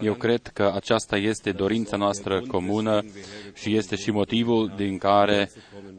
[0.00, 3.04] Eu cred că aceasta este dorința noastră comună
[3.54, 5.50] și este și motivul din care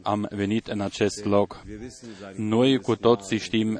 [0.02, 1.64] am venit în acest loc.
[2.36, 3.78] Noi cu toții știm uh,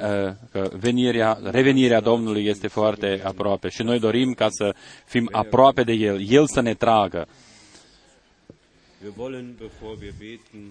[0.51, 4.75] că venirea, revenirea Domnului este foarte aproape și noi dorim ca să
[5.05, 7.27] fim aproape de El, El să ne tragă.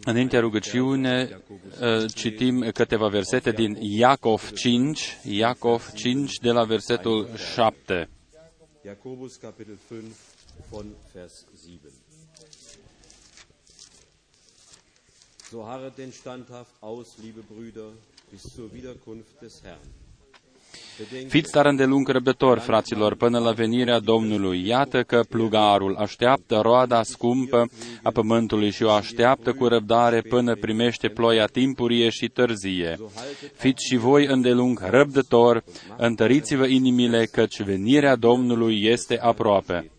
[0.03, 1.41] Înainte rugăciune,
[1.81, 8.09] uh, citim câteva versete din Iacov 5, Iacov 5 de la versetul 7.
[8.83, 10.15] Jakobus Kapitel 5
[10.71, 11.79] von Vers 7.
[15.51, 17.91] So harret denn standhaft aus, liebe Brüder,
[18.31, 20.00] bis zur Wiederkunft des Herrn.
[21.27, 24.67] Fiți dar îndelung răbdători, fraților, până la venirea Domnului.
[24.67, 27.69] Iată că plugarul așteaptă roada scumpă
[28.03, 32.97] a pământului și o așteaptă cu răbdare până primește ploia timpurie și târzie.
[33.53, 35.63] Fiți și voi îndelung răbdători,
[35.97, 39.91] întăriți-vă inimile, căci venirea Domnului este aproape.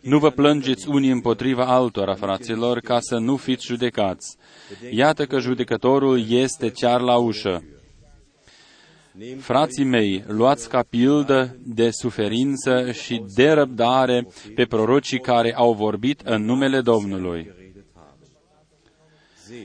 [0.00, 4.36] Nu vă plângeți unii împotriva altora, fraților, ca să nu fiți judecați.
[4.90, 7.62] Iată că judecătorul este chiar la ușă.
[9.38, 16.20] Frații mei, luați ca pildă de suferință și de răbdare pe prorocii care au vorbit
[16.20, 17.52] în numele Domnului.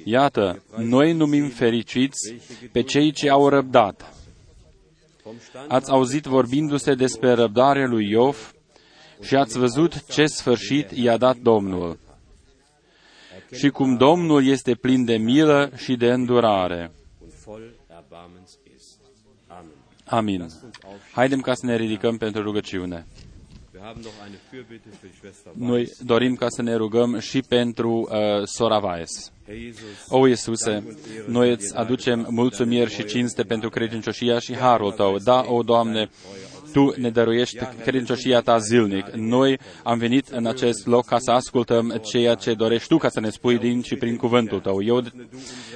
[0.03, 2.35] Iată, noi numim fericiți
[2.71, 4.13] pe cei ce au răbdat.
[5.67, 8.53] Ați auzit vorbindu-se despre răbdarea lui Iov
[9.21, 11.97] și ați văzut ce sfârșit i-a dat Domnul
[13.55, 16.91] și cum Domnul este plin de milă și de îndurare.
[20.05, 20.47] Amin.
[21.11, 23.05] Haidem ca să ne ridicăm pentru rugăciune.
[25.53, 29.31] Noi dorim ca să ne rugăm și pentru uh, Sora Vaes.
[30.07, 30.97] O, Iisuse,
[31.27, 35.17] noi îți aducem mulțumiri și cinste pentru credincioșia și harul Tău.
[35.17, 36.09] Da, o, Doamne,
[36.73, 39.05] tu ne dăruiești credincioșia ta zilnic.
[39.15, 43.19] Noi am venit în acest loc ca să ascultăm ceea ce dorești tu ca să
[43.19, 44.83] ne spui din și prin cuvântul tău.
[44.83, 45.01] Eu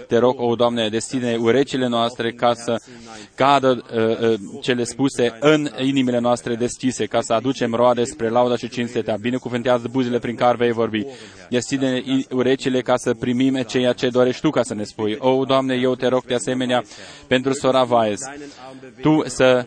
[0.08, 2.82] te rog, o Doamne, destine urechile noastre ca să
[3.36, 8.58] cadă uh, uh, cele spuse în inimile noastre deschise, ca să aducem roade spre lauda
[8.58, 9.16] și cinste ta.
[9.22, 11.06] Binecuvântează buzile prin care vei vorbi.
[11.50, 15.16] Destine urechile ca să primim ceea ce dorești tu ca să ne spui.
[15.20, 16.84] O, Doamne, eu te rog de asemenea
[17.28, 18.20] pentru sora Vaes,
[19.02, 19.66] tu să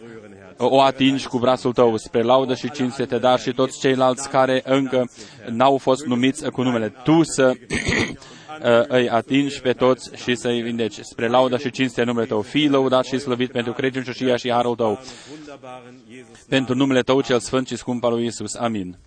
[0.63, 5.11] o atingi cu brațul tău spre laudă și cinste, dar și toți ceilalți care încă
[5.51, 6.89] n-au fost numiți cu numele.
[6.89, 7.53] Tu să
[8.89, 10.99] îi atingi pe toți și să-i vindeci.
[11.01, 12.41] Spre laudă și cinste numele Tău.
[12.41, 14.99] Fii lăudat și slăvit pentru credincioșia și harul Tău.
[16.49, 18.55] Pentru numele Tău cel sfânt și scump al lui Isus.
[18.55, 18.99] Amin.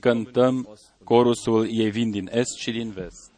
[0.00, 3.30] Cântăm corusul Ei vin din est și din vest.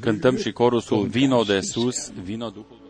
[0.00, 2.81] Cântăm și corusul Vino de sus, vino Duhul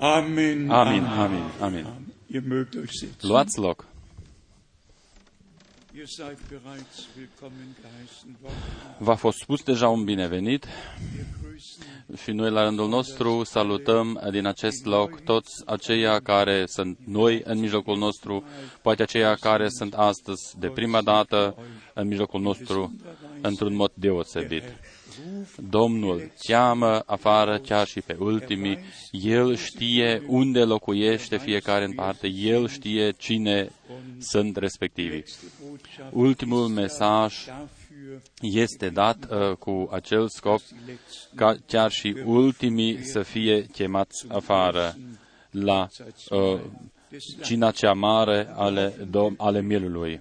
[0.00, 0.70] Amen.
[0.70, 1.86] Amin, amin, amin.
[2.28, 3.28] Ihr mögt euch sitzen.
[3.28, 3.84] Luați loc.
[5.94, 8.96] Ihr seid bereits willkommen geheißen worden.
[8.98, 10.66] V-a fost spus deja un binevenit
[11.14, 16.98] Wir grüßen și noi la rândul nostru salutăm din acest loc toți aceia care sunt
[17.04, 18.44] noi în mijlocul nostru,
[18.82, 21.56] poate aceia care sunt astăzi de prima dată
[21.94, 22.94] în mijlocul nostru
[23.40, 24.64] într-un mod deosebit.
[25.56, 28.78] Domnul cheamă afară chiar și pe ultimii,
[29.10, 33.70] El știe unde locuiește fiecare în parte, El știe cine
[34.18, 35.24] sunt respectivii.
[35.68, 37.80] Botschaft Ultimul mesaj dafür,
[38.40, 40.60] este dat uh, cu acel scop
[41.34, 44.96] ca chiar și ultimii să fie chemați afară
[45.50, 45.88] la
[46.30, 46.60] uh,
[47.42, 50.20] cina cea mare ale, dom- ale mielului.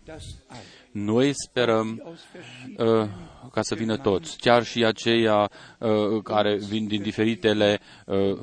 [0.94, 1.06] Das all.
[1.06, 3.10] Noi sperăm Aus verschiedenen uh,
[3.52, 8.38] ca să vină toți, chiar și aceia uh, care vin din diferitele uh,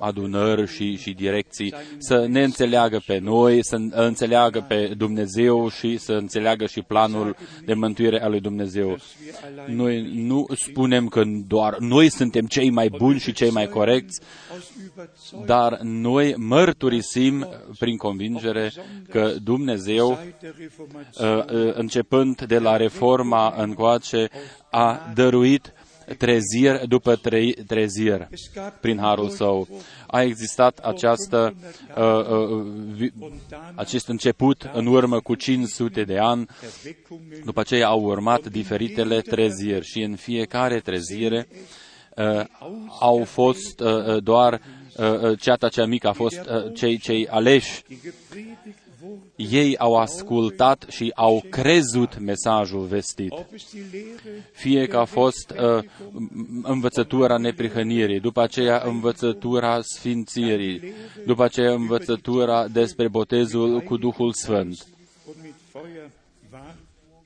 [0.00, 6.12] adunări și, și direcții, să ne înțeleagă pe noi, să înțeleagă pe Dumnezeu și să
[6.12, 8.88] înțeleagă și planul de mântuire al lui Dumnezeu.
[8.88, 8.98] wir
[9.44, 14.20] allein Noi nu spunem că doar noi suntem cei mai buni și cei mai corecți,
[14.52, 17.48] aus Überzeugung dar noi mărturisim
[17.78, 18.72] prin convingere
[19.08, 24.28] că Dumnezeu, seit der Reformation uh, uh, începând de la reforma încoace,
[24.70, 25.72] a dăruit
[26.18, 29.68] trezir după tre- trezir es gab prin harul său.
[30.06, 31.54] A existat această,
[31.96, 33.12] uh, uh, vi-
[33.74, 39.84] acest început în urmă cu 500 de ani, Erweckungen după aceea au urmat diferitele treziri
[39.84, 41.48] și în fiecare trezire
[42.16, 42.44] uh,
[43.00, 44.60] au fost uh, uh, doar
[44.96, 47.82] uh, uh, ceata cea mică, a fost uh, cei, cei aleși.
[49.00, 53.30] Die gepredigt wurden, Ei au ascultat și au crezut mesajul vestit.
[53.32, 59.80] ob es die Lehre Fie că a fost uh, m- învățătura neprihănirii, după aceea învățătura
[59.82, 60.92] sfințirii,
[61.26, 64.86] după aceea învățătura despre botezul cu Duhul Sfânt
[65.26, 66.10] und mit Feuer
[66.52, 66.74] war,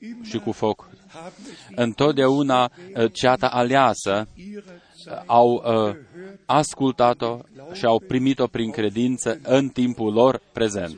[0.01, 0.89] immer și cu foc.
[1.13, 4.63] haben es Întotdeauna uh, ceata aleasă ihrer
[5.03, 5.95] Zeit au uh,
[6.45, 7.37] ascultat-o
[7.73, 10.97] și au primit-o prin credință în timpul lor prezent.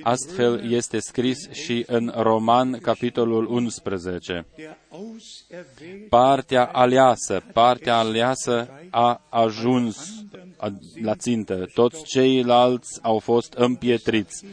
[0.00, 4.46] Stets Astfel este scris și în Roman, capitolul 11.
[4.56, 10.10] der auserwählte Partea aleasă, partea aleasă a ajuns
[10.56, 11.66] a- la țintă.
[11.74, 14.44] Toți ceilalți au fost împietriți.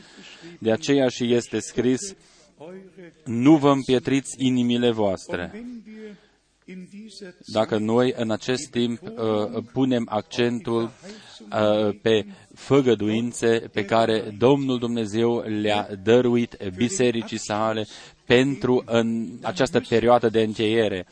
[0.59, 2.15] De aceea și este scris,
[2.59, 5.51] eure nu vă împietriți inimile voastre.
[5.53, 6.15] wenn wir
[6.65, 12.25] in dieser Zeit Dacă noi în acest timp uh, punem accentul uh, pe
[12.57, 17.85] făgăduințe pe care Domnul Dumnezeu le-a dăruit bisericii sale
[18.25, 21.05] pentru în această perioadă de încheiere,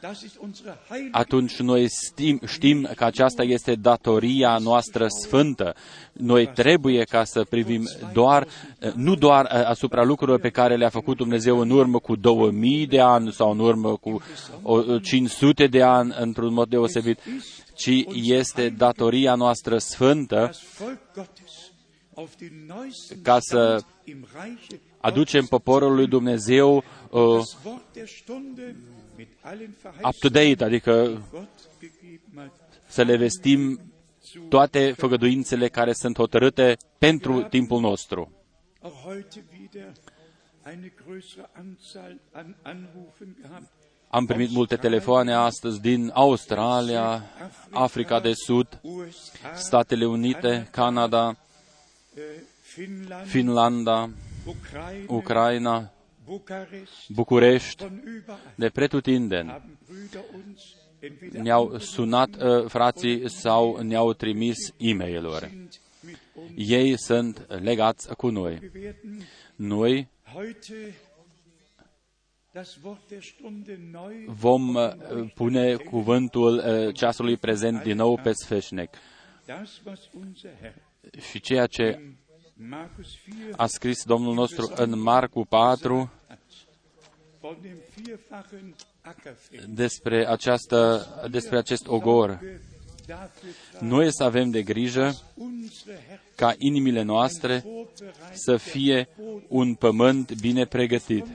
[0.00, 5.74] das ist unsere heilige atunci noi știm, știm că aceasta este datoria noastră sfântă.
[6.12, 8.46] Noi trebuie ca să privim doar,
[8.94, 13.32] nu doar asupra lucrurilor pe care le-a făcut Dumnezeu în urmă cu 2000 de ani
[13.32, 14.22] sau în urmă cu
[14.62, 17.18] o- 500 de ani într-un mod deosebit,
[17.80, 21.72] ci este datoria noastră sfântă das Volk Gottes
[22.14, 27.82] auf den neuesten ca să Stand im Reiche aducem poporul lui Dumnezeu uh, das Wort
[27.92, 28.76] der Stunde
[29.16, 31.48] mit allen up to date, Verheißungen, adică die Gott
[31.80, 33.80] gegeben hat, să le vestim
[34.48, 38.32] toate făgăduințele care sunt hotărâte pentru timpul nostru.
[44.10, 44.18] Auch heute wieder eine größere Anzahl an Anrufen gehabt.
[44.18, 47.22] Am primit multe telefoane astăzi din Australia,
[47.70, 51.36] Africa de Sud, USA, Statele Unite, Canada,
[52.14, 52.20] äh,
[52.62, 54.10] Finnland, Finlanda,
[54.44, 55.92] Ukraine, Ucraina,
[56.24, 59.48] Bukarest, București, von überall de pretutindeni.
[59.48, 66.18] haben Brüder uns entweder Ne-au sunat uh, frații sau ne-au trimis e mail sind mit
[66.34, 66.70] uns.
[66.70, 68.58] Ei sunt legați cu noi.
[68.60, 69.22] Wir werden
[69.56, 72.39] Noi heute das Wort der Stunde neu
[74.26, 74.92] vom uh,
[75.34, 78.94] pune cuvântul uh, ceasului prezent din nou pe sfeșnec.
[79.46, 80.74] das, was unser Herr
[81.30, 82.16] Și ceea ce in
[82.68, 86.38] Markus 4 a scris Domnul nostru în Marcu 4 hat,
[87.40, 89.64] von dem vierfachen Ackerfeld.
[89.64, 92.30] despre, această, despre acest ogor.
[93.06, 98.36] Dafür tragen Noi să avem de grijă unsere Herzen ca inimile noastre vorbereitet.
[98.38, 99.08] să fie
[99.48, 101.26] un pământ bine pregătit.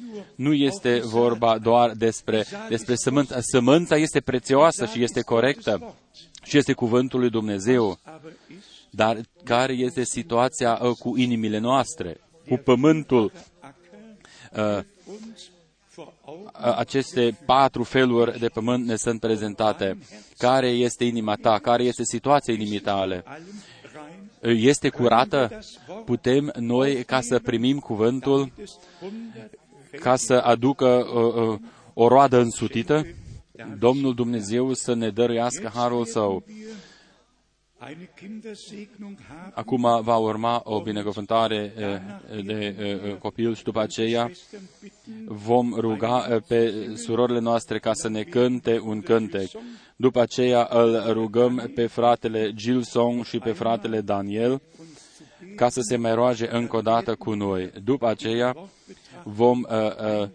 [0.00, 3.40] Ja, nicht nur Nu este vorba doar despre, despre sămânța.
[3.40, 5.94] Sămânța este prețioasă și este corectă
[6.42, 7.98] și este cuvântul lui Dumnezeu.
[8.04, 13.32] aber ist Dar care este situația uh, cu inimile noastre, cu pământul?
[13.60, 15.50] Acker Uh, uns
[15.94, 19.98] vor Augen uh, Aceste patru feluri de pământ ne sunt prezentate.
[20.38, 21.58] Care este inima ta?
[21.58, 23.22] Care este situația inimii tale?
[23.26, 23.44] allem
[24.42, 24.56] rein.
[24.56, 25.58] Uh, Este curată?
[26.04, 29.58] Putem noi, ca să primim cuvântul, Es hundert
[29.98, 31.58] ca să aducă uh, uh,
[31.94, 33.06] o roadă însutită?
[33.78, 36.44] Domnul Dumnezeu să ne dăruiască harul său.
[37.88, 39.52] eine Kindersegnung haben.
[39.54, 45.74] Acum va urma o binecuvântare uh, de uh, copil și după aceea Schwestern bitten, vom
[45.74, 49.50] ruga uh, pe surorile noastre ca să ne cânte un cântec.
[49.96, 54.62] După aceea îl rugăm pe fratele Gilson și pe fratele Daniel
[55.56, 57.70] ca să se mai roage încă o dată cu noi.
[57.84, 58.56] După aceea
[59.24, 60.28] vom uh, uh,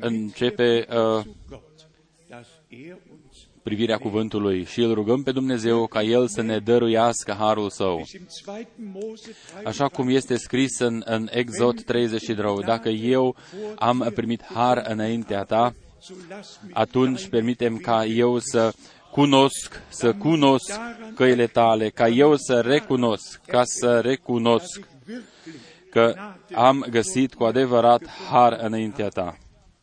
[0.00, 1.88] începe uh, zu Gott,
[2.28, 7.32] dass er uns privirea cuvântului și îl rugăm pe Dumnezeu ca El să ne dăruiască
[7.38, 7.96] harul său.
[7.96, 8.66] bis im 2.
[8.92, 13.36] Mose 3 Așa cum este scris în, în Exod 32, dacă eu
[13.74, 18.72] am primit har înaintea ta, so lass mich atunci permitem ca eu să
[19.10, 20.80] cunosc, să cunosc
[21.14, 26.14] căile tale, ca eu să recunosc, ca să recunosc wirklich că
[26.54, 29.38] am găsit cu adevărat har înaintea ta.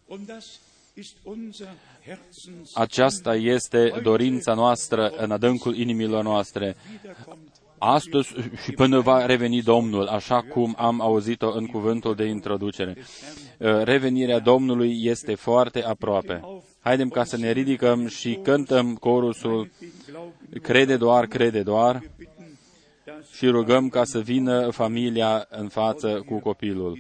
[0.08, 0.60] und das
[0.94, 1.68] ist unser
[2.06, 6.76] Herzens Aceasta este dorința noastră în adâncul inimilor noastre.
[6.90, 7.40] wiederkommt.
[7.78, 12.98] Astăzi și până va reveni Domnul, așa cum am auzit-o în cuvântul de introducere.
[13.84, 16.42] Revenirea Domnului este foarte aproape.
[16.88, 22.58] Haidem ca să ne ridicăm și cântăm corusul Den Glauben Crede doar, crede doar bitten,
[23.06, 27.00] dass și rugăm ca să vină familia în față cu copilul.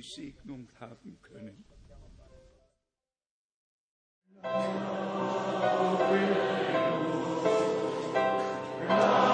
[8.88, 9.27] die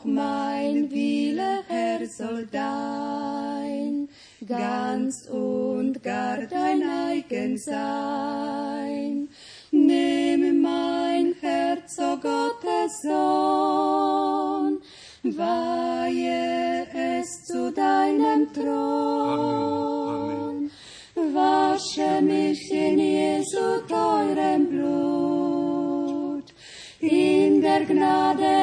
[0.00, 4.08] Auch mein Wille, Herr, soll dein,
[4.46, 9.28] ganz und gar dein eigen sein.
[9.70, 14.80] Nimm mein Herz, o Gottes Sohn,
[15.22, 20.70] weihe es zu deinem Thron.
[21.14, 26.44] Wasche mich in Jesu teurem Blut,
[27.00, 28.59] in der Gnade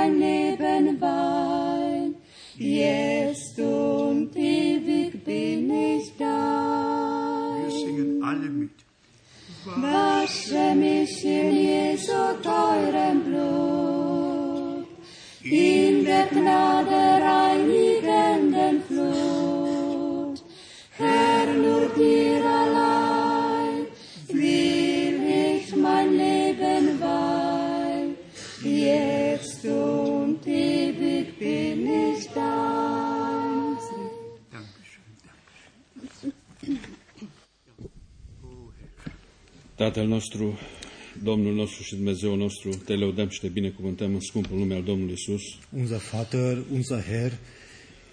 [0.00, 2.14] mein Leben weihen,
[2.56, 7.64] jetzt und ewig bin ich dein.
[7.64, 8.70] Wir singen alle mit.
[9.66, 14.86] Wasche mich in Jesu teurem Blut,
[15.42, 16.79] in der Gnade
[39.84, 40.58] Tatăl nostru,
[41.22, 45.12] Domnul nostru și Dumnezeu nostru, te lăudăm și te binecuvântăm în scumpul nume al Domnului
[45.12, 45.42] Isus.
[45.70, 47.32] Unser Vater, unser Herr,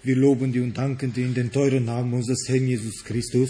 [0.06, 3.48] wir loben dich und danken dir in den teuren Namen unseres Herrn Jesus Christus.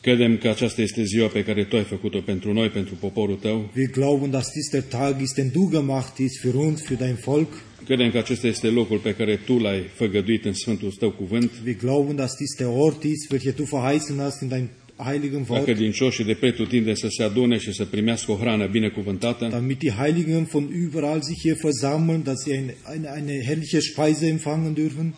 [0.00, 3.70] Credem că aceasta este ziua pe care Tu ai făcut-o pentru noi, pentru poporul Tău.
[3.76, 7.18] Wir glauben, dass dies der Tag ist, den du gemacht hast für uns, für dein
[7.24, 7.52] Volk.
[7.84, 11.50] Credem că acesta este locul pe care Tu l-ai făgăduit în Sfântul Tău cuvânt.
[11.64, 14.68] Wir glauben, dass dies der Ort ist, welcher du verheißen hast in dein
[15.06, 19.48] heiligen Ca Wort, credincioșii de pretutindeni să se adune și să primească o hrană binecuvântată.
[19.50, 24.26] damit die Heiligen von überall sich hier versammeln, dass sie eine, eine, eine herrliche Speise
[24.26, 25.14] empfangen dürfen.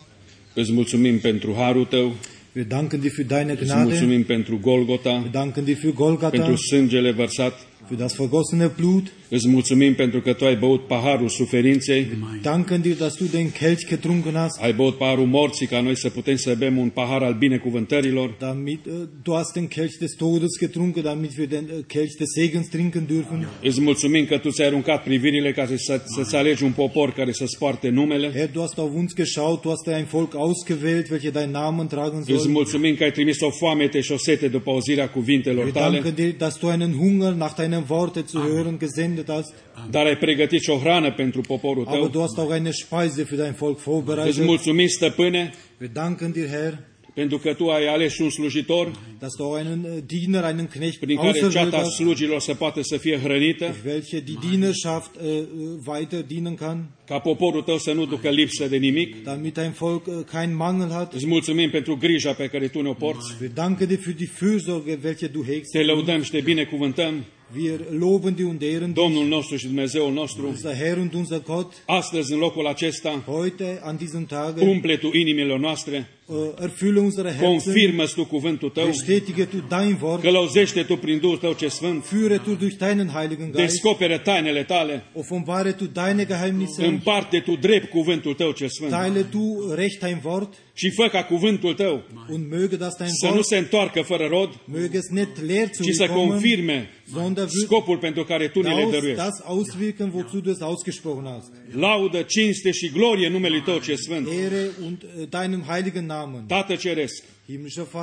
[0.53, 2.15] Îți mulțumim pentru harul Tău,
[2.55, 3.83] Wir danken dir für deine îți Gnade.
[3.83, 9.11] mulțumim pentru Golgota, Wir danken dir für Golgatha, pentru sângele vărsat, für das vergossene Blut.
[9.29, 12.07] îți mulțumim pentru că Tu ai băut paharul suferinței,
[12.41, 16.09] Danken dir, dass du den Kelch getrunken hast, ai băut paharul morții ca noi să
[16.09, 18.35] putem să bem un pahar al binecuvântărilor.
[18.39, 18.91] damit äh,
[19.23, 23.05] du hast den Kelch des Todes getrunken, damit wir den äh, Kelch des Segens trinken
[23.07, 23.47] dürfen.
[23.61, 27.57] Îți mulțumim că Tu ți-ai aruncat privirile ca să, să-ți alegi un popor care să-ți
[27.57, 28.31] poarte numele.
[28.31, 32.17] Herr, du hast auf uns geschaut, du hast ein Volk ausgewählt, welche deinen Namen tragen
[32.19, 32.51] Îți sollen.
[32.51, 36.13] mulțumim că ai trimis o foamete și o sete după auzirea cuvintelor Wir tale, danken
[36.25, 39.53] dir, dass du einen Hunger nach deinem Worte zu hören gesendet hast,
[39.91, 42.07] dar ai pregătit și o hrană pentru poporul aber tău.
[42.07, 44.45] du hast auch eine Speise für dein Volk Îți vorbereitet.
[44.45, 46.73] mulțumim, stăpâne, Wir danken dir, Herr,
[47.13, 50.67] pentru că tu ai ales și un slujitor dass du auch einen äh, Diener, einen
[50.67, 54.37] Knecht prin care auserwählt ceata hast, slugilor să poată să fie hrănită, durch welche die
[54.49, 55.43] Dienerschaft äh, äh,
[55.87, 59.23] weiter dienen kann, ca poporul tău să nu ducă lipsă de nimic.
[59.23, 61.13] damit dein Volk äh, keinen Mangel hat.
[61.13, 63.35] Îți mulțumim pentru grija pe care tu ne-o porți.
[63.41, 65.71] Wir danken dir für die Fürsorge, welche du hegst.
[65.71, 70.13] Te lăudăm și te binecuvântăm, Wir loben dich und ehren dich, Domnul nostru și Dumnezeul
[70.13, 70.47] nostru.
[70.47, 75.09] unser Herr und unser Gott, Astăzi, în locul acesta, heute an diesem Tage umple tu
[75.13, 80.21] inimile noastre äh, äh, erfülle unsere Herzen, confirmă tu cuvântul tău, bestätige du dein Wort,
[80.21, 84.63] călăuzește tu prin Duhul tău ce sfânt, führe du durch deinen Heiligen Geist, descoperă tainele
[84.63, 88.91] tale, offenbare du deine Geheimnisse, împarte tu drept cuvântul tău ce sfânt.
[88.91, 92.03] Teile du recht dein Wort și fă ca cuvântul tău.
[92.29, 95.69] Und möge das dein să nu Wort, se întoarcă fără rod, möge es nicht leer
[95.69, 99.21] ci să zurückkommen, confirme sondern wird scopul pentru care tu ne le aus, dăruiești.
[99.23, 101.51] das auswirken, wozu du es ausgesprochen hast.
[101.71, 104.27] Laudă, cinste și glorie numelui tău ce sfânt.
[104.27, 106.22] Ehre und äh, deinem heiligen Namen.
[106.47, 107.23] Tată Ceresc,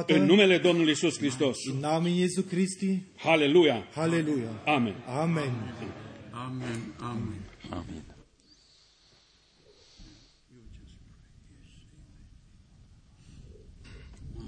[0.07, 1.59] în numele Domnului Isus Hristos.
[3.17, 3.89] Haleluia!
[3.95, 4.63] Halleluja.
[4.67, 4.95] Amen.
[5.07, 5.53] Amen.
[6.33, 7.41] Amen, Amen.
[7.71, 8.05] Amin.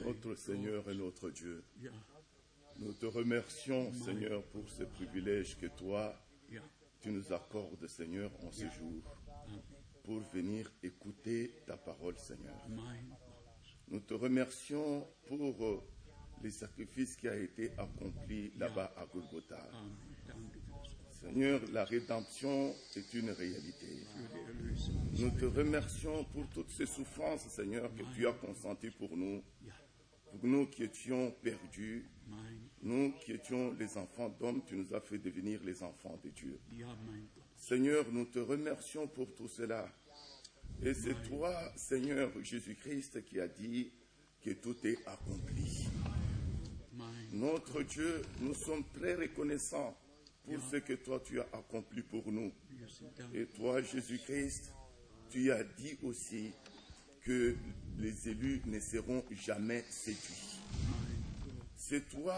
[0.05, 1.65] Notre Seigneur et notre Dieu,
[2.79, 6.15] nous te remercions, Seigneur, pour ce privilège que toi,
[7.01, 9.03] tu nous accordes, Seigneur, en ce jour,
[10.05, 12.57] pour venir écouter ta parole, Seigneur.
[13.88, 15.83] Nous te remercions pour euh,
[16.42, 19.68] les sacrifices qui a été accompli là-bas à Golgotha.
[21.11, 23.87] Seigneur, la rédemption est une réalité.
[25.18, 29.42] Nous te remercions pour toutes ces souffrances, Seigneur, que tu as consenties pour nous,
[30.31, 32.09] pour nous qui étions perdus,
[32.83, 36.59] nous qui étions les enfants d'hommes, tu nous as fait devenir les enfants de Dieu.
[37.57, 39.88] Seigneur, nous te remercions pour tout cela.
[40.85, 43.92] Et c'est toi, Seigneur Jésus-Christ, qui a dit
[44.45, 45.87] que tout est accompli.
[47.33, 49.97] Notre Dieu, nous sommes très reconnaissants
[50.45, 52.53] pour ce que toi tu as accompli pour nous.
[53.33, 54.73] Et toi, Jésus-Christ,
[55.31, 56.53] tu as dit aussi
[57.23, 57.55] que
[57.99, 60.61] les élus ne seront jamais séduits.
[61.77, 62.37] C'est toi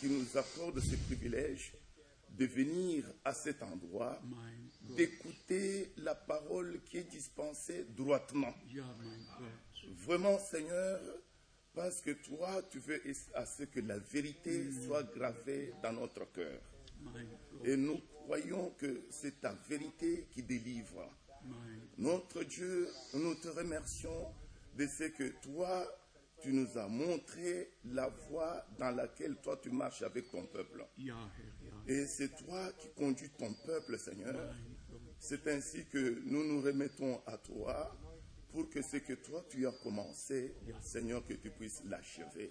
[0.00, 1.72] qui nous accordes ce privilège
[2.38, 4.20] de venir à cet endroit,
[4.94, 8.54] d'écouter la parole qui est dispensée droitement.
[9.98, 11.00] Vraiment, Seigneur,
[11.74, 13.00] parce que toi, tu veux
[13.34, 16.60] à ce que la vérité soit gravée dans notre cœur.
[17.64, 21.08] Et nous croyons que c'est ta vérité qui délivre.
[21.98, 24.32] Notre Dieu, nous te remercions
[24.76, 25.86] de ce que toi,
[26.42, 30.84] tu nous as montré la voie dans laquelle toi tu marches avec ton peuple.
[31.86, 34.34] Et c'est toi qui conduis ton peuple, Seigneur.
[35.18, 37.96] C'est ainsi que nous nous remettons à toi
[38.52, 42.50] pour que ce que toi tu as commencé, Seigneur, que tu puisses l'achever.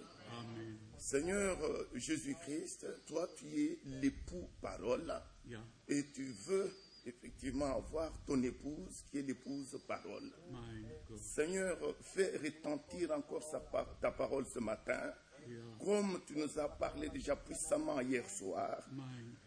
[0.98, 5.14] Seigneur euh, Jésus-Christ, toi tu es l'époux parole
[5.88, 6.72] et tu veux
[7.06, 10.32] effectivement avoir ton épouse qui est l'épouse parole.
[11.20, 15.14] Seigneur, fais retentir encore sa par- ta parole ce matin,
[15.84, 18.84] comme tu nous as parlé déjà puissamment hier soir.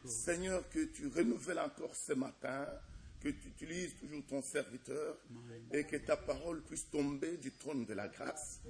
[0.09, 2.67] Seigneur, que tu renouvelles encore ce matin,
[3.21, 5.17] que tu utilises toujours ton serviteur
[5.73, 8.61] et que ta parole puisse tomber du trône de la grâce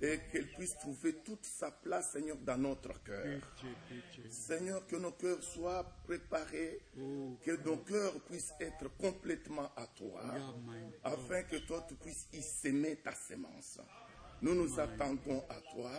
[0.00, 3.40] et qu'elle puisse trouver toute sa place, Seigneur, dans notre cœur.
[4.30, 10.22] Seigneur, que nos cœurs soient préparés, que nos cœurs puissent être complètement à toi,
[11.02, 13.78] afin que toi tu puisses y s'aimer ta sémence.
[14.42, 15.90] Nous nous attendons à toi.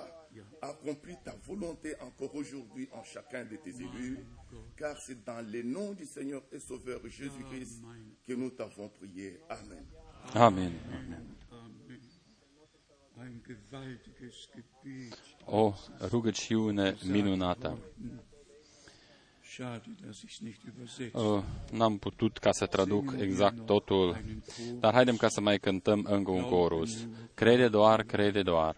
[0.62, 4.20] Accomplis ta volonté encore aujourd'hui en chacun de tes élus,
[4.76, 7.82] car c'est dans le nom du Seigneur et Sauveur Jésus-Christ
[8.28, 9.40] que nous t'avons prié.
[10.34, 10.74] Amen.
[13.48, 15.16] Gewaltiges Gebet.
[15.46, 17.78] O rugăciune minunată.
[21.14, 24.18] Uh, N-am putut ca să traduc exact totul,
[24.80, 27.08] dar haidem ca să mai cântăm încă un corus.
[27.34, 28.76] Crede doar, crede doar.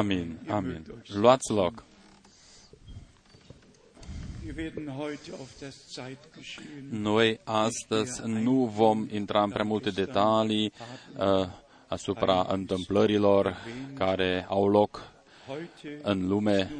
[0.00, 0.86] Amin, amin.
[1.06, 1.84] Luați loc.
[6.90, 10.72] Noi astăzi nu vom intra în prea multe detalii
[11.16, 11.46] uh,
[11.86, 13.56] asupra întâmplărilor
[13.94, 15.12] care au loc
[16.02, 16.72] în lume.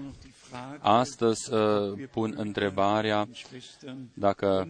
[0.78, 3.28] Astăzi uh, pun întrebarea
[4.14, 4.68] dacă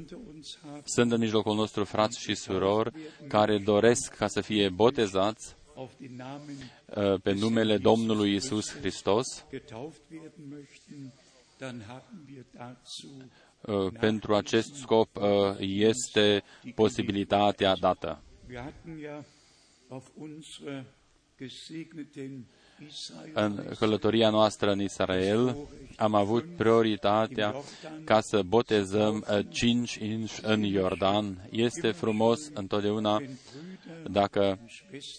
[0.85, 2.93] sunt în mijlocul nostru frați și surori
[3.29, 5.60] care doresc ca să fie botezați uh,
[7.23, 9.47] pe numele Domnului Isus Hristos.
[13.63, 16.43] Uh, pentru acest scop uh, este
[16.75, 18.23] posibilitatea dată.
[23.33, 25.57] În călătoria noastră în Israel
[25.97, 27.55] am avut prioritatea
[28.05, 31.49] ca să botezăm uh, cinci inși în Iordan.
[31.51, 33.23] Este frumos întotdeauna
[34.11, 34.59] dacă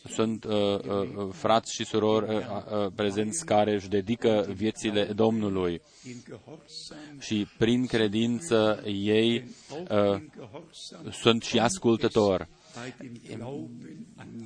[0.10, 5.82] sunt uh, uh, frați și surori uh, uh, prezenți care își dedică viețile Domnului
[7.20, 9.44] și prin credință ei
[9.90, 10.22] uh,
[11.12, 12.48] sunt și ascultători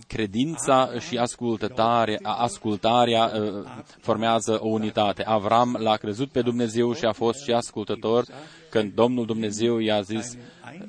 [0.07, 3.65] credința și ascultarea, ascultarea uh,
[3.99, 5.23] formează o unitate.
[5.23, 8.25] Avram l-a crezut pe Dumnezeu și a fost și ascultător
[8.69, 10.37] când Domnul Dumnezeu i-a zis,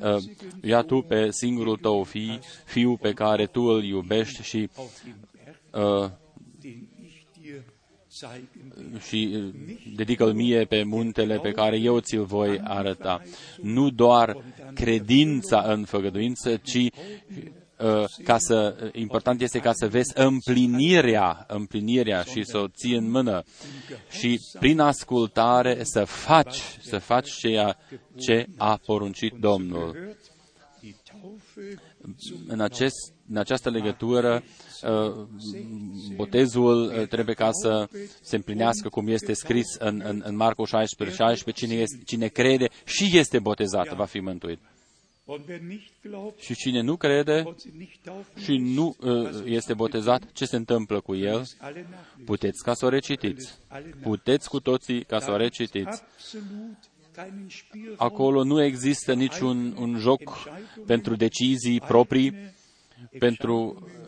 [0.00, 0.16] uh,
[0.62, 4.68] ia tu pe singurul tău fi, fiu pe care tu îl iubești și
[5.72, 6.10] uh,
[9.06, 9.54] și uh,
[9.94, 13.22] dedică-l mie pe muntele pe care eu ți-l voi arăta.
[13.60, 14.36] Nu doar
[14.74, 22.44] credința în făgăduință, ci uh, ca să, important este ca să vezi împlinirea, împlinirea și
[22.44, 23.42] să o ții în mână
[24.10, 27.78] și prin ascultare să faci, să faci ceea
[28.16, 30.16] ce a poruncit Domnul.
[32.46, 34.65] În, acest, în această legătură, Uh,
[36.16, 37.88] botezul uh, trebuie ca să
[38.20, 42.68] se împlinească cum este scris în, în, în Marcu 16, 16, cine, este, cine crede
[42.84, 44.58] și este botezat va fi mântuit.
[46.38, 47.54] Și cine nu crede
[48.42, 51.42] și nu uh, este botezat, ce se întâmplă cu el?
[52.24, 53.54] Puteți ca să o recitiți.
[54.02, 56.02] Puteți cu toții ca să o recitiți.
[57.96, 60.48] Acolo nu există niciun un joc
[60.86, 62.34] pentru decizii proprii,
[63.18, 64.05] pentru uh,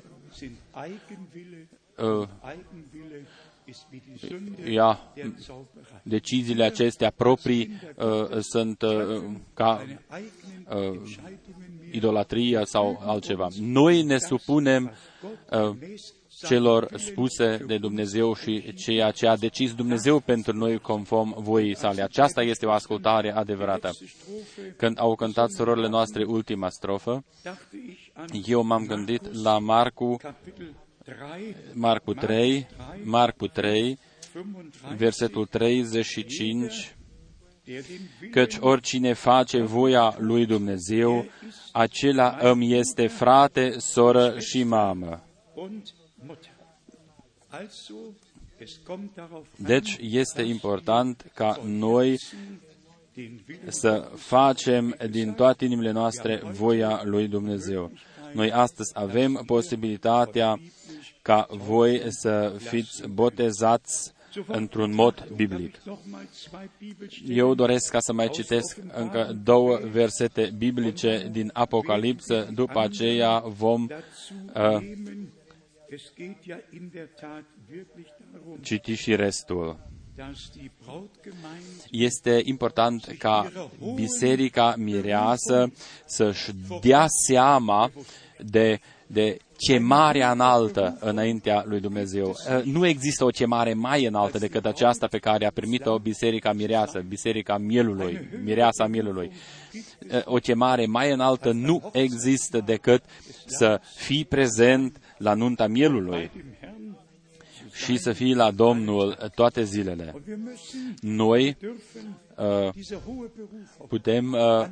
[4.69, 4.99] ia
[6.03, 9.23] deciziile acestea proprii uh, sunt uh,
[9.55, 9.85] ca
[10.71, 11.01] uh,
[11.91, 13.49] idolatria sau altceva.
[13.61, 14.91] Noi ne supunem
[15.51, 15.77] uh,
[16.47, 22.03] celor spuse de Dumnezeu și ceea ce a decis Dumnezeu pentru noi conform voii sale.
[22.03, 23.91] Aceasta este o ascultare adevărată.
[24.77, 27.25] Când au cântat surorile noastre ultima strofă,
[28.47, 30.17] eu m-am gândit la Marcu,
[31.73, 32.67] Marcu 3,
[33.05, 33.99] Marcu 3,
[34.97, 36.97] versetul 35,
[38.31, 41.27] căci oricine face voia lui Dumnezeu,
[41.73, 45.23] acela îmi este frate, soră și mamă.
[49.57, 52.19] Deci este important ca noi
[53.67, 57.93] să facem din toate inimile noastre voia lui Dumnezeu.
[58.33, 60.61] Noi astăzi avem posibilitatea
[61.23, 64.13] ca voi să fiți botezați
[64.47, 65.75] într-un mod biblic.
[67.29, 73.87] Eu doresc ca să mai citesc încă două versete biblice din Apocalipsă, după aceea vom
[74.55, 74.79] uh,
[78.61, 79.79] citi și restul.
[81.91, 83.53] Este important ca
[83.95, 85.73] biserica mireasă
[86.07, 87.91] să-și dea seama
[88.39, 92.29] de, de chemarea înaltă înaintea lui Dumnezeu.
[92.29, 97.05] Uh, nu există o chemare mai înaltă decât aceasta pe care a primit-o Biserica Mireasă,
[97.09, 99.31] Biserica Mielului, Mireasa Mielului.
[100.13, 103.03] Uh, o chemare mai înaltă nu există decât
[103.47, 106.31] să fii prezent la nunta Mielului
[107.73, 110.15] și să fii la Domnul toate zilele.
[111.01, 111.57] Noi
[112.37, 112.69] uh,
[113.89, 114.67] putem uh,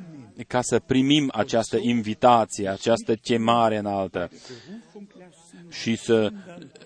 [0.47, 4.29] ca să primim această invitație, această chemare înaltă
[5.69, 6.31] și să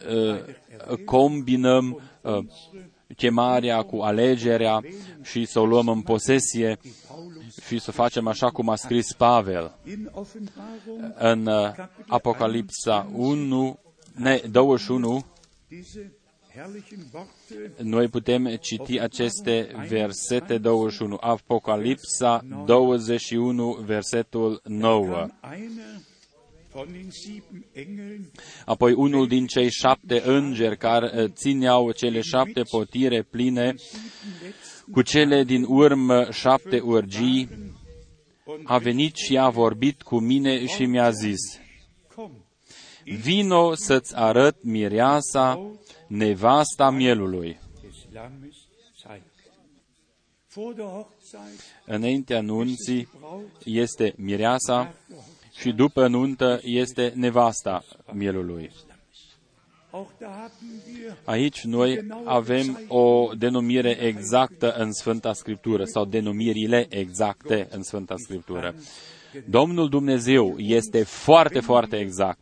[0.10, 2.46] uh, combinăm uh,
[3.16, 4.82] chemarea cu alegerea
[5.22, 6.78] și să o luăm în posesie
[7.68, 9.76] și să facem așa cum a scris Pavel
[11.16, 11.76] în uh,
[12.08, 13.80] Apocalipsa 1,
[14.16, 15.26] ne, 21,
[17.78, 25.28] noi putem citi aceste versete 21, Apocalipsa 21, versetul 9.
[28.66, 33.76] Apoi unul din cei șapte îngeri care uh, țineau cele șapte potire pline
[34.92, 37.50] cu cele din urmă șapte urgii,
[38.64, 41.40] a venit și a vorbit cu mine și mi-a zis,
[43.04, 45.72] Vino să-ți arăt mireasa,
[46.08, 47.60] nevasta mielului.
[51.86, 53.08] Înaintea nunții
[53.64, 54.94] este mireasa
[55.62, 58.72] și după nuntă este nevasta mielului.
[61.24, 68.76] Aici noi avem o denumire exactă în Sfânta Scriptură sau denumirile exacte în Sfânta Scriptură.
[69.50, 72.40] Domnul Dumnezeu este foarte, foarte exact.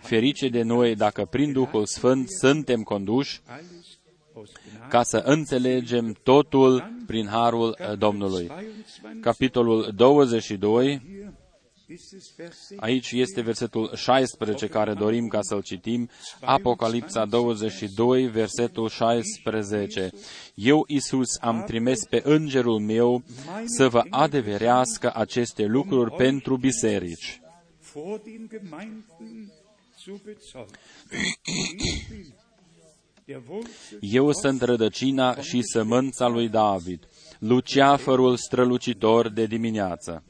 [0.00, 3.40] Ferice de noi dacă prin Duhul Sfânt suntem conduși
[4.88, 8.50] ca să înțelegem totul prin harul Domnului.
[9.20, 11.00] Capitolul 22,
[12.76, 20.10] Aici este versetul 16 care dorim ca să-l citim, Apocalipsa 22, versetul 16.
[20.54, 23.22] Eu, Isus, am trimis pe îngerul meu
[23.64, 27.40] să vă adeverească aceste lucruri pentru biserici.
[34.00, 40.22] Eu sunt rădăcina și sămânța lui David, luceafărul strălucitor de dimineață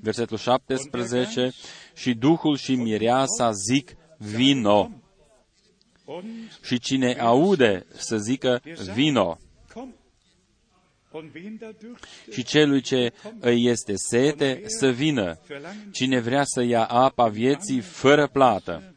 [0.00, 1.52] versetul 17,
[1.94, 4.90] și Duhul și Mireasa zic, vino.
[6.62, 8.62] Și cine aude să zică,
[8.94, 9.38] vino.
[12.30, 15.38] Și celui ce îi este sete să vină.
[15.92, 18.94] Cine vrea să ia apa vieții fără plată.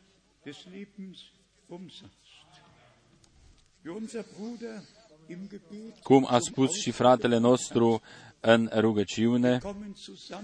[6.03, 8.01] Cum a spus și fratele nostru
[8.39, 9.59] în rugăciune,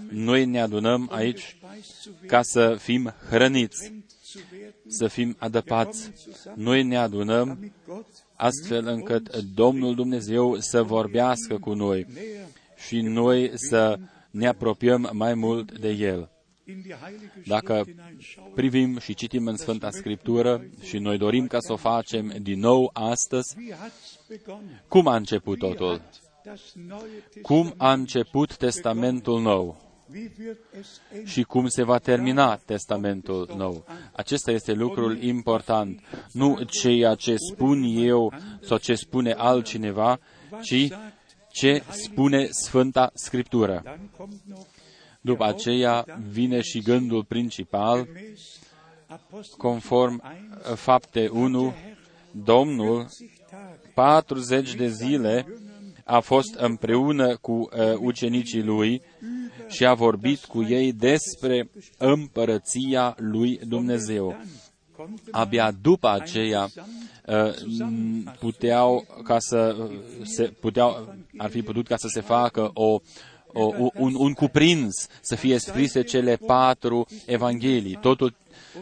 [0.08, 1.56] noi ne adunăm aici
[2.26, 3.92] ca să fim hrăniți,
[4.86, 6.10] să fim adăpați.
[6.54, 7.72] Noi ne adunăm
[8.34, 12.06] astfel încât Domnul Dumnezeu să vorbească cu noi
[12.86, 13.98] și noi să
[14.30, 16.30] ne apropiem mai mult de El.
[17.46, 17.84] Dacă
[18.54, 22.90] privim și citim în Sfânta Scriptură și noi dorim ca să o facem din nou
[22.92, 23.56] astăzi,
[24.88, 26.02] cum a început totul?
[27.42, 29.86] Cum a început Testamentul Nou
[31.24, 33.84] și cum se va termina Testamentul Nou.
[34.12, 36.00] Acesta este lucrul important.
[36.32, 40.18] Nu ceea ce spun eu sau ce spune altcineva,
[40.62, 40.88] ci
[41.48, 43.98] ce spune Sfânta Scriptură.
[45.20, 48.08] După aceea vine și gândul principal,
[49.56, 50.22] conform
[50.74, 51.74] fapte 1,
[52.30, 53.06] Domnul
[53.94, 55.46] 40 de zile
[56.08, 59.02] a fost împreună cu uh, ucenicii lui
[59.68, 64.36] și a vorbit cu ei despre împărăția lui Dumnezeu.
[65.30, 66.68] Abia după aceea
[67.26, 67.54] uh,
[68.38, 69.76] puteau ca să
[70.22, 73.00] se puteau, ar fi putut ca să se facă o,
[73.46, 78.34] o, un, un cuprins, să fie scrise cele patru evanghelii, totul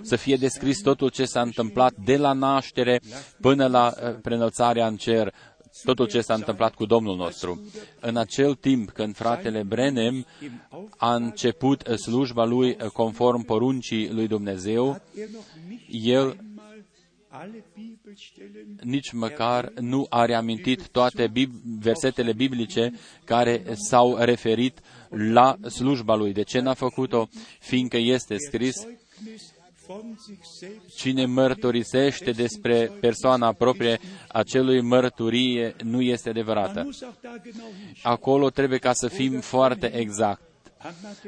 [0.02, 3.00] să fie descris totul ce s-a întâmplat de la naștere
[3.40, 5.34] până la uh, prenălțarea în cer,
[5.82, 7.62] totul ce s-a întâmplat cu Domnul nostru.
[8.00, 10.26] În acel timp când fratele Brenem
[10.96, 15.00] a început slujba lui conform poruncii lui Dumnezeu,
[15.90, 16.36] el
[18.82, 22.92] nici măcar nu a reamintit toate bib- versetele biblice
[23.24, 26.32] care s-au referit la slujba lui.
[26.32, 27.28] De ce n-a făcut-o?
[27.60, 28.86] Fiindcă este scris
[30.96, 36.88] Cine mărturisește despre persoana proprie, acelui mărturie nu este adevărată.
[38.02, 40.42] Acolo trebuie ca să fim foarte exact.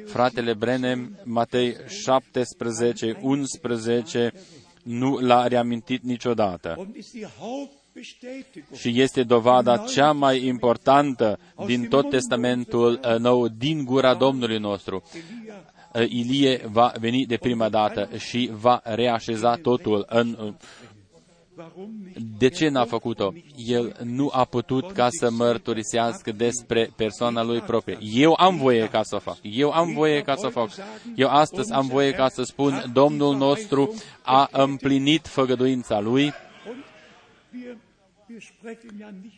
[0.07, 4.33] Fratele Brenem, Matei 17, 11,
[4.83, 6.89] nu l-a reamintit niciodată.
[8.77, 15.03] Și este dovada cea mai importantă din tot Testamentul uh, Nou, din gura Domnului nostru.
[15.97, 20.53] Uh, Ilie va veni de prima dată și va reașeza totul în uh,
[22.39, 23.33] de ce n-a făcut-o?
[23.67, 27.99] El nu a putut ca să mărturisească despre persoana lui proprie.
[28.15, 29.37] Eu am voie ca să o fac.
[29.43, 30.71] Eu am voie ca să o fac.
[31.15, 36.33] Eu astăzi am voie ca să spun, Domnul nostru a împlinit făgăduința lui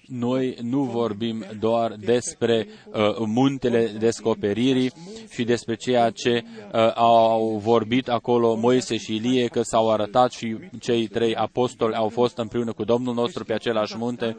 [0.07, 4.93] noi nu vorbim doar despre uh, muntele descoperirii
[5.31, 10.59] și despre ceea ce uh, au vorbit acolo Moise și Ilie, că s-au arătat și
[10.81, 14.37] cei trei apostoli au fost împreună cu Domnul nostru pe același munte.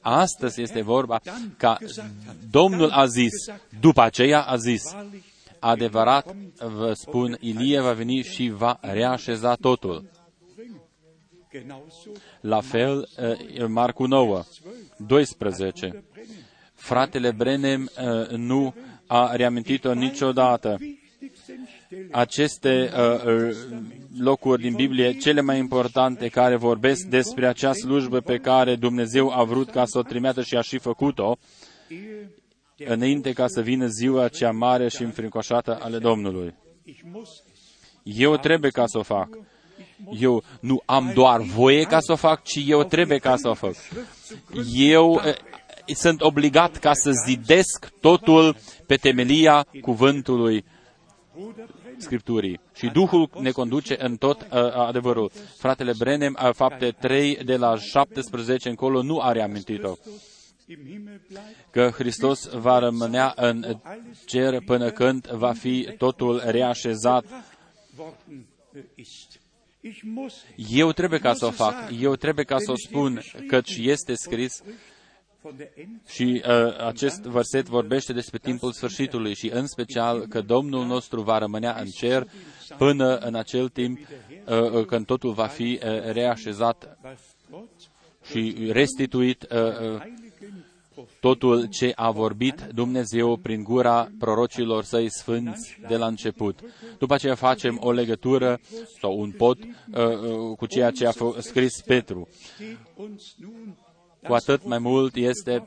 [0.00, 1.20] Astăzi este vorba
[1.56, 1.78] ca
[2.50, 3.32] Domnul a zis,
[3.80, 4.82] după aceea a zis,
[5.58, 6.34] Adevărat
[6.76, 10.19] vă spun, Ilie va veni și va reașeza totul.
[12.40, 13.08] La fel,
[13.58, 14.42] uh, Marcu 9,
[14.96, 16.04] 12.
[16.74, 18.74] Fratele Brenem uh, nu
[19.06, 20.78] a reamintit-o niciodată.
[22.10, 22.90] Aceste
[23.26, 23.56] uh,
[24.18, 29.44] locuri din Biblie, cele mai importante care vorbesc despre acea slujbă pe care Dumnezeu a
[29.44, 31.36] vrut ca să o trimeată și a și făcut-o,
[32.76, 36.54] înainte ca să vină ziua cea mare și înfricoșată ale Domnului.
[38.02, 39.28] Eu trebuie ca să o fac.
[40.18, 43.54] Eu nu am doar voie ca să o fac, ci eu trebuie ca să o
[43.54, 43.74] fac.
[44.74, 45.20] Eu
[45.86, 50.64] sunt obligat ca să zidesc totul pe temelia cuvântului
[51.96, 52.60] Scripturii.
[52.74, 55.30] Și Duhul ne conduce în tot uh, adevărul.
[55.58, 59.94] Fratele Brenem, uh, fapte 3 de la 17 încolo, nu are amintit-o
[61.70, 63.80] că Hristos va rămânea în
[64.24, 67.24] cer până când va fi totul reașezat.
[70.70, 74.62] Eu trebuie ca să o fac, eu trebuie ca să o spun, căci este scris
[76.08, 81.38] și uh, acest verset vorbește despre timpul sfârșitului și în special că Domnul nostru va
[81.38, 82.26] rămânea în cer
[82.78, 83.98] până în acel timp
[84.46, 86.98] uh, uh când totul va fi uh, reașezat
[88.30, 90.02] și restituit uh, uh,
[91.20, 96.58] totul ce a vorbit Dumnezeu prin gura prorocilor săi sfânți de la început.
[96.98, 98.60] După aceea facem o legătură
[99.00, 102.28] sau un pot uh, uh, cu ceea ce a scris Petru
[104.26, 105.66] cu atât mai mult este,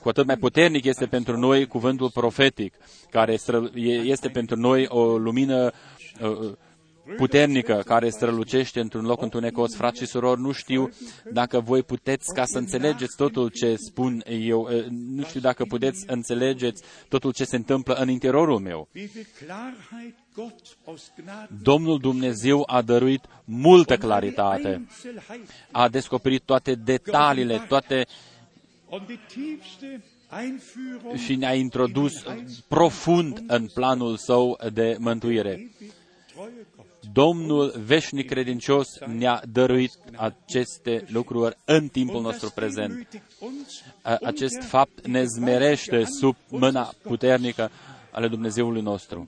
[0.00, 2.74] cu atât mai puternic este pentru noi cuvântul profetic,
[3.10, 3.36] care
[4.04, 5.72] este pentru noi o lumină
[6.22, 6.52] uh,
[7.16, 9.74] puternică care strălucește într-un loc întunecos.
[9.74, 10.90] Frați și surori, nu știu
[11.32, 16.04] dacă voi puteți ca să înțelegeți totul ce spun eu, uh, nu știu dacă puteți
[16.06, 18.88] înțelegeți totul ce se întâmplă în interiorul meu.
[21.62, 24.86] Domnul Dumnezeu a dăruit multă claritate,
[25.70, 28.06] a descoperit toate detaliile, toate
[31.24, 32.12] și ne-a introdus
[32.68, 35.70] profund în planul său de mântuire.
[37.12, 43.08] Domnul veșnic credincios ne-a dăruit aceste lucruri în timpul nostru prezent.
[44.02, 47.70] Acest fapt ne zmerește sub mâna puternică
[48.10, 49.26] ale Dumnezeului nostru.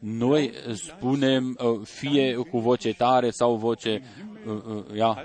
[0.00, 4.02] Noi spunem uh, fie cu voce tare sau voce
[4.46, 5.24] uh, uh, ia,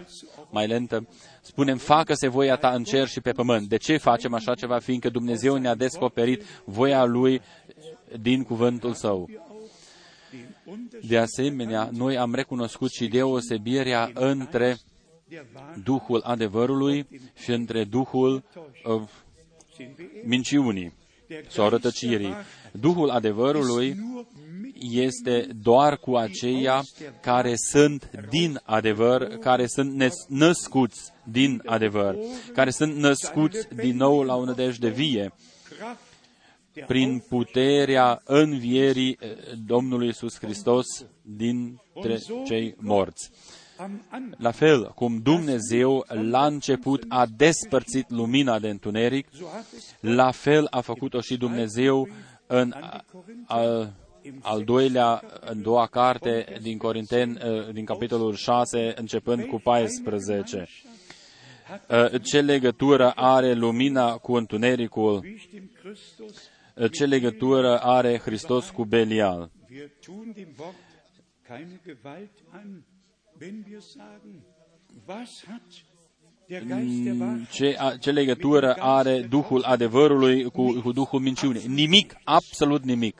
[0.49, 1.07] mai lentă,
[1.41, 3.67] spunem facă-se voia ta în cer și pe pământ.
[3.67, 4.79] De ce facem așa ceva?
[4.79, 7.41] Fiindcă Dumnezeu ne-a descoperit voia Lui
[8.21, 9.29] din cuvântul Său.
[11.07, 14.77] De asemenea, noi am recunoscut și deosebirea între
[15.83, 17.07] Duhul adevărului
[17.43, 18.43] și între Duhul
[18.83, 19.01] uh,
[20.23, 20.93] minciunii
[21.47, 22.33] sau rătăcirii.
[22.71, 23.95] Duhul adevărului
[24.79, 26.83] este doar cu aceia
[27.21, 32.15] care sunt din adevăr, care sunt născuți din adevăr,
[32.53, 34.45] care sunt născuți din nou la o
[34.79, 35.33] de vie,
[36.87, 39.29] prin puterea învierii eh,
[39.65, 40.85] Domnului Iisus Hristos
[41.21, 43.31] dintre cei morți.
[44.37, 49.27] La fel cum Dumnezeu la început a despărțit lumina de întuneric,
[49.99, 52.07] la fel a făcut-o și Dumnezeu
[52.47, 52.73] în
[53.47, 53.93] al,
[54.41, 60.67] al doilea, în doua carte din Corinten, uh, din capitolul 6, începând cu 14.
[61.89, 65.25] Uh, ce legătură are lumina cu întunericul?
[66.79, 69.51] Uh, ce legătură are Hristos cu Belial?
[76.63, 81.67] Mm, ce, ce legătură are Duhul adevărului cu, cu Duhul minciunii?
[81.67, 83.19] Nimic, absolut nimic.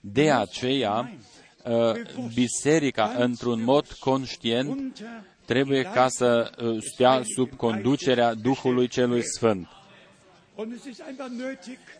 [0.00, 1.16] De aceea,
[1.64, 5.04] uh, biserica, într-un mod conștient,
[5.44, 9.68] trebuie ca să uh, stea sub conducerea Duhului Celui Sfânt.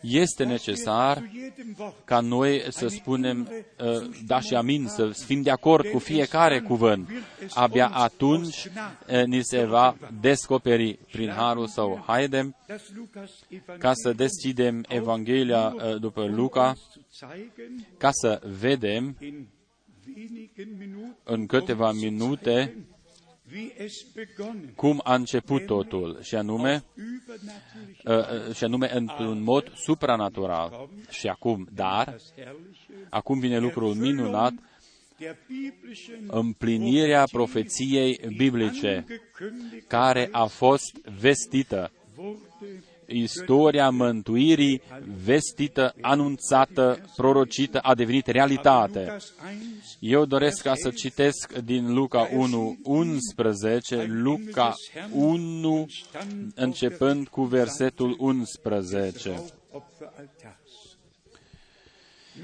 [0.01, 1.29] Este necesar
[2.05, 7.09] ca noi să spunem uh, da și amin, să fim de acord cu fiecare cuvânt.
[7.53, 12.03] Abia atunci uh, ni se va descoperi prin harul său.
[12.07, 12.55] Haidem
[13.77, 16.75] ca să deschidem Evanghelia uh, după Luca,
[17.97, 19.17] ca să vedem
[21.23, 22.75] în câteva minute
[24.75, 26.83] cum a început totul, și anume,
[28.03, 30.89] uh, uh, și anume într-un mod supranatural.
[31.09, 32.15] Și acum, dar,
[33.09, 34.53] acum vine lucrul minunat,
[36.27, 39.05] împlinirea profeției biblice
[39.87, 41.91] care a fost vestită
[43.07, 44.81] istoria mântuirii
[45.23, 49.17] vestită, anunțată, prorocită a devenit realitate.
[49.99, 54.73] Eu doresc ca să citesc din Luca 1, 11, Luca
[55.11, 55.85] 1,
[56.55, 59.41] începând cu versetul 11.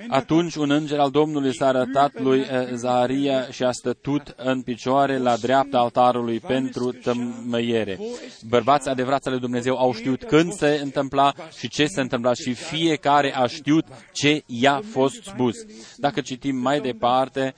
[0.08, 5.18] Atunci un înger al Domnului s-a arătat lui eh, Zaharia și a stătut în picioare
[5.18, 8.00] la dreapta altarului pentru tămăiere.
[8.48, 13.36] Bărbați adevărați ale Dumnezeu au știut când se întâmpla și ce se întâmpla și fiecare
[13.36, 15.56] a știut ce i-a fost spus.
[15.98, 17.56] Dacă citim mai departe,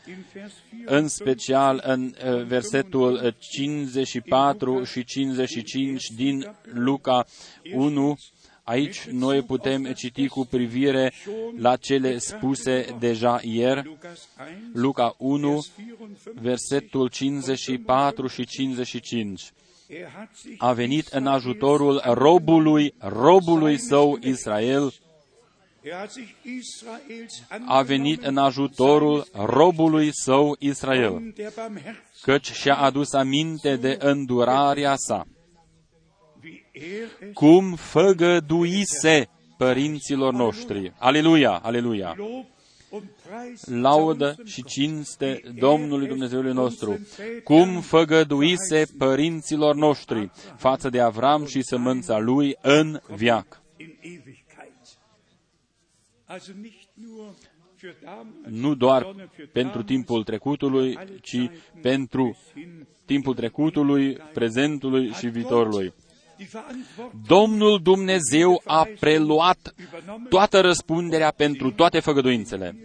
[0.85, 7.25] în special în eh, versetul 54 și 55 din Luca
[7.73, 8.17] 1,
[8.63, 11.13] Aici noi putem citi cu privire
[11.57, 13.97] la cele spuse deja ieri,
[14.73, 15.63] Luca 1,
[16.33, 19.51] versetul 54 și 55.
[20.57, 24.93] A venit în ajutorul robului, robului său Israel,
[27.65, 31.33] a venit în ajutorul robului său Israel,
[32.21, 35.25] căci și-a adus aminte de îndurarea sa
[37.33, 40.93] cum făgăduise părinților noștri.
[40.97, 42.15] Aleluia, aleluia!
[43.65, 47.07] Laudă și cinste Domnului Dumnezeului nostru,
[47.43, 53.61] cum făgăduise părinților noștri față de Avram și sămânța lui în viac.
[58.43, 59.15] Nu doar
[59.51, 61.49] pentru timpul trecutului, ci
[61.81, 62.37] pentru
[63.05, 65.93] timpul trecutului, prezentului și viitorului.
[67.27, 69.73] Domnul Dumnezeu a preluat
[70.29, 72.75] toată răspunderea pentru toate făgăduințele.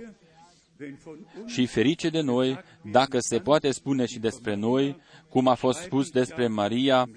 [1.47, 4.97] Și ferice de noi, dacă se poate spune și despre noi,
[5.29, 7.09] cum a fost spus despre Maria,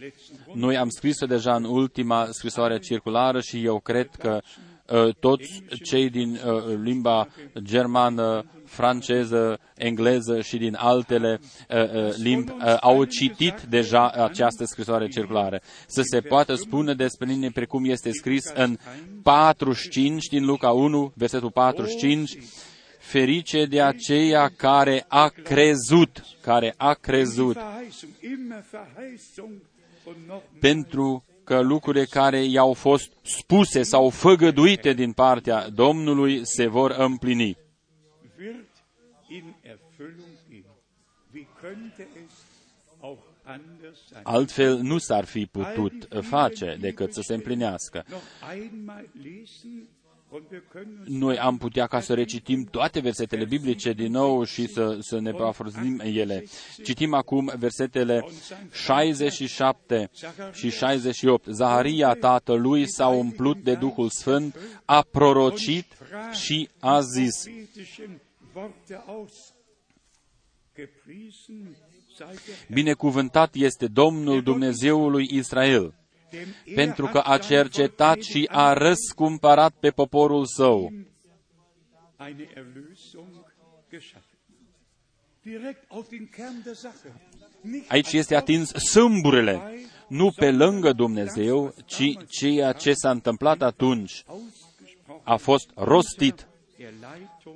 [0.53, 4.41] noi am scris-o deja în ultima scrisoare circulară și eu cred că
[4.87, 7.27] uh, toți cei din uh, limba
[7.59, 15.07] germană, franceză, engleză și din altele uh, uh, limbi uh, au citit deja această scrisoare
[15.07, 15.61] circulară.
[15.87, 18.77] Să se poată spune despre mine precum este scris în
[19.23, 22.37] 45 din Luca 1, versetul 45,
[22.99, 27.57] ferice de aceea care a crezut, care a crezut,
[30.59, 37.57] pentru că lucrurile care i-au fost spuse sau făgăduite din partea Domnului se vor împlini.
[44.23, 48.05] Altfel nu s-ar fi putut face decât să se împlinească.
[51.05, 55.31] Noi am putea ca să recitim toate versetele biblice din nou și să, să ne
[55.31, 56.43] parafrazim ele.
[56.83, 58.25] Citim acum versetele
[58.71, 60.09] 67
[60.53, 61.45] și 68.
[61.45, 65.85] Zaharia tatălui s-a umplut de Duhul Sfânt, a prorocit
[66.31, 67.43] și a zis,
[72.69, 75.93] Binecuvântat este Domnul Dumnezeului Israel,
[76.75, 80.91] pentru că a cercetat și a răscumpărat pe poporul său.
[87.87, 89.61] Aici este atins sâmburele,
[90.07, 94.23] nu pe lângă Dumnezeu, ci ceea ce s-a întâmplat atunci.
[95.23, 96.47] A fost rostit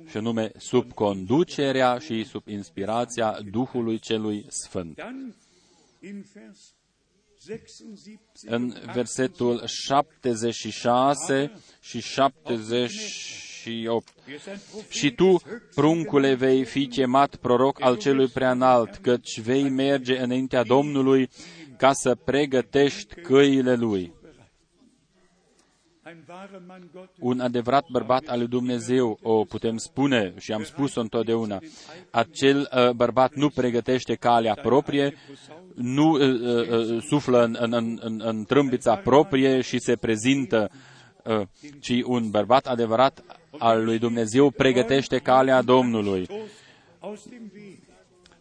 [0.08, 5.02] și anume sub conducerea și sub inspirația Duhului Celui Sfânt.
[8.46, 14.08] În versetul 76 și 78.
[14.88, 15.40] Și tu,
[15.74, 21.28] pruncule, vei fi chemat proroc al celui preanalt, căci vei merge înaintea Domnului
[21.76, 24.12] ca să pregătești căile lui
[27.18, 31.60] un adevărat bărbat al lui Dumnezeu, o putem spune și am spus-o întotdeauna,
[32.10, 35.14] acel uh, bărbat nu pregătește calea proprie,
[35.74, 40.70] nu uh, uh, uh suflă în, în, în, în trâmbița proprie și se prezintă,
[41.24, 41.46] uh,
[41.80, 43.24] ci un bărbat adevărat
[43.58, 46.28] al lui Dumnezeu pregătește calea Domnului.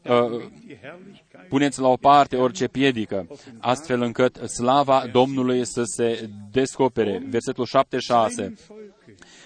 [0.10, 0.46] Uh,
[1.50, 3.28] puneți la o parte orice piedică,
[3.60, 7.24] astfel încât slava Domnului să se descopere.
[7.30, 7.68] Versetul
[8.48, 8.52] 7-6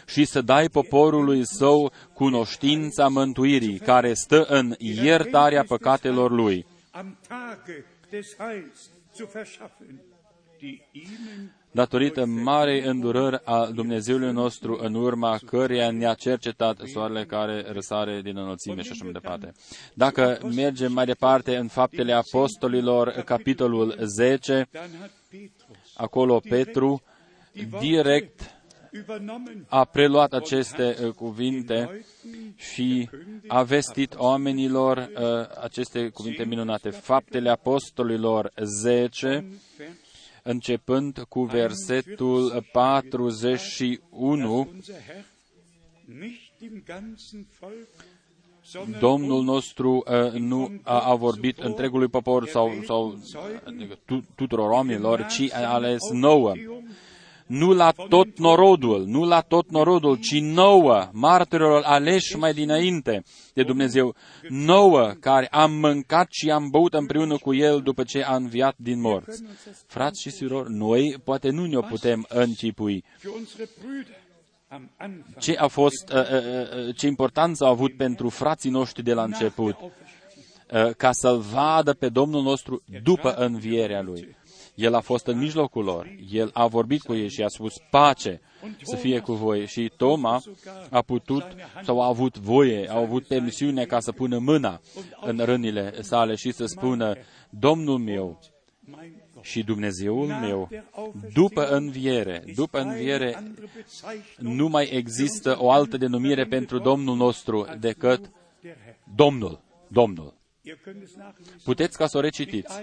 [0.06, 6.66] și să dai poporului său cunoștința mântuirii, care stă în iertarea păcatelor lui
[11.72, 18.38] datorită marei îndurări a Dumnezeului nostru în urma căreia ne-a cercetat soarele care răsare din
[18.38, 19.54] înălțime și așa mai departe.
[19.94, 24.70] Dacă mergem mai departe în Faptele Apostolilor, capitolul 10,
[25.96, 27.02] acolo Petru
[27.80, 28.54] direct
[29.68, 32.06] a preluat aceste uh, cuvinte
[32.56, 33.10] și
[33.48, 36.90] a vestit oamenilor uh, aceste cuvinte minunate.
[36.90, 39.46] Faptele Apostolilor 10,
[40.50, 44.70] începând cu versetul 41,
[49.00, 53.20] Domnul nostru uh, nu a, a vorbit întregului popor sau, sau
[53.64, 54.00] adică
[54.36, 56.54] tuturor oamenilor, ci a ales nouă
[57.50, 63.24] nu la tot norodul, nu la tot norodul, ci nouă, martirilor aleși mai dinainte
[63.54, 64.16] de Dumnezeu,
[64.50, 69.00] nouă, care am mâncat și am băut împreună cu El după ce a înviat din
[69.00, 69.44] morți.
[69.88, 73.04] Frați și surori, noi poate nu ne-o putem închipui.
[75.40, 79.24] Ce a fost, uh, uh, uh, ce importanță a avut pentru frații noștri de la
[79.24, 79.76] început,
[80.98, 84.38] ca să-L vadă pe Domnul nostru după învierea Lui.
[84.80, 88.42] El a fost în mijlocul lor, El a vorbit cu ei și a spus pace
[88.82, 89.68] să fie cu voi.
[89.68, 90.42] Și Toma
[90.90, 91.46] a putut
[91.84, 94.82] sau a avut voie, a avut permisiune ca să pună mâna
[95.22, 97.16] în rânile sale și să spună,
[97.50, 98.40] Domnul meu
[99.42, 100.70] și Dumnezeul meu,
[101.34, 103.54] după înviere, după înviere,
[104.38, 108.32] nu mai există o altă denumire pentru Domnul nostru decât
[109.16, 110.39] Domnul, Domnul.
[111.64, 112.74] Puteți ca să o recitiți.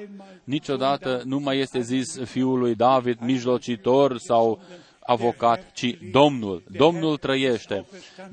[0.44, 4.60] Niciodată nu mai este zis fiul lui David, mijlocitor sau
[5.06, 6.62] avocat, ci Domnul.
[6.76, 7.86] Domnul trăiește.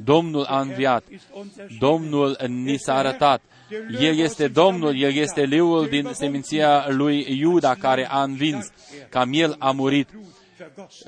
[0.03, 1.03] Domnul a înviat.
[1.79, 3.41] Domnul ni s-a arătat.
[3.99, 8.71] El este Domnul, El este leul din seminția lui Iuda care a învins.
[9.09, 10.09] Cam El a murit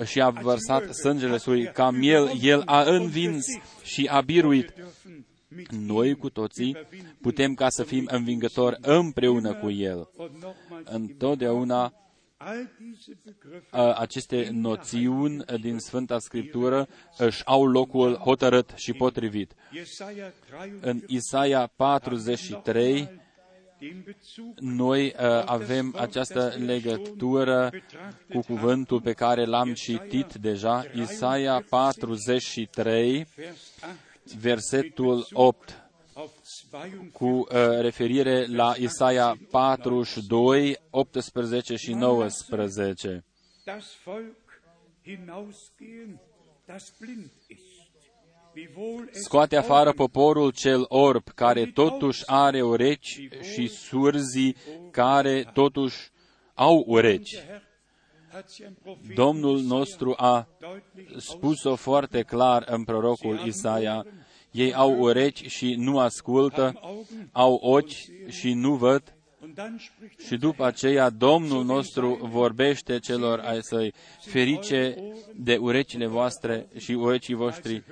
[0.05, 1.65] și a vărsat sângele sui.
[1.73, 3.45] Cam El, El a învins
[3.83, 4.73] și a biruit
[5.69, 6.77] noi cu toții
[7.21, 10.09] putem ca să fim învingători împreună cu El.
[10.83, 11.93] Întotdeauna
[13.95, 16.87] aceste noțiuni din Sfânta Scriptură
[17.17, 19.53] își au locul hotărât și potrivit.
[20.79, 23.09] În Isaia 43,
[24.59, 27.71] noi uh, avem această legătură
[28.33, 33.27] cu cuvântul pe care l-am citit deja, Isaia 43,
[34.39, 35.84] versetul 8
[37.11, 37.45] cu uh,
[37.80, 43.23] referire la Isaia 42, 18 și 19.
[49.11, 54.55] Scoate afară poporul cel orb, care totuși are urechi, și surzii,
[54.91, 55.97] care totuși
[56.53, 57.36] au urechi.
[59.15, 60.47] Domnul nostru a
[61.17, 64.05] spus-o foarte clar în prorocul Isaia,
[64.51, 66.79] ei au urechi și nu ascultă,
[67.31, 69.15] au ochi și nu văd,
[70.27, 74.95] și după aceea Domnul nostru vorbește celor ai săi, ferice
[75.36, 77.83] de urechile voastre și urechii voștri,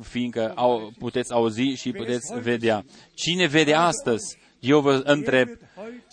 [0.00, 2.84] fiindcă au, puteți auzi și puteți vedea.
[3.14, 4.38] Cine vede astăzi?
[4.60, 5.48] Eu vă întreb,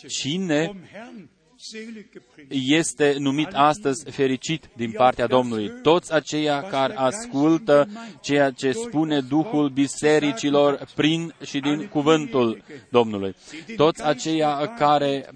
[0.07, 0.71] cine
[2.49, 5.71] este numit astăzi fericit din partea Domnului.
[5.81, 7.87] Toți aceia care ascultă
[8.21, 13.35] ceea ce spune Duhul bisericilor prin și din cuvântul Domnului.
[13.75, 15.29] Toți aceia care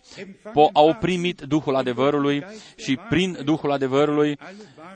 [0.73, 2.45] au primit Duhul adevărului
[2.75, 4.37] și prin Duhul adevărului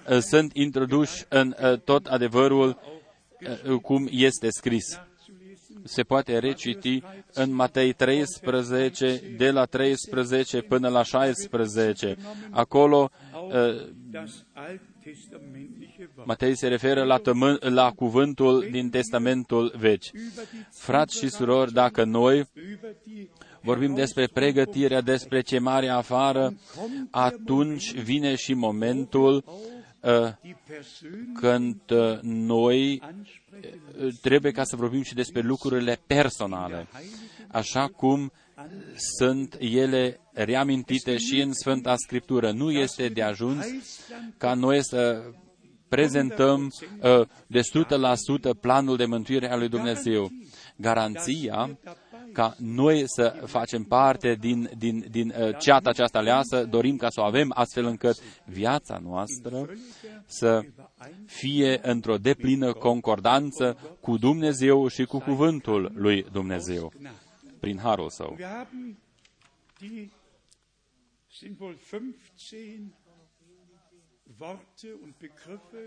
[0.10, 2.80] uh, sunt introduși în uh, tot adevărul
[3.70, 5.00] uh, cum este scris
[5.88, 7.02] se poate reciti
[7.34, 12.16] în Matei 13, de la 13 până la 16.
[12.52, 13.88] Acolo uh,
[16.24, 20.04] Matei se referă la, tămân, la cuvântul din Testamentul Vechi.
[20.72, 22.48] Frați și surori, dacă noi
[23.62, 26.54] vorbim despre pregătirea, despre ce mare afară,
[27.12, 29.75] atunci vine și momentul uh,
[31.34, 33.02] când uh, noi
[34.22, 36.88] trebuie ca să vorbim și despre lucrurile personale,
[37.48, 38.32] așa cum
[39.20, 42.52] sunt ele reamintite și în Sfânta Scriptură.
[42.52, 43.66] Nu este de ajuns
[44.38, 45.24] ca noi să
[45.88, 50.32] prezentăm uh, de 100% planul de mântuire a lui Dumnezeu.
[50.78, 51.78] Garanția
[52.36, 57.22] ca noi să facem parte din, din, din uh, ceata aceasta aleasă, dorim ca să
[57.22, 58.16] o avem astfel încât
[58.46, 59.70] viața noastră
[60.26, 60.62] să
[61.26, 66.94] fie într-o deplină concordanță cu Dumnezeu și cu cuvântul lui Dumnezeu,
[67.60, 68.38] prin harul său.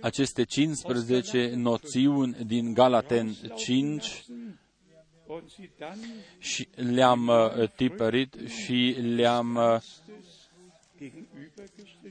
[0.00, 4.24] Aceste 15 noțiuni din Galaten 5
[6.38, 9.80] și le-am uh, tipărit și le-am uh,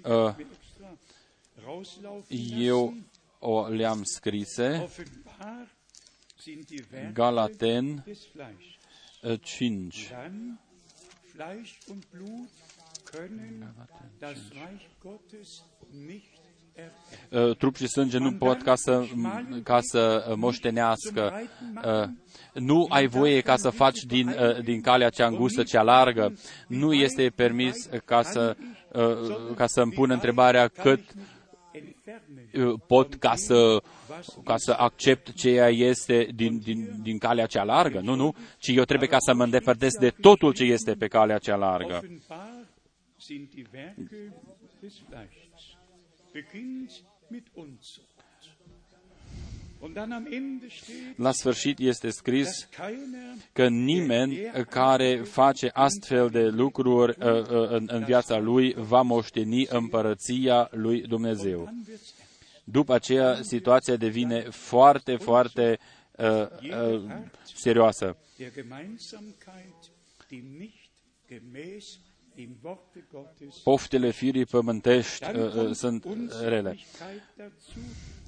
[0.04, 0.36] uh,
[2.58, 2.94] eu
[3.40, 5.68] o le-am scrise, Offenbar
[6.36, 8.76] sind die Werke Galaten des Fleisches.
[9.24, 10.12] uh, 5.
[16.78, 17.50] Dann Fleisch und Blut können das Reich Gottes nicht ererben.
[17.50, 19.06] Uh, Trup și sânge nu pot ca să,
[19.64, 21.34] ca să moștenească.
[21.86, 22.08] Uh,
[22.60, 26.34] Nu ai voie ca să faci din, uh, din calea cea îngustă, cea largă.
[26.68, 28.56] Nu este permis ca să,
[28.94, 31.00] uh, ca să îmi pun întrebarea cât
[31.72, 32.68] Entfernen.
[32.72, 33.82] uh, pot ca să,
[34.44, 38.00] ca să accept ceea este din, din, din calea cea largă.
[38.00, 41.38] Nu, nu, ci eu trebuie ca să mă îndepărtez de totul ce este pe calea
[41.38, 42.02] cea largă.
[51.16, 54.38] La sfârșit este scris dass keiner că nimeni
[54.70, 61.02] care face astfel de lucruri uh, uh, în, în viața lui va moșteni împărăția lui
[61.02, 61.64] Dumnezeu.
[61.64, 62.18] dann wird's
[62.70, 65.80] După aceea, situația devine foarte, foarte
[66.12, 66.26] uh,
[66.62, 67.12] uh,
[67.56, 68.18] serioasă.
[72.38, 75.76] Der Gemeinsamkeit, die nicht gemäß dem Worte Gottes Poftele firii pământești Dann uh, uh, kommt
[75.76, 76.06] sunt
[76.42, 76.70] rele.
[76.70, 77.80] Unsittlichkeit dazu.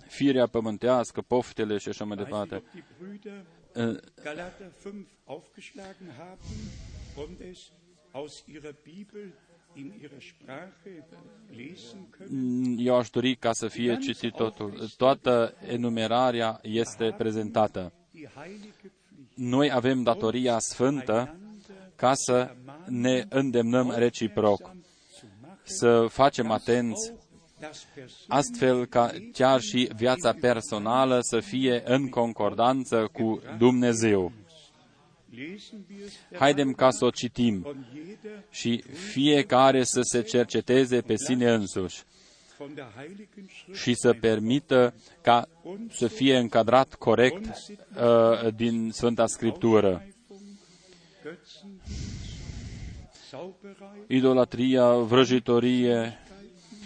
[0.08, 2.56] Firea pământească, poftele și așa mai Weiß nicht, departe.
[2.56, 3.42] ob die Brüder
[3.76, 4.94] Uh, Galater 5
[5.26, 6.72] aufgeschlagen haben
[7.16, 7.72] und es
[8.14, 9.32] aus ihrer Bibel
[9.76, 11.04] in ihrer Sprache
[11.52, 12.78] lesen können.
[12.80, 14.90] Eu aș dori ca să fie citit totul.
[14.98, 17.92] Toată enumerarea este prezentată.
[18.12, 21.36] Die heilige Pflicht, Noi avem datoria sfântă
[22.00, 24.72] ca să ne îndemnăm reciproc,
[25.64, 27.14] să facem atenți
[27.60, 34.32] das Person astfel ca chiar și viața personală să fie în concordanță cu Dumnezeu.
[35.30, 40.22] lesen wir es der Haidem ca să o citim von jeder și fiecare să se
[40.22, 42.04] cerceteze pe sine însuși
[42.60, 45.48] von der heiligen Schrift și să permită ca
[45.92, 50.06] să fie încadrat corect uh, din Sfânta Scriptură.
[51.60, 56.18] Götzendienst, Zauberei, Idolatria, vrăjitorie,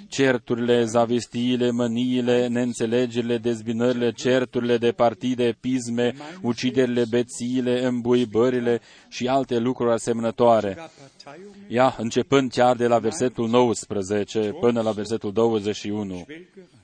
[0.07, 9.91] certurile, zavistiile, mâniile, neînțelegerile, dezbinările, certurile de partide, pisme, uciderile, bețiile, îmbuibările și alte lucruri
[9.91, 10.73] asemănătoare.
[10.73, 10.89] gar
[11.23, 16.15] Parteiungen, Ia, începând chiar de la versetul 19 până la versetul 21.
[16.17, 16.81] Schwelgerei.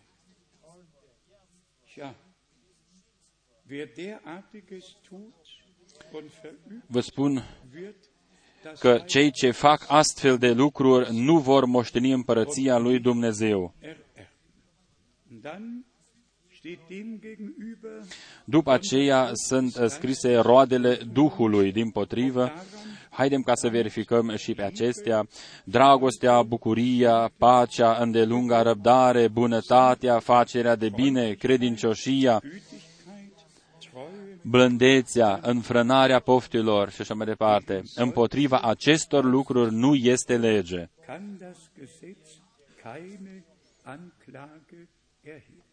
[1.96, 2.16] Ja,
[3.70, 5.39] wer derartiges tut und verübt,
[6.88, 7.44] Vă spun
[7.76, 7.96] wird
[8.64, 13.74] das că Reich cei ce fac astfel de lucruri nu vor moșteni împărăția lui Dumnezeu.
[13.80, 14.30] ererben.
[15.32, 15.86] Und dann
[16.60, 18.06] steht dem gegenüber
[18.46, 22.52] După aceea sunt uh, scrise roadele Duhului, din potrivă.
[23.10, 25.28] Haidem ca să verificăm și pe acestea.
[25.64, 32.89] Dragostea, bucuria, pacea, îndelunga răbdare, bunătatea, facerea de bine, credincioșia, Gütigkeit, Treue,
[34.42, 37.82] blândețea, înfrânarea poftilor și așa mai departe.
[37.96, 40.90] Împotriva acestor lucruri nu este lege.
[41.06, 42.30] kann das Gesetz
[42.84, 43.44] keine
[43.84, 44.88] Anklage
[45.24, 45.64] erheben.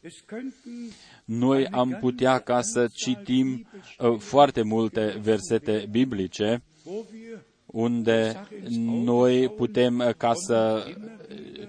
[0.00, 0.92] Es könnten
[1.24, 3.66] Noi am putea ca să citim
[3.98, 8.46] uh, foarte multe versete biblice wo wir unde
[8.94, 11.68] noi putem uh, ca să uh,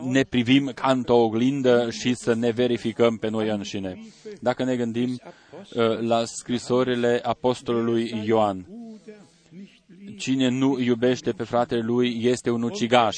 [0.00, 3.98] ne privim ca într-o oglindă și să ne verificăm pe noi înșine.
[4.40, 9.20] Dacă ne gândim uh, la scrisorile apostolului Ioan, Bruder
[9.50, 13.16] nicht liebt, cine nu iubește pe fratele lui este un ucigaș.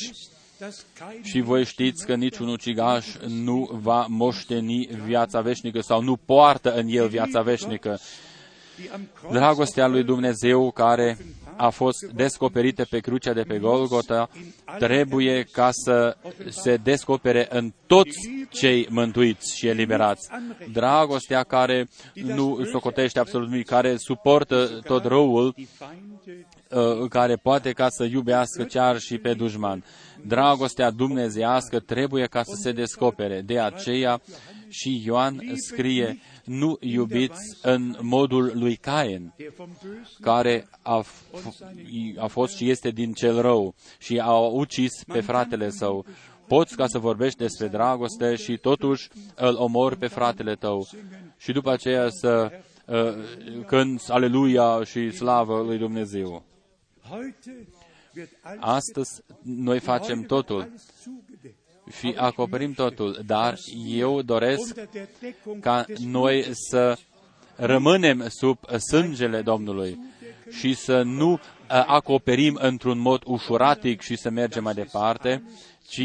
[0.59, 6.17] dass kein Și voi știți că niciun ucigaș nu va moșteni viața veșnică sau nu
[6.17, 7.99] poartă în el viața veșnică.
[8.77, 11.19] die am Kreuz Dragostea lui Dumnezeu care
[11.59, 14.29] a fost descoperită pe crucea de pe Golgota
[14.79, 16.17] trebuie ca să
[16.49, 18.19] se descopere în toți
[18.51, 20.29] cei mântuiți și eliberați.
[20.73, 26.47] Dragostea care nu socotește absolut nimic, care suportă tot răul, die Feinde
[27.01, 29.85] uh, care poate ca să iubească chiar și pe dușman.
[30.27, 33.41] Dragostea dumnezească trebuie ca să se descopere.
[33.41, 34.21] De aceea
[34.69, 36.19] și Ioan scrie,
[36.49, 41.41] nu iubiți în modul lui Cain, der vom Bösen care a, f-
[42.17, 46.05] a fost și este din cel rău și a ucis pe fratele său.
[46.47, 50.87] Poți ca să vorbești despre dragoste și totuși îl omori pe fratele tău
[51.37, 52.51] și după aceea să
[52.87, 56.45] uh, cânți aleluia și slavă lui Dumnezeu.
[57.09, 57.69] heute
[58.17, 60.73] wird alles Astăzi noi facem heute wird totul
[61.89, 61.95] alles zugedeckt.
[61.95, 66.99] și acoperim totul, dar eu doresc Unter der Deckung ca des noi să
[67.57, 68.59] rămânem sub
[68.91, 69.99] sângele Domnului
[70.51, 75.43] și să nu uh, acoperim într-un mod ușuratic și să mergem mai departe,
[75.89, 76.03] ci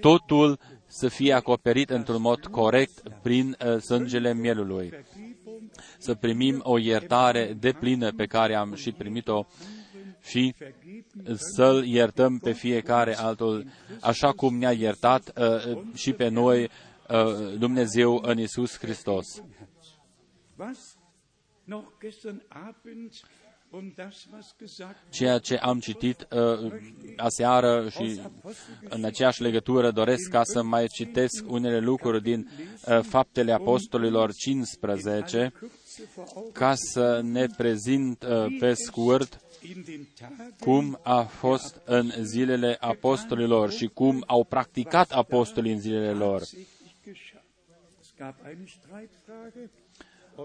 [0.00, 4.92] totul să fie acoperit într-un mod corect prin uh, sângele mielului.
[5.98, 9.46] Să primim o iertare de plină pe care am și primit-o
[10.22, 10.54] și
[11.34, 13.66] să-L iertăm pe fiecare altul,
[14.00, 19.42] așa cum ne-a iertat uh, și pe noi uh, Dumnezeu în Isus Hristos.
[25.10, 26.72] Ceea ce am citit uh,
[27.16, 28.20] aseară și
[28.88, 32.50] în aceeași legătură doresc ca să mai citesc unele lucruri din
[32.86, 35.52] uh, Faptele Apostolilor 15
[36.52, 39.40] ca să ne prezint uh, pe scurt
[40.60, 46.42] cum a fost în zilele apostolilor și cum au practicat apostolii în zilele lor.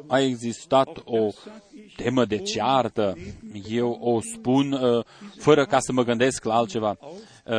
[0.08, 1.30] A existat o
[1.96, 3.18] temă de ceartă,
[3.70, 5.06] eu o spun uh,
[5.38, 6.98] fără ca să mă gândesc la altceva.
[7.00, 7.54] Uh,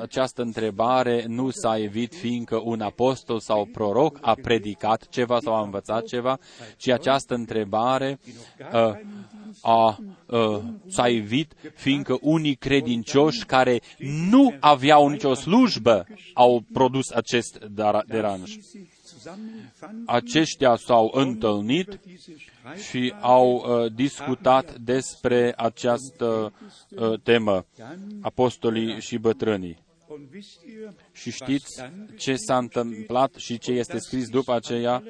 [0.00, 5.62] această întrebare nu s-a evit fiindcă un apostol sau proroc a predicat ceva sau a
[5.62, 6.38] învățat ceva,
[6.76, 8.20] ci această întrebare
[8.72, 8.94] uh,
[9.60, 13.80] a, a, s-a evit, fiindcă unii credincioși care
[14.30, 17.58] nu aveau nicio slujbă au produs acest
[18.06, 18.56] deranj.
[20.06, 22.00] Aceștia s-au întâlnit
[22.88, 26.52] și au uh, discutat despre această
[26.88, 27.66] uh, temă,
[28.20, 29.78] apostolii și bătrânii.
[31.12, 31.82] Și știți
[32.16, 35.02] ce s-a întâmplat și ce este scris după aceea?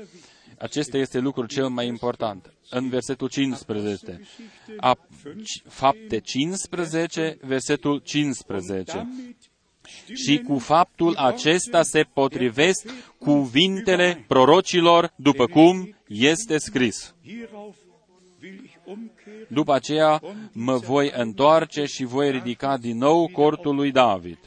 [0.59, 2.55] Acesta este lucrul cel mai important.
[2.70, 4.20] În versetul 15.
[4.76, 4.98] A,
[5.68, 9.09] fapte 15, versetul 15.
[10.14, 17.14] Și cu faptul acesta se potrivesc cuvintele prorocilor după cum este scris.
[19.49, 20.22] După aceea
[20.53, 24.38] mă voi întoarce și voi ridica din nou cortul lui David.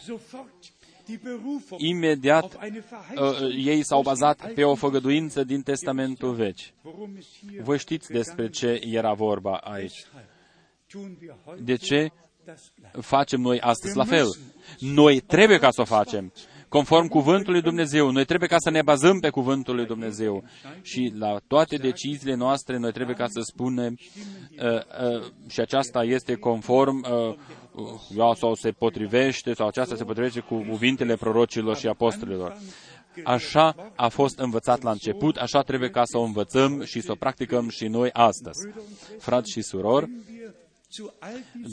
[1.77, 6.73] Imediat uh, ei s-au bazat pe o făgăduință din Testamentul Vechi.
[7.63, 10.05] Vă știți despre ce era vorba aici.
[11.59, 12.11] De ce
[13.01, 14.27] facem noi astăzi la fel?
[14.79, 16.31] Noi trebuie ca să o facem
[16.73, 18.11] conform cuvântului Dumnezeu.
[18.11, 20.43] Noi trebuie ca să ne bazăm pe cuvântul lui Dumnezeu
[20.81, 26.35] și la toate deciziile noastre noi trebuie ca să spunem uh, uh, și aceasta este
[26.35, 27.05] conform
[28.17, 32.57] uh, sau se potrivește sau aceasta se potrivește cu cuvintele prorocilor și apostolilor.
[33.23, 37.15] Așa a fost învățat la început, așa trebuie ca să o învățăm și să o
[37.15, 38.67] practicăm și noi astăzi.
[39.19, 40.09] Frați și surori,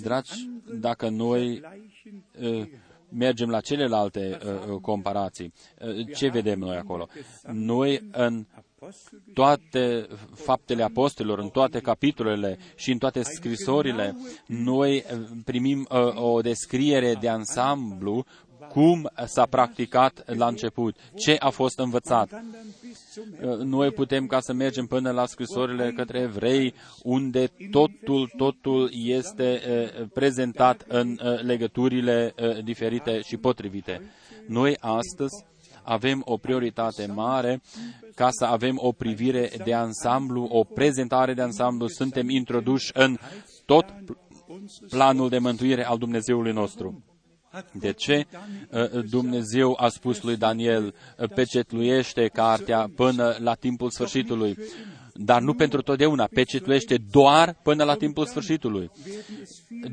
[0.03, 0.49] dragi,
[0.81, 1.62] dacă noi
[2.41, 2.68] uh,
[3.09, 7.09] mergem la celelalte uh, uh, comparații, uh, ce vedem noi acolo?
[7.53, 8.47] Noi în
[9.35, 14.16] toate faptele apostolilor, în toate capitolele și în toate scrisorile,
[14.47, 18.25] noi uh, primim uh, o descriere de ansamblu
[18.73, 22.43] cum s-a practicat la început, ce a fost învățat.
[23.62, 29.61] Noi putem ca să mergem până la scrisorile către evrei, unde totul, totul este
[30.14, 34.01] prezentat în legăturile diferite și potrivite.
[34.47, 35.45] Noi astăzi
[35.83, 37.61] avem o prioritate mare
[38.14, 43.18] ca să avem o privire de ansamblu, o prezentare de ansamblu, suntem introduși în
[43.64, 43.95] tot
[44.89, 47.05] planul de mântuire al Dumnezeului nostru.
[47.72, 48.26] De ce
[48.70, 54.59] uh, Dumnezeu a spus lui Daniel, uh, pecetluiește cartea până la timpul sfârșitului?
[55.14, 58.90] Dar nu pentru totdeauna, pecetluiește doar până la timpul sfârșitului.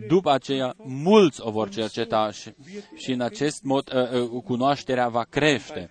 [0.08, 2.50] După aceea, mulți o vor cerceta și,
[2.96, 5.90] și în acest mod uh, cunoașterea va crește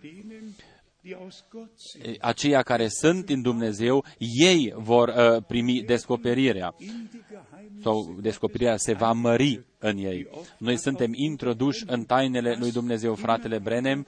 [2.21, 6.75] aceia care sunt în Dumnezeu, ei vor uh, primi descoperirea
[7.83, 10.29] sau descoperirea se va mări în ei.
[10.59, 13.15] Noi suntem introduși în tainele lui Dumnezeu.
[13.15, 14.07] Fratele Brenem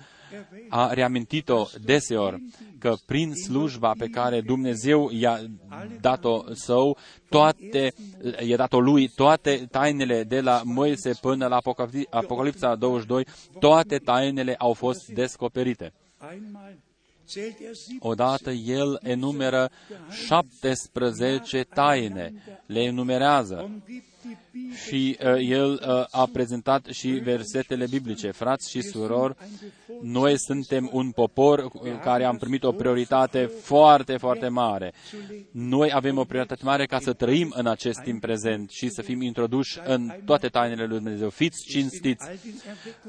[0.69, 2.43] a reamintit-o deseori
[2.79, 5.41] că prin slujba pe care Dumnezeu i-a
[6.01, 6.97] dat-o său,
[7.29, 7.93] toate,
[8.47, 11.61] i-a dat-o lui, toate tainele de la Moise până la
[12.11, 13.27] Apocalipsa 22,
[13.59, 15.93] toate tainele au fost descoperite.
[17.99, 19.71] Odată el enumeră
[20.27, 22.33] 17 taine,
[22.67, 23.71] le enumerează
[24.87, 28.31] și uh, el uh, a prezentat și versetele biblice.
[28.31, 29.35] Frați și surori,
[30.03, 31.71] noi suntem un popor
[32.03, 34.93] care am primit o prioritate foarte, foarte mare.
[35.51, 39.23] Noi avem o prioritate mare ca să trăim în acest timp prezent și să fim
[39.23, 41.29] introduși în toate tainele lui Dumnezeu.
[41.29, 42.27] Fiți cinstiți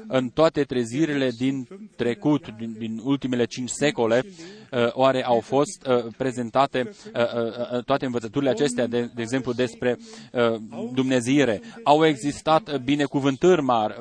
[0.06, 4.24] în toate trezirile din trecut, din, din ultimele cinci secole,
[4.70, 9.52] uh, oare au fost uh, prezentate uh, uh, uh toate învățăturile acestea, de, de exemplu,
[9.52, 9.98] despre
[10.32, 10.60] uh,
[11.10, 11.60] Dumnezeire.
[11.84, 13.96] Au existat binecuvântări mari,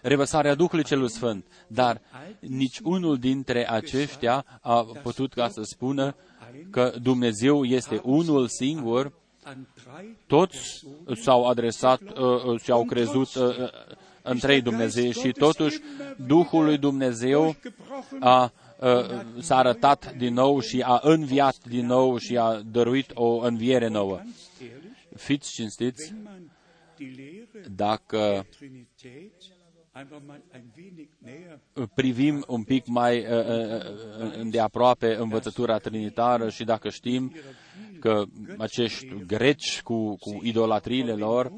[0.00, 2.00] revăsarea Duhului Celui Sfânt, dar
[2.40, 6.14] nici unul dintre aceștia a putut ca să spună
[6.70, 9.12] că Dumnezeu este unul singur,
[10.26, 13.68] toți s-au adresat uh, și au crezut uh, uh,
[14.22, 15.78] în trei Dumnezei și totuși
[16.26, 17.56] Duhul lui Dumnezeu
[18.20, 18.90] a, uh,
[19.40, 24.20] s-a arătat din nou și a înviat din nou și a dăruit o înviere nouă.
[25.14, 26.14] Fiți cinstiți,
[27.74, 28.46] dacă
[31.94, 37.32] privim un pic mai uh, uh, îndeaproape învățătura trinitară și dacă știm
[38.00, 38.24] că
[38.58, 41.52] acești greci cu, cu idolatriile lor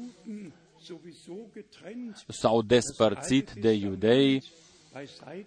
[2.27, 4.43] s-au despărțit de iudei,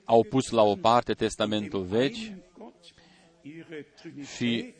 [0.04, 2.32] au pus la o parte Testamentul Vechi
[4.36, 4.74] și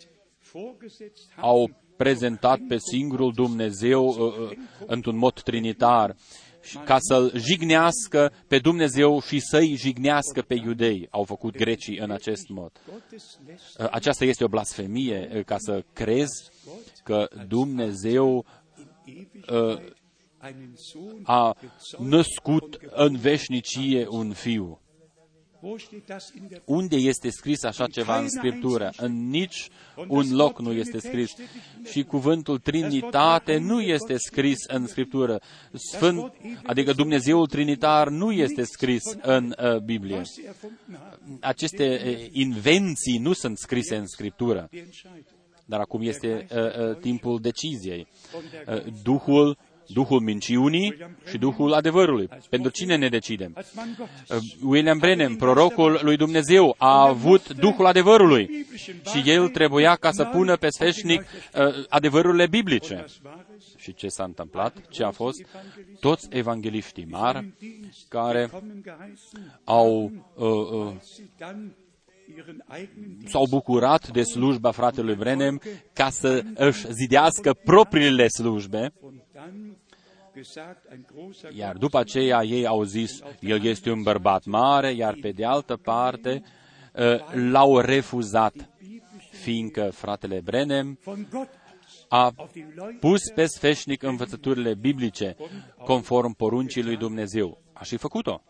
[1.37, 4.51] au prezentat pe singurul Dumnezeu uh, uh,
[4.87, 6.17] într-un mod trinitar
[6.85, 11.09] ca să-L jignească pe Dumnezeu și să-i jignească pe iudei.
[11.11, 12.71] Au făcut grecii în acest mod.
[13.79, 16.51] Uh, aceasta este o blasfemie ca să crezi
[17.05, 18.45] că Dumnezeu
[21.23, 21.57] a
[21.99, 24.81] născut în veșnicie un fiu.
[26.65, 28.91] Unde este scris așa ceva în Scriptură?
[28.97, 29.69] În nici
[30.09, 31.35] un loc nu este scris.
[31.91, 35.41] Și cuvântul Trinitate nu este scris în Scriptură.
[35.73, 36.33] Sfânt,
[36.63, 40.23] adică Dumnezeul Trinitar nu este scris în uh, Biblie.
[41.41, 44.69] Aceste uh, invenții nu sunt scrise în Scriptură.
[45.65, 48.07] Dar acum este uh, uh, timpul deciziei.
[48.67, 49.59] Uh, Duhul
[49.89, 50.97] Duhul minciunii
[51.29, 52.29] și Duhul adevărului.
[52.51, 53.57] Pentru cine ne decidem?
[53.57, 58.67] Uh, William Brennan, prorocul lui Dumnezeu, a avut Duhul adevărului
[59.13, 63.05] și el trebuia ca să pună pe sfeșnic uh, adevărurile biblice.
[63.77, 64.89] Și ce s-a întâmplat?
[64.91, 65.47] Ce a fost?
[66.01, 67.53] Toți evangeliștii mari
[68.09, 68.51] care
[69.65, 70.93] au uh, uh,
[73.27, 75.61] s-au bucurat de slujba fratelui Brenem
[75.93, 78.93] ca să își zidească propriile slujbe
[81.55, 85.77] iar după aceea ei au zis, el este un bărbat mare, iar pe de altă
[85.77, 86.43] parte
[86.97, 88.55] ă, l-au refuzat,
[89.31, 90.99] fiindcă fratele Brenem
[92.09, 92.35] a
[93.01, 95.37] pus pe sfeșnic învățăturile biblice
[95.85, 97.59] conform poruncii lui Dumnezeu.
[97.73, 98.43] A și făcut-o.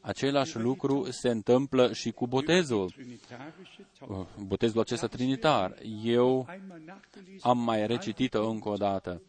[0.00, 2.94] Același lucru se întâmplă și cu botezul.
[4.46, 5.74] Botezul acesta trinitar.
[6.04, 6.46] Eu
[7.40, 9.22] am mai recitit-o încă o dată.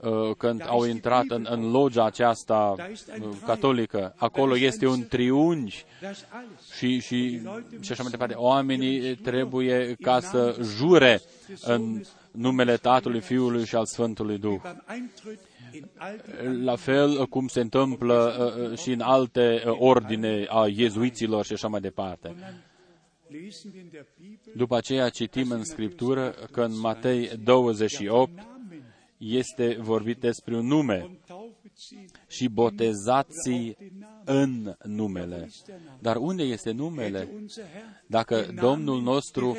[0.00, 4.14] Uh, când au intrat în, în logia aceasta uh, catolică.
[4.16, 5.84] Acolo este un triunghi
[6.76, 7.40] și, și,
[7.80, 8.34] și așa mai departe.
[8.34, 11.20] Oamenii trebuie ca să jure
[11.62, 14.60] în numele Tatălui, Fiului și al Sfântului Duh.
[16.62, 21.80] La fel cum se întâmplă uh, și în alte ordine a iezuiților și așa mai
[21.80, 22.34] departe.
[24.54, 28.30] După aceea citim în Scriptură că în Matei 28
[29.16, 31.18] este vorbit despre un nume
[32.28, 33.76] și botezați
[34.24, 35.50] în numele.
[35.98, 37.28] Dar unde este numele?
[38.06, 39.58] Dacă Domnul nostru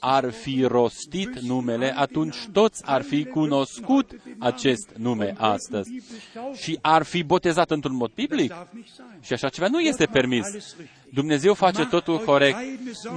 [0.00, 5.90] ar fi rostit numele, atunci toți ar fi cunoscut acest nume astăzi
[6.54, 8.54] și ar fi botezat într-un mod biblic.
[9.20, 10.76] Și așa ceva nu este permis.
[11.12, 12.58] Dumnezeu face totul corect.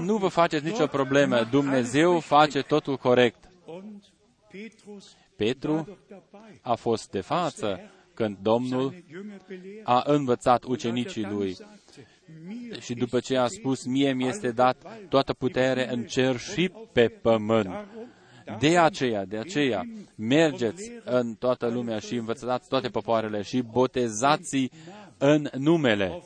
[0.03, 1.47] Nu vă faceți nicio problemă.
[1.51, 3.49] Dumnezeu face totul corect.
[5.35, 5.97] Petru
[6.61, 7.79] a fost de față
[8.17, 9.03] când Domnul
[9.83, 11.57] a învățat ucenicii lui.
[12.79, 14.77] Și după ce a spus, mie mi este dat
[15.09, 17.69] toată putere în cer și pe pământ.
[18.59, 19.83] De aceea, de aceea,
[20.15, 24.69] mergeți în toată lumea și învățați toate popoarele și botezați
[25.17, 26.21] în numele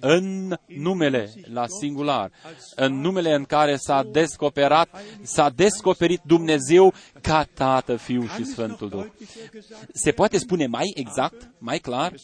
[0.00, 2.30] în numele la singular,
[2.76, 9.06] în numele în care s-a descoperat, s-a descoperit Dumnezeu ca Tată, Fiu și Sfântul Duh.
[9.92, 12.14] Se poate spune mai exact, mai clar?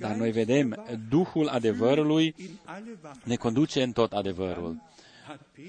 [0.00, 2.34] Dar noi vedem, Duhul adevărului
[3.24, 4.82] ne conduce în tot adevărul.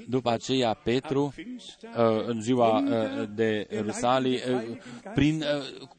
[0.07, 4.78] După aceea, Petru, uh, în ziua uh, de Rusalii, uh,
[5.14, 5.43] prin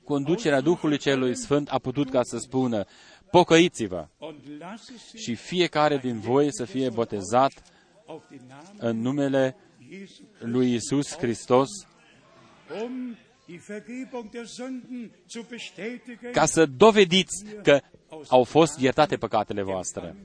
[0.04, 2.84] conducerea Duhului Celui Sfânt, a putut ca să spună,
[3.30, 4.08] pocăiți-vă
[5.14, 7.52] și fiecare din voi să fie botezat
[8.78, 9.56] în numele
[10.38, 11.68] lui Isus Hristos
[16.32, 17.80] ca să dovediți că
[18.28, 20.16] au fost iertate păcatele voastre.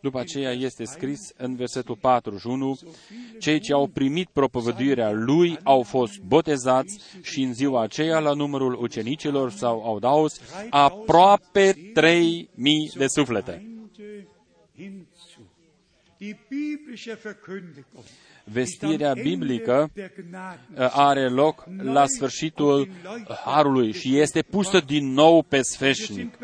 [0.00, 2.78] După aceea este scris în versetul 41,
[3.38, 8.82] cei ce au primit propovăduirea lui au fost botezați și în ziua aceea la numărul
[8.82, 10.40] ucenicilor sau au daus
[10.70, 13.68] aproape 3000 de suflete.
[18.44, 22.88] Vestirea biblică uh, are loc la sfârșitul
[23.44, 26.38] Harului și este pusă din nou pe sfeșnic.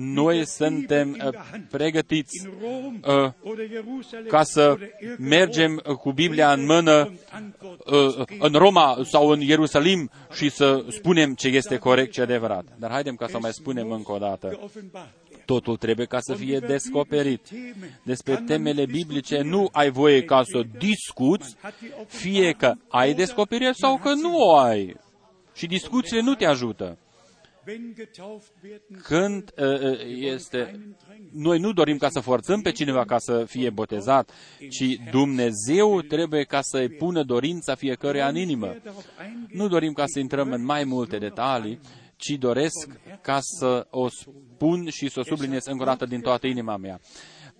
[0.00, 1.40] Noi suntem uh,
[1.70, 3.32] pregătiți uh,
[4.28, 4.76] ca să
[5.18, 7.12] mergem cu Biblia în mână
[8.38, 12.64] în Roma sau în Ierusalim și să spunem ce este corect și adevărat.
[12.76, 14.70] Dar haidem ca să mai spunem încă o dată.
[15.44, 17.48] Totul trebuie ca să fie descoperit.
[18.02, 21.56] Despre temele biblice nu ai voie ca să discuți,
[22.06, 24.96] fie că ai descoperire sau că nu o ai.
[25.54, 26.98] Și discuțiile nu te ajută.
[29.02, 30.80] Când uh, este...
[31.32, 34.30] Noi nu dorim ca să forțăm pe cineva ca să fie botezat,
[34.70, 38.76] ci Dumnezeu trebuie ca să-i pună dorința fiecăruia în inimă.
[39.48, 41.80] Nu dorim ca să intrăm în mai multe detalii,
[42.16, 42.88] ci doresc
[43.20, 47.00] ca să o spun și să o subliniez încă o dată din toată inima mea.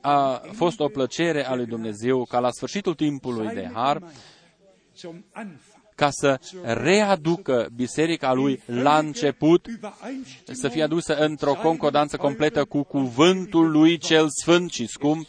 [0.00, 4.02] A fost o plăcere a lui Dumnezeu ca la sfârșitul timpului de har
[5.98, 9.66] ca să readucă biserica lui la început,
[10.44, 15.26] să fie adusă într-o concordanță completă cu cuvântul lui cel sfânt și scump.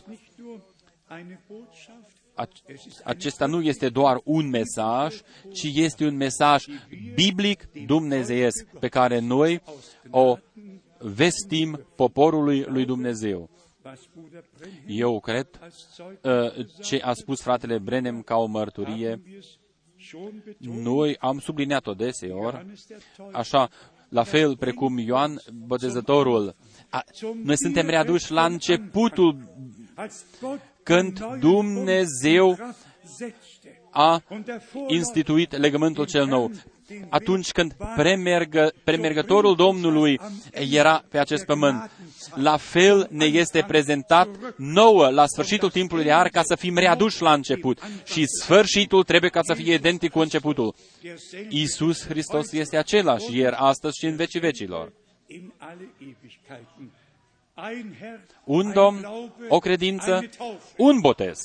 [3.04, 5.16] Acesta nu este doar un mesaj,
[5.54, 6.66] ci este un mesaj
[7.16, 9.62] biblic dumnezeiesc pe care noi
[10.10, 10.38] o
[10.98, 13.50] vestim poporului lui Dumnezeu.
[14.88, 15.48] Eu cred
[16.22, 19.22] uh, ce a spus fratele Brenem ca o mărturie
[20.58, 22.66] noi am subliniat-o deseori,
[23.32, 23.70] așa,
[24.10, 26.56] la fel precum Ioan Botezătorul.
[26.90, 27.04] A,
[27.44, 29.38] noi suntem readuși la începutul
[30.84, 32.58] când Dumnezeu
[33.92, 34.24] a
[34.88, 36.52] instituit legământul cel nou
[37.10, 40.20] atunci când premergă, premergătorul Domnului
[40.52, 41.92] era pe acest pământ.
[42.36, 44.28] La fel ne este prezentat
[44.58, 47.80] nouă la sfârșitul timpului de ar ca să fim readuși la început.
[48.06, 50.76] Și sfârșitul trebuie ca să fie identic cu începutul.
[51.50, 54.94] Iisus Hristos este același ieri, astăzi și în vecii vecilor.
[58.44, 59.06] Un Domn,
[59.48, 60.30] o credință,
[60.78, 61.40] un botez.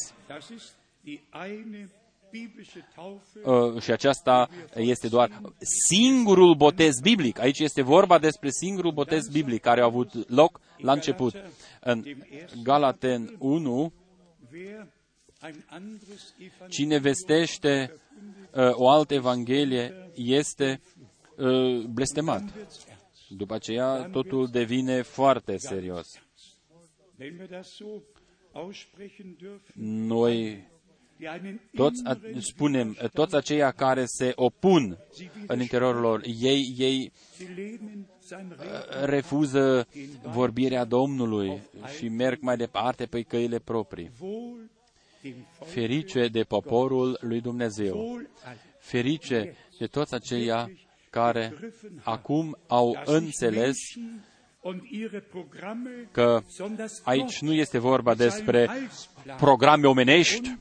[3.44, 5.40] Uh, și aceasta este doar
[5.88, 7.38] singurul botez biblic.
[7.38, 11.34] Aici este vorba despre singurul botez biblic care a avut loc la început.
[11.80, 12.04] În
[12.62, 13.92] Galaten 1,
[16.68, 17.92] cine vestește
[18.52, 20.80] uh, o altă evanghelie este
[21.36, 22.42] uh, blestemat.
[23.28, 26.08] După aceea, totul devine foarte serios.
[29.74, 30.64] Noi
[31.74, 32.02] toți,
[32.38, 34.98] spunem, toți aceia care se opun
[35.46, 37.12] în interiorul lor, ei, ei
[39.04, 39.86] refuză
[40.22, 41.62] vorbirea Domnului
[41.96, 44.10] și merg mai departe pe căile proprii.
[45.64, 48.20] Ferice de poporul lui Dumnezeu.
[48.78, 50.70] Ferice de toți aceia
[51.10, 51.54] care
[52.02, 53.76] acum au înțeles
[56.10, 56.42] că
[57.02, 58.68] aici nu este vorba despre
[59.36, 60.56] programe omenești,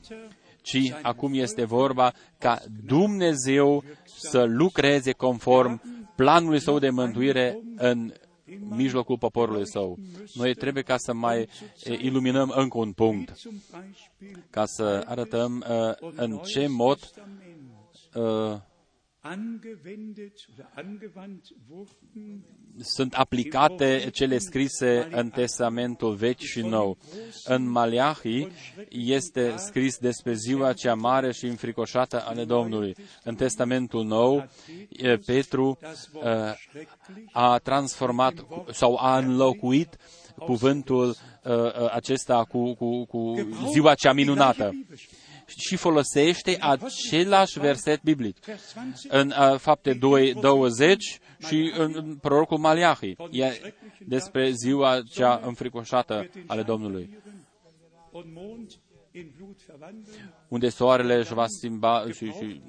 [0.64, 5.82] ci acum este vorba ca Dumnezeu să lucreze conform
[6.16, 8.12] planului său de mântuire în
[8.68, 9.98] mijlocul poporului său.
[10.34, 11.48] Noi trebuie ca să mai
[11.98, 13.32] iluminăm încă un punct,
[14.50, 16.98] ca să arătăm uh, în ce mod
[18.14, 18.56] uh,
[22.80, 26.98] sunt aplicate cele scrise în Testamentul Vechi și Nou.
[27.44, 28.48] În Maleahi
[28.88, 32.94] este scris despre ziua cea mare și înfricoșată ale Domnului.
[33.22, 34.48] În Testamentul Nou,
[35.26, 35.78] Petru
[37.32, 39.96] a transformat sau a înlocuit
[40.38, 41.16] cuvântul
[41.92, 44.72] acesta cu, cu, cu ziua cea minunată
[45.46, 48.36] și folosește același verset biblic.
[49.08, 53.16] În uh, fapte 2, 20 și în, în prorocul Maliahi.
[53.30, 57.18] E despre ziua cea înfricoșată ale Domnului.
[60.48, 62.60] Unde soarele își va schimba și, și,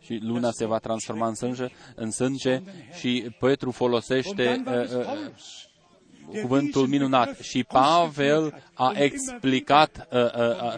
[0.00, 2.62] și luna se va transforma în sânge, în sânge
[2.98, 7.38] și Petru folosește uh, uh, cuvântul minunat.
[7.38, 10.74] Și Pavel a explicat uh, uh, uh,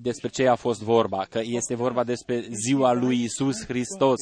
[0.00, 4.20] despre ce a fost vorba, că este vorba despre ziua lui Isus Hristos.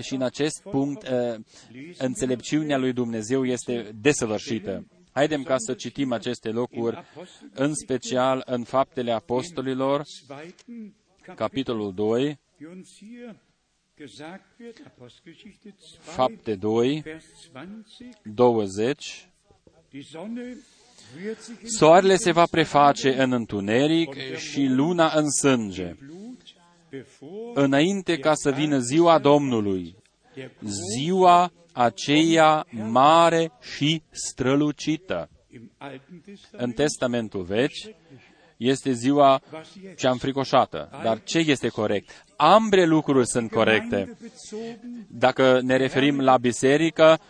[0.00, 1.08] Și în acest punct,
[1.98, 4.86] înțelepciunea lui Dumnezeu este desăvârșită.
[5.12, 7.04] Haidem ca să citim aceste locuri,
[7.54, 10.02] în special în Faptele Apostolilor,
[11.34, 12.38] capitolul 2,
[16.00, 17.04] Fapte 2,
[18.22, 19.28] 20,
[21.64, 25.94] Soarele se va preface în întuneric și luna în sânge,
[27.54, 29.96] înainte ca să vină ziua Domnului,
[30.96, 35.30] ziua aceea mare și strălucită.
[36.50, 37.94] În Testamentul Vechi
[38.56, 39.40] este ziua
[39.96, 41.00] cea înfricoșată.
[41.02, 42.24] Dar ce este corect?
[42.36, 44.16] Ambele lucruri sunt corecte.
[45.08, 47.20] Dacă ne referim la biserică,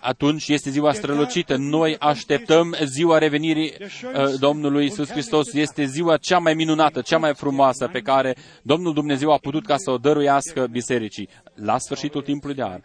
[0.00, 1.56] atunci este ziua strălucită.
[1.56, 5.52] Noi așteptăm ziua revenirii uh, Domnului Isus Hristos.
[5.52, 9.76] Este ziua cea mai minunată, cea mai frumoasă pe care Domnul Dumnezeu a putut ca
[9.76, 12.80] să o dăruiască bisericii la sfârșitul timpului de an.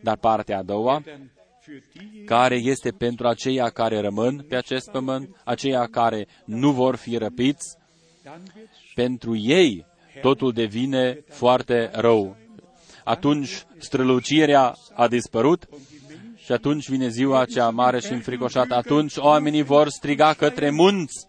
[0.00, 1.02] Dar partea a doua,
[2.24, 7.76] care este pentru aceia care rămân pe acest pământ, aceia care nu vor fi răpiți,
[8.94, 9.86] pentru ei
[10.20, 12.36] totul devine foarte rău
[13.04, 15.68] atunci strălucirea a dispărut
[16.44, 18.74] și atunci vine ziua cea mare și înfricoșată.
[18.74, 21.26] Atunci oamenii vor striga către munți,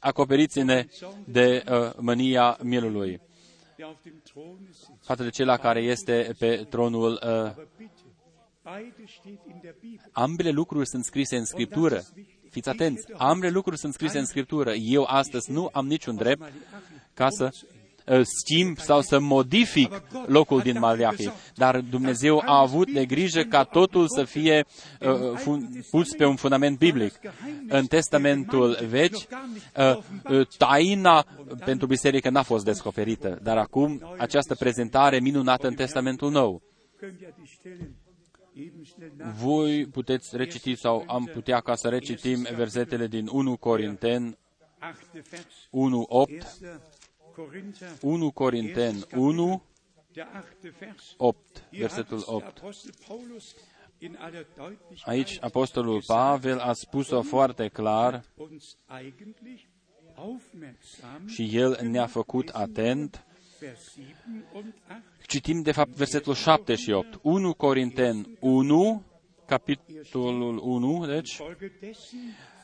[0.00, 0.86] acoperiți-ne
[1.24, 3.20] de uh, mânia mielului.
[5.02, 7.64] Față de cela care este pe tronul uh,
[10.12, 12.02] Ambele lucruri sunt scrise în Scriptură.
[12.50, 14.72] Fiți atenți, ambele lucruri sunt scrise în Scriptură.
[14.72, 16.52] Eu astăzi nu am niciun drept
[17.14, 17.79] ca să Uh,
[18.22, 21.32] schimb sau să modific locul din Maleahi.
[21.54, 24.64] Dar Dumnezeu a avut de grijă ca totul să fie
[25.00, 27.20] uh, pus pe un fundament biblic.
[27.68, 29.96] În Testamentul Vechi, uh,
[30.30, 31.26] uh, taina
[31.64, 36.62] pentru biserică n-a fost descoperită, dar acum această prezentare minunată în Testamentul Nou.
[39.42, 44.38] Voi puteți reciti sau am putea ca să recitim versetele din 1 Corinten
[45.70, 46.32] 1, 8,
[48.00, 49.62] 1 Corinten 1,
[51.16, 52.62] 8, versetul 8.
[55.04, 58.24] Aici Apostolul Pavel a spus-o foarte clar
[61.26, 63.24] și el ne-a făcut atent.
[65.26, 67.18] Citim de fapt versetul 7 și 8.
[67.22, 69.02] 1 Corinten 1,
[69.46, 71.40] capitolul 1, deci,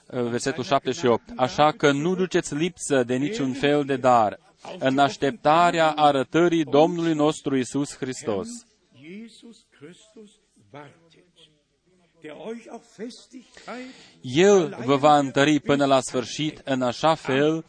[0.07, 1.23] versetul 7 și 8.
[1.37, 4.45] Așa că nu duceți lipsă de niciun fel de dar,
[4.79, 8.49] în așteptarea arătării Domnului nostru Isus Hristos.
[14.21, 17.65] El vă va întări până la sfârșit în așa fel,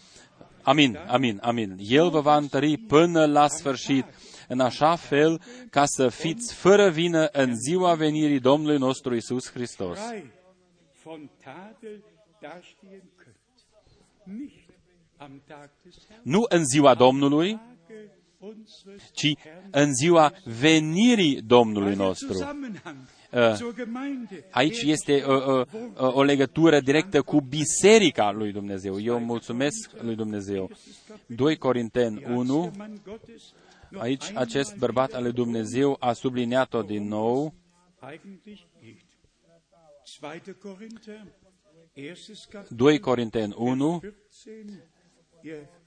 [0.61, 4.05] amin, amin, amin, El vă va întări până la sfârșit
[4.47, 9.99] în așa fel ca să fiți fără vină în ziua venirii Domnului nostru Isus Hristos
[16.21, 17.59] nu în ziua Domnului,
[19.13, 19.33] ci
[19.71, 22.33] în ziua venirii Domnului nostru.
[23.31, 23.57] Uh,
[24.51, 25.59] aici este o,
[25.95, 28.99] o, o legătură directă cu biserica lui Dumnezeu.
[28.99, 30.71] Eu mulțumesc lui Dumnezeu.
[31.25, 32.71] 2 Corinteni 1,
[33.97, 37.53] aici acest bărbat al lui Dumnezeu a subliniat-o din nou.
[42.69, 44.01] 2 Corinteni 1,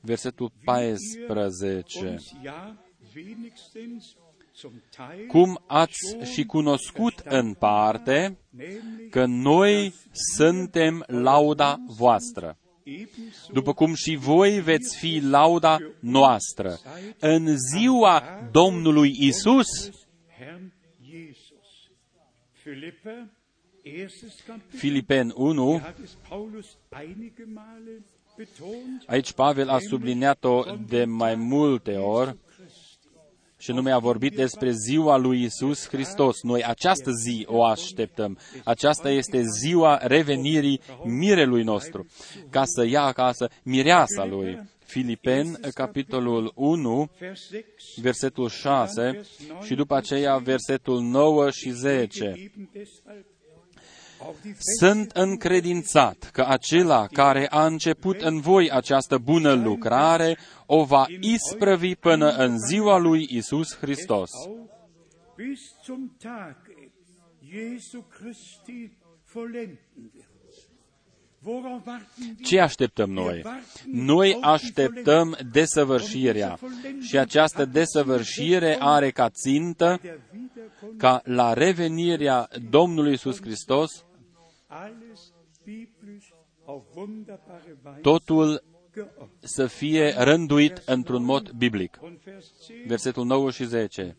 [0.01, 2.17] versetul 14.
[5.29, 8.39] Cum ați și cunoscut în parte
[9.11, 9.95] că noi
[10.37, 12.59] suntem lauda voastră,
[13.53, 16.79] după cum și voi veți fi lauda noastră
[17.19, 19.69] în ziua Domnului Isus.
[24.69, 25.81] Filipen 1,
[29.07, 32.37] Aici Pavel a subliniat-o de mai multe ori
[33.61, 36.43] și nume a vorbit despre ziua lui Isus Hristos.
[36.43, 38.39] Noi această zi o așteptăm.
[38.65, 42.07] Aceasta este ziua revenirii mirelui nostru,
[42.51, 44.59] ca să ia acasă mireasa lui.
[44.85, 47.11] Filipen, capitolul 1,
[47.97, 49.21] versetul 6
[49.63, 52.53] și după aceea versetul 9 și 10.
[54.79, 61.95] Sunt încredințat că acela care a început în voi această bună lucrare o va isprăvi
[61.95, 64.31] până în ziua lui Isus Hristos.
[72.43, 73.43] Ce așteptăm noi?
[73.87, 76.59] Noi așteptăm desăvârșirea.
[77.01, 80.01] Și această desăvârșire are ca țintă
[80.97, 84.05] ca la revenirea Domnului Isus Hristos
[88.01, 88.63] totul
[89.39, 91.99] să fie rânduit într-un mod biblic.
[92.87, 94.17] Versetul 9 și 10.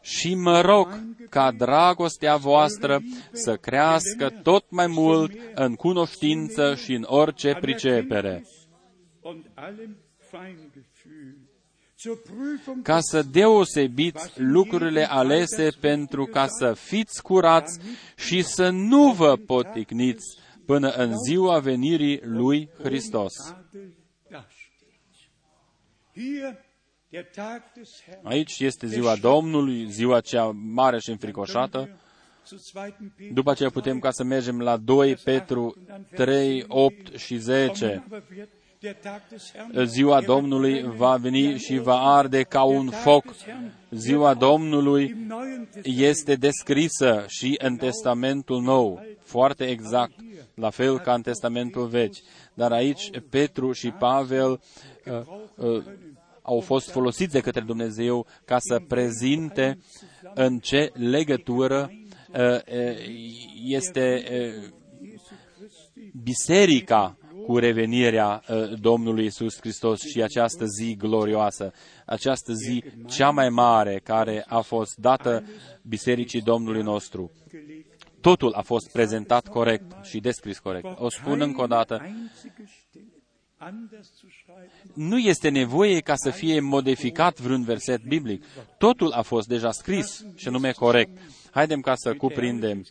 [0.00, 0.88] Și mă rog
[1.28, 3.00] ca dragostea voastră
[3.32, 8.44] să crească tot mai mult în cunoștință și în orice pricepere,
[12.82, 17.78] ca să deosebiți lucrurile alese pentru ca să fiți curați
[18.16, 23.32] și să nu vă poticniți până în ziua venirii lui Hristos.
[28.22, 32.00] Aici este ziua Domnului, ziua cea mare și înfricoșată.
[33.32, 35.76] După aceea putem ca să mergem la 2 Petru
[36.14, 38.04] 3, 8 și 10.
[39.84, 43.24] Ziua Domnului va veni și va arde ca un foc.
[43.90, 45.16] Ziua Domnului
[45.82, 50.14] este descrisă și în Testamentul Nou, foarte exact,
[50.54, 52.16] la fel ca în Testamentul Vechi.
[52.54, 55.20] Dar aici Petru și Pavel uh,
[55.56, 55.84] uh,
[56.42, 59.78] au fost folosiți de către Dumnezeu ca să prezinte
[60.34, 61.90] în ce legătură
[62.32, 62.96] uh, uh
[63.64, 64.74] este uh,
[66.22, 71.72] biserica cu revenirea uh, Domnului Isus Hristos și această zi glorioasă,
[72.06, 75.44] această zi cea mai mare care a fost dată
[75.82, 77.30] Bisericii Domnului nostru.
[78.20, 80.86] Totul a fost prezentat corect și descris corect.
[80.98, 82.02] O spun încă o dată,
[84.94, 88.44] nu este nevoie ca să fie modificat vreun verset biblic.
[88.78, 91.18] Totul a fost deja scris și nume corect.
[91.56, 92.84] Haidem ca să cuprindem.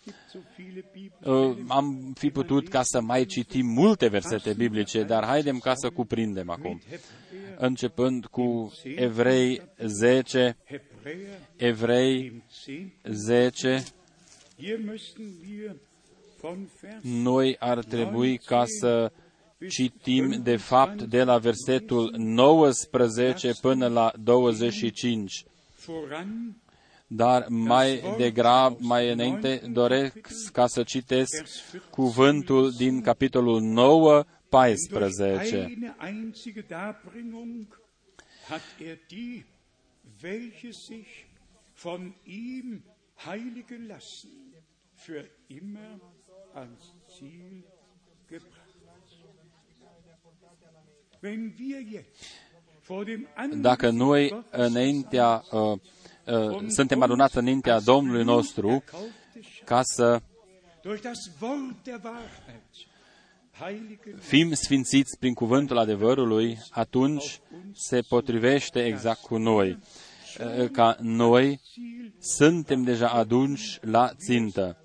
[1.24, 5.90] Uh, am fi putut ca să mai citim multe versete biblice, dar haidem ca să
[5.90, 6.82] cuprindem acum.
[7.58, 10.58] Începând cu Evrei 10,
[11.56, 12.44] Evrei
[13.04, 13.84] 10,
[17.02, 19.12] noi ar trebui ca să
[19.70, 25.46] citim de fapt de la versetul 19 până la 25
[27.08, 31.44] dar mai degrabă, mai înainte, doresc ca să citesc
[31.90, 35.78] cuvântul din capitolul 9, 14.
[38.48, 39.46] hat er die,
[40.24, 41.26] welche sich
[41.82, 42.84] von ihm
[43.16, 44.30] heiligen lassen,
[44.96, 46.00] für immer
[46.54, 47.66] ans Ziel
[48.28, 48.66] gebracht.
[53.62, 55.80] Dacă noi înaintea uh, Uh,
[56.68, 58.84] suntem adunați înaintea Domnului nostru
[59.66, 60.22] ca să
[64.20, 67.40] fim sfințiți prin cuvântul adevărului, atunci
[67.74, 69.78] se potrivește exact cu noi.
[70.40, 71.60] Uh, ca noi
[72.20, 74.78] suntem deja adunși la țintă,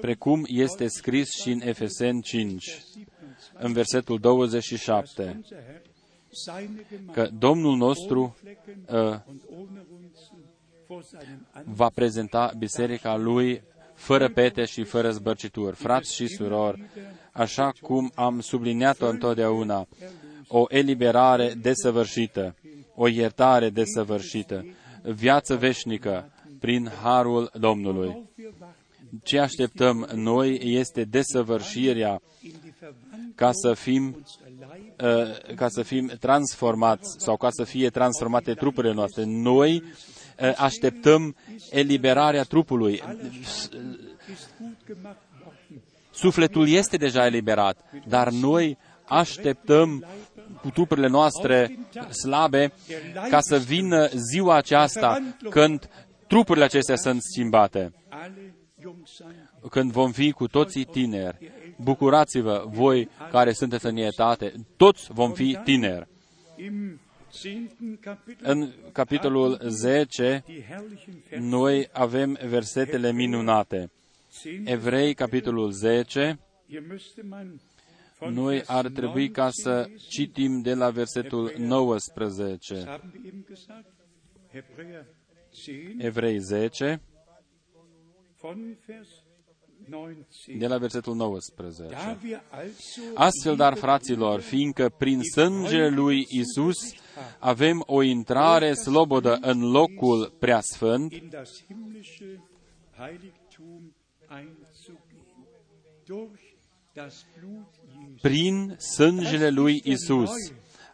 [0.00, 2.82] precum este scris și în Efesen 5,
[3.52, 5.40] în versetul 27,
[7.12, 8.36] că Domnul nostru
[8.88, 9.16] uh,
[11.64, 13.62] va prezenta biserica lui
[13.94, 15.76] fără pete și fără zbărcituri.
[15.76, 16.82] Frați și surori,
[17.32, 19.86] așa cum am subliniat-o întotdeauna,
[20.48, 22.54] o eliberare desăvârșită,
[22.94, 24.64] o iertare desăvârșită,
[25.02, 28.28] viață veșnică prin harul Domnului.
[29.22, 32.20] Ce așteptăm noi este desăvârșirea
[33.34, 34.24] ca să fim
[35.02, 39.24] uh, ca să fim transformați sau ca să fie transformate trupurile noastre.
[39.24, 39.82] Noi
[40.40, 41.36] Eh, așteptăm
[41.70, 43.02] eliberarea trupului.
[46.10, 50.04] Sufletul este deja eliberat, dar noi așteptăm
[50.60, 51.78] cu trupurile noastre
[52.22, 52.72] slabe
[53.30, 55.88] ca să vină ziua aceasta când
[56.26, 57.92] trupurile acestea sunt schimbate.
[59.70, 61.52] Când vom fi cu toții tineri.
[61.76, 66.08] Bucurați-vă voi care sunteți în etate, toți vom fi tineri.
[68.42, 70.44] În capitolul 10,
[71.38, 73.90] noi avem versetele minunate.
[74.64, 76.38] Evrei, capitolul 10,
[78.30, 83.00] noi ar trebui ca să citim de la versetul 19.
[85.98, 87.00] Evrei 10,
[90.58, 91.96] de la versetul 19.
[93.14, 96.76] Astfel, dar, fraților, fiindcă prin sângele lui Isus
[97.38, 101.12] avem o intrare slobodă în locul preasfânt,
[108.20, 110.30] prin sângele lui Isus.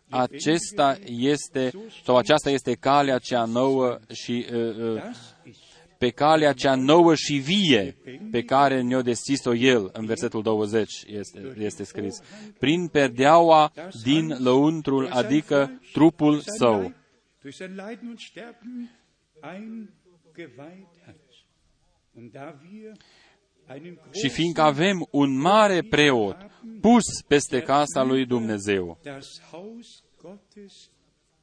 [0.09, 1.71] Acesta este,
[2.05, 5.03] sau aceasta este calea cea nouă și uh, uh,
[5.99, 7.97] pe calea cea nouă și vie
[8.31, 12.21] pe care ne-o deschis-o El, în versetul 20 este, este scris,
[12.59, 16.93] prin perdeaua din lăuntrul, adică trupul său.
[17.47, 18.89] durch sein Leiden und Sterben
[19.41, 21.15] eingeweiht hat.
[22.15, 22.93] Und da wir
[23.69, 26.37] einen Și fiindcă avem un mare preot
[26.81, 30.91] pus peste casa lui Dumnezeu, das Haus Gottes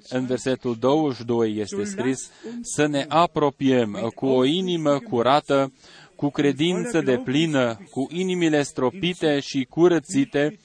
[0.10, 2.32] În versetul 22 este scris
[2.62, 5.74] să ne apropiem cu o inimă curată,
[6.20, 10.60] cu credință de plină, cu inimile stropite și curățite,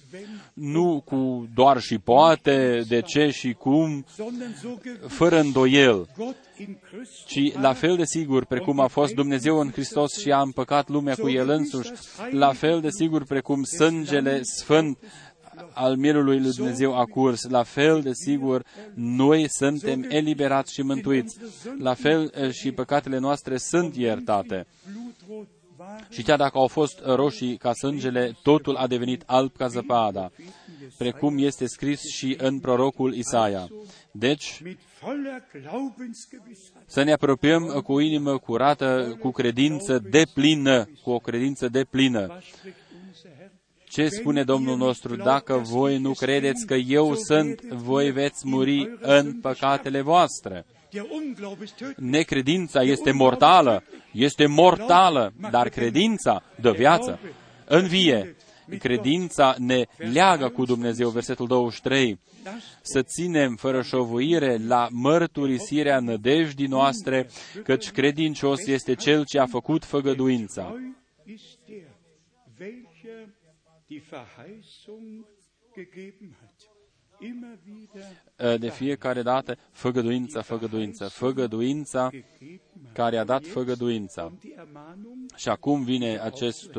[0.55, 6.37] nu cu doar și poate, de ce și cum, sondern so gewusst, fără îndoiel, Gott
[6.59, 10.41] in Christus ci la fel de sigur precum a fost Dumnezeu în Hristos și a
[10.41, 11.91] împăcat lumea cu El însuși,
[12.31, 14.99] la fel de sigur precum sângele sfânt
[15.75, 18.65] al mielului lui Dumnezeu a curs, la fel de sigur
[18.95, 21.39] noi suntem eliberați și mântuiți,
[21.79, 24.67] la fel eh, și păcatele noastre sunt iertate.
[24.93, 25.49] blutrot
[25.79, 30.31] war, Și chiar dacă au fost roșii ca sângele, totul a devenit alb ca zăpada,
[30.99, 33.69] precum este scris și în prorocul Isaia.
[34.11, 40.89] Deci, mit voller Glaubensgewissheit să ne apropiem cu o inimă curată, cu credință de plină,
[41.03, 42.27] cu o credință de plină.
[42.31, 42.77] Was spricht
[43.07, 43.51] unser Herr?
[43.95, 45.17] Ce spune Domnul nostru?
[45.17, 50.67] Dacă voi nu credeți că eu sunt, voi veți muri în păcatele voastre.
[50.91, 51.99] Der Unglaube ist tödlich.
[51.99, 57.19] Necredința este mortală, este mortală, dar credința dă viață,
[57.65, 58.37] învie.
[58.79, 62.19] Credința ne leagă cu Dumnezeu, versetul 23,
[62.83, 67.29] să ținem fără șovuire la mărturisirea nădejdii noastre,
[67.65, 70.75] căci credincios este Cel ce a făcut făgăduința.
[78.59, 82.93] De fiecare dată făgăduința, făgăduința, făgăduința gegeben hat.
[82.93, 84.33] care a dat făgăduința.
[84.41, 86.71] Die Ermahnung Și acum vine acest,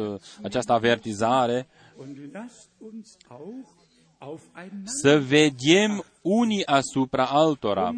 [0.43, 1.67] această avertizare
[1.97, 3.83] und lasst uns auch
[4.17, 7.91] aufeinander să vedem unii asupra altora,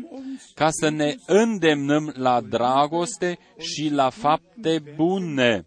[0.54, 5.66] ca să ne îndemnăm la dragoste și la fapte bune.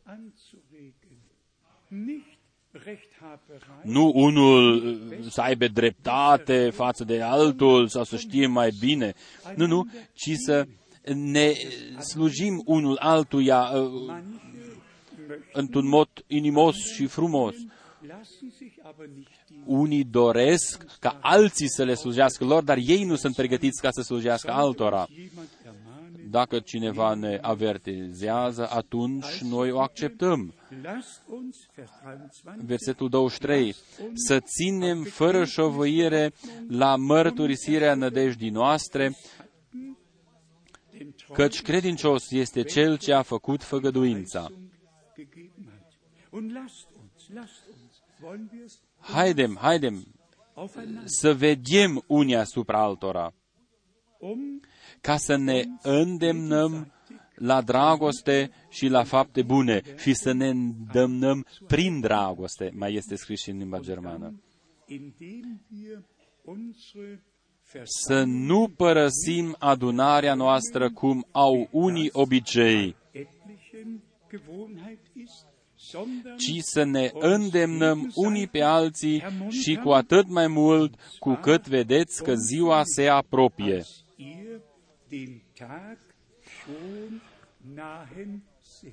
[3.82, 9.14] Nu unul uh, să aibă dreptate față de altul sau să știe mai bine.
[9.54, 10.66] Nu, nu, ci să
[11.14, 11.52] ne
[12.00, 14.14] slujim unul altuia uh,
[15.52, 17.54] într-un mod inimos și frumos.
[18.10, 23.04] lassen sich aber nicht die Unii doresc ca alții să le slujească lor, dar ei
[23.04, 25.06] nu sunt pregătiți ca să slujească altora.
[26.30, 30.54] Jemand ermahnen, Dacă cineva ne avertizează, atunci noi o acceptăm.
[30.82, 33.74] lasst uns, Vers 23, Versetul 23.
[34.14, 36.32] Să ținem fără șovăire
[36.68, 39.16] la mărturisirea nădejdii noastre,
[40.98, 44.48] den Treu căci credincios este cel ce a făcut făgăduința.
[45.16, 45.92] gegeben hat.
[46.30, 50.04] Und lasst uns, lasst uns, wollen wir es Haidem, haidem
[50.54, 53.34] aufeinander, să vedem unii asupra altora,
[54.18, 54.60] um
[55.00, 56.92] ca să ne îndemnăm
[57.34, 63.40] la dragoste și la fapte bune și să ne îndemnăm prin dragoste, mai este scris
[63.40, 64.42] și în limba germană.
[64.86, 66.02] indem wir
[66.44, 67.22] unsere
[67.84, 76.84] Să nu părăsim adunarea noastră cum au unii obicei, etlichen Gewohnheit ist, sondern ci să
[76.84, 82.80] ne îndemnăm unii pe alții și cu atât mai mult cu cât vedeți că ziua
[82.84, 83.82] se apropie.
[85.10, 85.98] Als ihr den Tag
[86.42, 87.20] schon
[87.74, 88.92] nahen seht.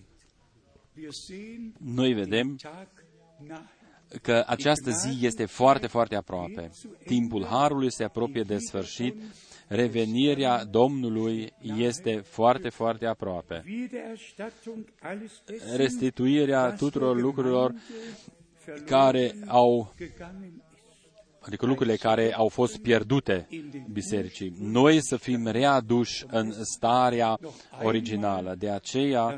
[0.96, 2.88] Wir sehen Noi vedem Tag
[3.48, 3.62] nahe.
[4.22, 6.72] că această zi este foarte, foarte aproape.
[7.06, 9.16] Timpul Harului se apropie de sfârșit,
[9.68, 13.64] revenirea Domnului este foarte, foarte aproape.
[13.68, 17.74] Wiedererstattung alles dessen, Restituirea tuturor lucrurilor
[18.86, 20.67] care au gegangen ist.
[21.48, 23.48] Adică lucrurile care au fost pierdute
[23.92, 24.54] bisericii.
[24.60, 27.40] Noi să fim readuși în starea
[27.84, 28.56] originală.
[28.58, 29.38] De aceea,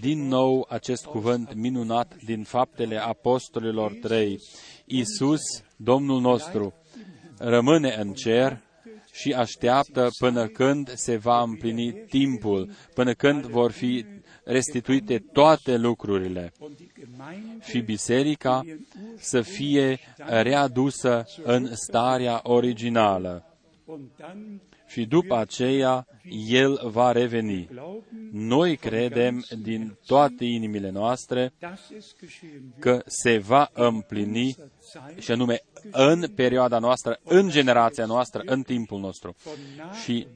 [0.00, 4.40] din nou, acest cuvânt minunat din faptele apostolilor 3.
[4.84, 5.40] Iisus,
[5.76, 6.74] Domnul nostru,
[7.38, 8.60] rămâne în cer
[9.12, 14.04] și așteaptă până când se va împlini timpul, până când vor fi
[14.44, 18.62] restituite toate lucrurile Und die Gemeinde și biserica
[19.16, 23.46] să fie readusă în starea originală.
[23.84, 24.60] und dann
[24.92, 26.06] și după aceea
[26.48, 27.68] El va reveni.
[28.32, 31.52] Noi credem din toate inimile noastre
[32.78, 34.56] că se va împlini
[35.18, 35.60] și anume
[35.90, 39.34] în perioada noastră, în generația noastră, în timpul nostru.
[40.02, 40.26] Și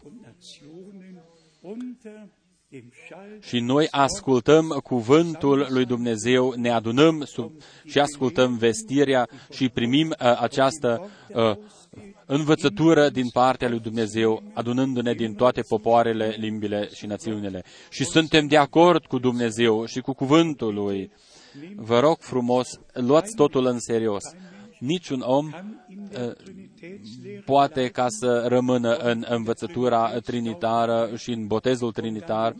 [0.00, 1.20] aus allen Völkern, Sprachen und Nationen
[1.62, 2.28] unter
[3.40, 7.52] și noi ascultăm cuvântul lui Dumnezeu, ne adunăm sub,
[7.84, 11.56] și ascultăm vestirea și primim uh, această uh,
[12.26, 17.64] învățătură din partea lui Dumnezeu, adunându-ne din toate popoarele, limbile și națiunile.
[17.90, 21.12] Și suntem de acord cu Dumnezeu și cu cuvântul lui.
[21.76, 24.22] Vă rog frumos, luați totul în serios
[24.80, 26.32] niciun om uh,
[27.44, 32.54] poate ca să rămână în învățătura trinitară și în botezul trinitar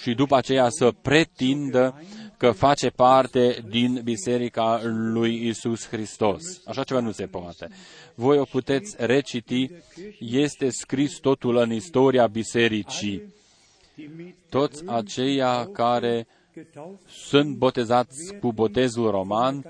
[0.00, 2.02] și după aceea să pretindă
[2.36, 6.42] că face parte din Biserica lui Isus Hristos.
[6.66, 7.68] Așa ceva nu se poate.
[8.14, 9.70] Voi o puteți reciti,
[10.18, 13.22] este scris totul în istoria bisericii.
[14.48, 16.26] Toți aceia care
[17.06, 19.64] sunt botezați cu botezul roman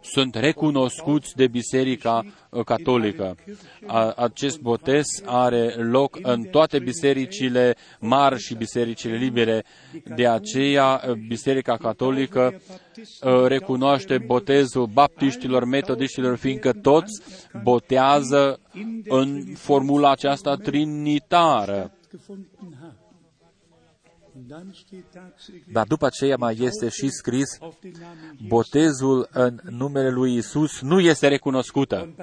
[0.00, 3.36] sunt recunoscuți de Biserica uh, Catolică.
[4.16, 9.64] Acest botez are loc în toate bisericile mari și bisericile libere.
[10.16, 12.60] De aceea, uh, Biserica Catolică
[13.22, 17.22] uh, recunoaște botezul baptiștilor, metodiștilor, fiindcă toți
[17.62, 18.60] botează
[19.04, 21.92] în formula aceasta trinitară.
[25.72, 27.58] Dar după aceea mai este și scris,
[28.48, 32.14] botezul în numele lui Isus nu este recunoscută.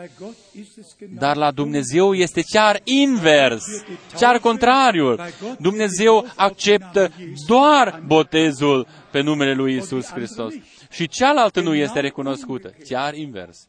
[1.18, 3.66] Dar la Dumnezeu este chiar invers,
[4.14, 5.22] chiar contrariul.
[5.60, 7.12] Dumnezeu acceptă
[7.48, 10.54] doar botezul pe numele lui Isus Hristos.
[10.90, 13.68] Și cealaltă nu este recunoscută, chiar invers.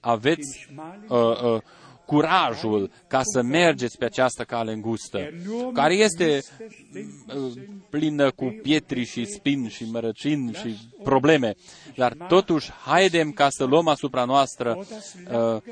[0.00, 0.68] Aveți
[1.08, 1.60] uh, uh,
[2.10, 5.18] curajul ca să mergeți pe această cale îngustă,
[5.72, 6.42] care este
[7.26, 7.52] uh,
[7.90, 11.54] plină cu pietri și spin și mărăcini și probleme.
[11.96, 15.62] Dar totuși, haidem ca să luăm asupra noastră uh,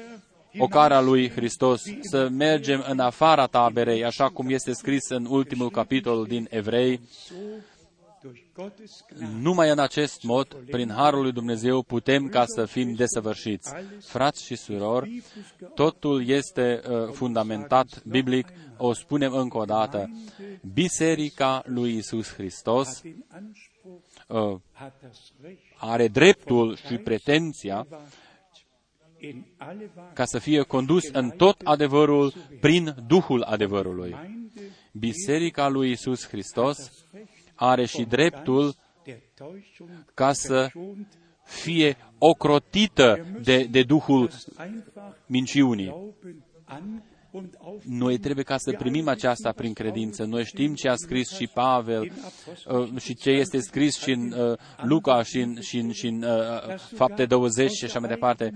[0.59, 6.25] ocara lui Hristos, să mergem în afara taberei, așa cum este scris în ultimul capitol
[6.25, 7.01] din Evrei,
[9.41, 13.73] numai în acest mod, prin Harul lui Dumnezeu, putem ca să fim desăvârșiți.
[14.01, 15.23] Frați și surori,
[15.75, 20.11] totul este uh, fundamentat biblic, o spunem încă o dată.
[20.73, 23.03] Biserica lui Isus Hristos
[24.27, 24.61] uh,
[25.79, 27.87] are dreptul și pretenția
[30.13, 34.17] ca să fie condus în tot adevărul prin Duhul adevărului.
[34.93, 37.07] Biserica lui Isus Hristos
[37.59, 38.75] are și dreptul
[40.15, 40.71] ca să
[41.45, 44.31] fie ocrotită de, de Duhul
[45.27, 46.15] minciunii.
[47.83, 50.25] Noi trebuie ca să primim aceasta prin credință.
[50.25, 52.13] Noi știm ce a scris și Pavel
[52.67, 56.23] uh, și ce este scris și în uh, Luca și în, și în, și în
[56.23, 58.53] uh, Fapte 20 și așa mai departe,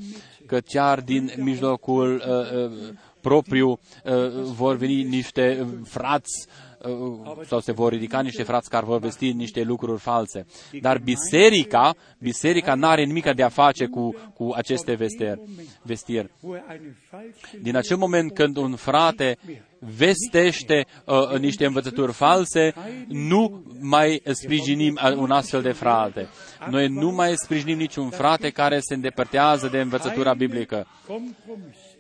[0.46, 2.22] că chiar din mijlocul
[3.20, 3.78] propriu
[4.54, 6.71] vor veni niște frați Uh,
[7.46, 10.46] sau se vor ridica niște frați care vor vesti niște lucruri false.
[10.80, 15.40] Dar biserica, biserica nu are nimic de a face cu, cu aceste vestieri.
[15.82, 16.30] vestieri.
[17.60, 19.36] Din acel moment când un frate
[19.78, 22.74] vestește uh, niște învățături false,
[23.08, 26.28] nu mai sprijinim un astfel de frate.
[26.70, 30.86] Noi nu mai sprijinim niciun frate care se îndepărtează de învățătura biblică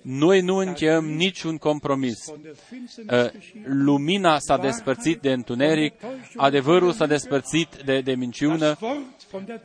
[0.02, 2.26] noi nu încheiem niciun compromis.
[2.26, 3.30] Uh,
[3.64, 5.94] lumina s-a despărțit de întuneric,
[6.36, 8.78] adevărul s-a despărțit de, de minciună,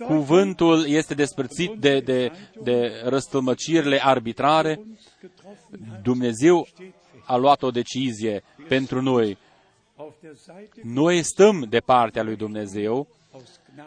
[0.05, 2.31] cuvântul este despărțit de, de,
[2.63, 4.79] de răstălmăcirile arbitrare.
[6.03, 6.67] Dumnezeu
[7.25, 9.37] a luat o decizie pentru noi.
[10.83, 13.07] Noi stăm de partea lui Dumnezeu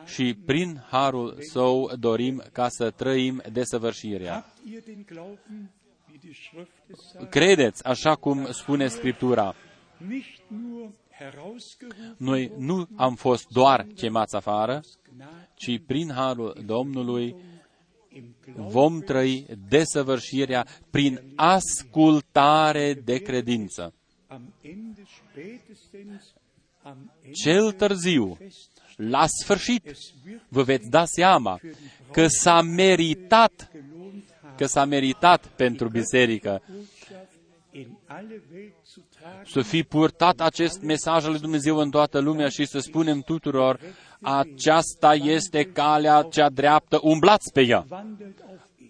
[0.05, 4.53] și prin harul său dorim ca să trăim desăvârșirea.
[7.31, 9.55] Credeți, așa cum spune Scriptura,
[12.17, 14.81] noi nu am fost doar chemați afară,
[15.55, 17.37] ci prin harul Domnului
[18.55, 23.95] vom trăi desăvârșirea prin ascultare de credință.
[27.33, 28.37] Cel târziu,
[28.97, 29.97] la sfârșit,
[30.49, 31.61] vă veți da seama
[32.13, 33.71] că s-a meritat
[34.61, 36.63] că s-a meritat pentru biserică
[39.47, 43.81] să fi purtat acest mesaj al lui Dumnezeu în toată lumea și să spunem tuturor,
[44.21, 47.87] aceasta este calea cea dreaptă, umblați pe ea.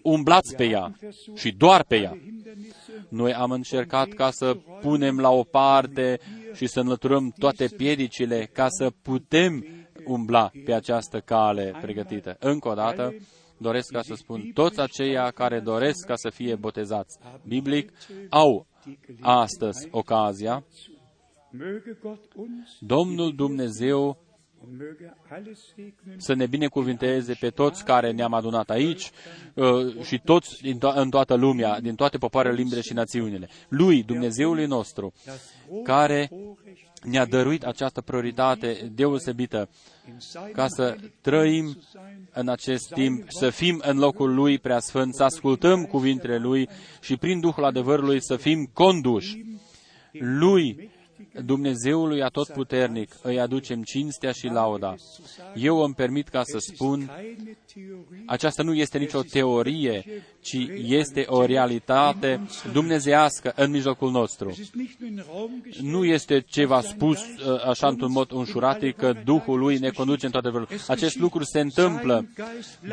[0.03, 0.95] Umblați pe ea
[1.35, 2.17] și doar pe ea.
[3.09, 6.19] Noi am încercat ca să punem la o parte
[6.53, 9.65] și să înlăturăm toate piedicile ca să putem
[10.05, 12.35] umbla pe această cale pregătită.
[12.39, 13.13] Încă o dată,
[13.61, 17.17] doresc ca să spun, toți aceia care doresc ca să fie botezați
[17.47, 17.91] biblic
[18.29, 18.65] au
[19.19, 20.63] astăzi ocazia.
[22.79, 24.17] Domnul Dumnezeu
[26.17, 29.11] să ne binecuvinteze pe toți care ne-am adunat aici
[29.53, 33.49] uh, și toți din to- în toată lumea, din toate popoarele, limbile și națiunile.
[33.69, 35.13] Lui, Dumnezeului nostru,
[35.83, 36.29] care
[37.03, 39.69] ne-a dăruit această prioritate deosebită
[40.53, 41.77] ca să trăim
[42.33, 46.69] în acest timp, să fim în locul Lui preasfânt, să ascultăm cuvintele Lui
[47.01, 49.45] și prin Duhul adevărului să fim conduși.
[50.11, 50.91] Lui,
[51.45, 54.95] Dumnezeului Atotputernic, îi aducem cinstea și lauda.
[55.55, 57.11] Eu îmi permit ca să spun,
[58.25, 60.03] aceasta nu este nicio teorie,
[60.41, 62.41] ci este o realitate
[62.71, 64.55] dumnezească în mijlocul nostru.
[65.81, 70.31] Nu este ceva spus uh, așa într-un mod înșuratic că Duhul lui ne conduce în
[70.31, 70.67] toate adevărul.
[70.87, 72.27] Acest lucru se întâmplă.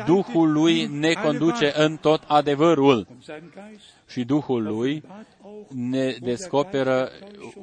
[0.05, 3.07] Duhul lui ne conduce în tot adevărul.
[4.07, 5.03] Și Duhul lui
[5.67, 7.11] ne descoperă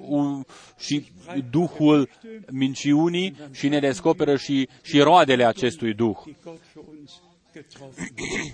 [0.01, 0.45] un,
[0.79, 1.07] și
[1.51, 2.09] Duhul
[2.51, 6.17] minciunii și ne descoperă și, și roadele acestui Duh.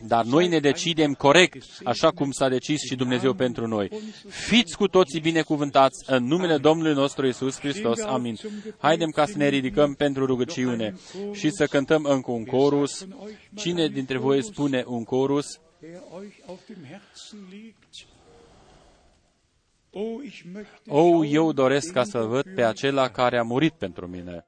[0.06, 3.90] Dar noi ne decidem corect, așa cum s-a decis și Dumnezeu pentru noi.
[4.28, 8.00] Fiți cu toții binecuvântați în numele Domnului nostru Isus Hristos.
[8.00, 8.36] Amin.
[8.78, 10.94] Haidem ca să ne ridicăm pentru rugăciune
[11.32, 13.06] și să cântăm încă un corus.
[13.54, 15.46] Cine dintre voi spune un corus?
[20.86, 24.46] O, eu doresc ca să văd pe acela care a murit pentru mine.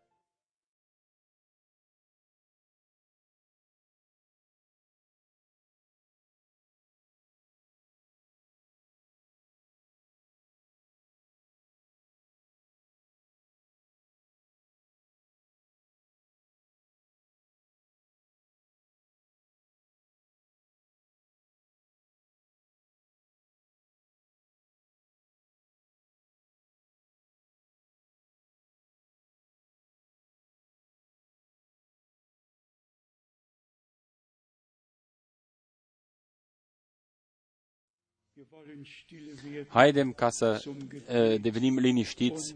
[39.69, 42.55] Haidem ca să uh, devenim liniștiți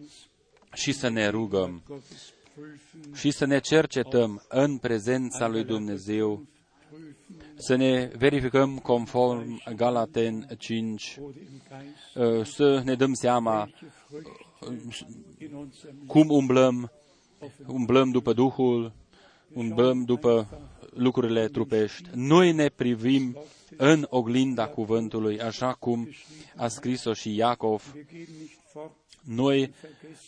[0.72, 1.82] și să ne rugăm
[3.14, 6.46] și să ne cercetăm în prezența lui Dumnezeu,
[7.54, 11.18] să ne verificăm conform Galaten 5,
[12.14, 13.70] uh, să ne dăm seama
[16.06, 16.90] cum umblăm,
[17.66, 18.92] umblăm după Duhul,
[19.52, 20.48] umblăm după
[20.94, 22.08] lucrurile trupești.
[22.14, 23.36] Noi ne privim
[23.76, 26.08] în oglinda cuvântului, așa cum
[26.56, 27.94] a scris-o și Iacov.
[29.24, 29.72] Noi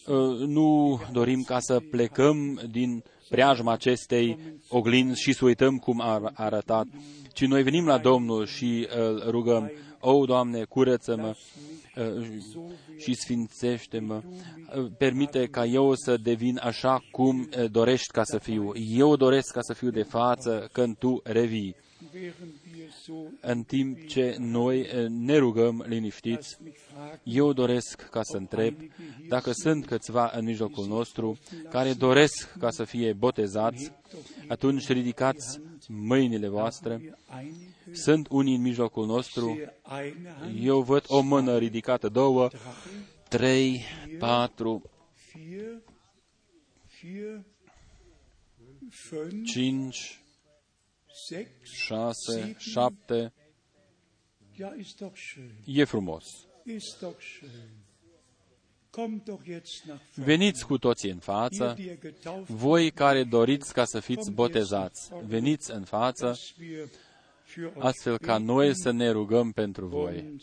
[0.06, 4.38] uh, nu dorim ca să plecăm din preajma acestei
[4.68, 6.86] oglinzi și să uităm cum a arătat,
[7.32, 11.34] ci noi venim la Domnul și îl rugăm, O, Doamne, curăță-mă
[12.98, 14.22] și sfințește-mă,
[14.98, 18.72] permite ca eu să devin așa cum dorești ca să fiu.
[18.74, 21.76] Eu doresc ca să fiu de față când Tu revii
[23.40, 26.56] în timp ce noi ne rugăm liniștiți,
[27.22, 28.74] eu doresc ca să întreb
[29.28, 31.38] dacă sunt câțiva în mijlocul nostru
[31.70, 33.92] care doresc ca să fie botezați,
[34.48, 37.18] atunci ridicați mâinile voastre.
[37.92, 39.58] Sunt unii în mijlocul nostru.
[40.60, 42.48] Eu văd o mână ridicată, două,
[43.28, 43.84] trei,
[44.18, 44.82] patru,
[49.44, 50.19] cinci,
[51.62, 53.32] șase, șapte.
[55.64, 56.24] E frumos.
[60.14, 61.76] Veniți cu toții în față,
[62.46, 66.38] voi care doriți ca să fiți botezați, veniți în față,
[67.78, 70.38] astfel ca noi să ne rugăm pentru voi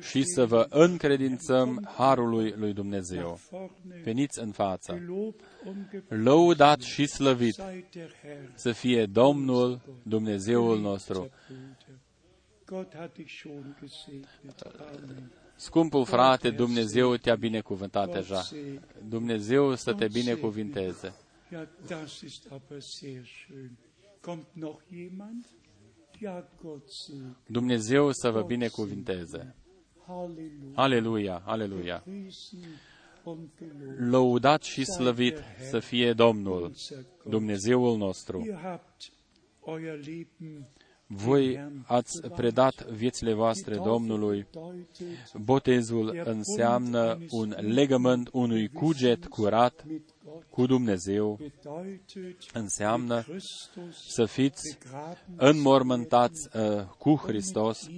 [0.00, 3.40] și să vă încredințăm harului lui Dumnezeu.
[4.02, 5.00] Veniți în față.
[6.08, 7.62] Lăudat și slăvit
[8.54, 11.30] să fie Domnul Dumnezeul nostru.
[15.56, 18.42] Scumpul frate, Dumnezeu te-a binecuvântat deja.
[19.08, 21.14] Dumnezeu să te binecuvinteze.
[26.20, 27.36] Ja, Gott segne.
[27.46, 29.54] Dumnezeu să vă binecuvinteze.
[30.06, 30.72] Halleluja.
[30.74, 31.98] Aleluia, aleluia.
[31.98, 32.58] Priesen
[33.24, 33.98] und gelobt.
[33.98, 35.38] Lăudat și slăvit
[35.70, 36.72] să fie Domnul,
[37.28, 38.46] Dumnezeul nostru.
[41.10, 44.46] Ihr habt euer Leben Voi ați predat viețile voastre Domnului.
[44.50, 51.38] deutet Botezul înseamnă un legământ unui cuget curat mit Gott, cu Dumnezeu.
[51.38, 57.88] bedeutet Înseamnă Christus să fiți begraben înmormântați uh, cu Hristos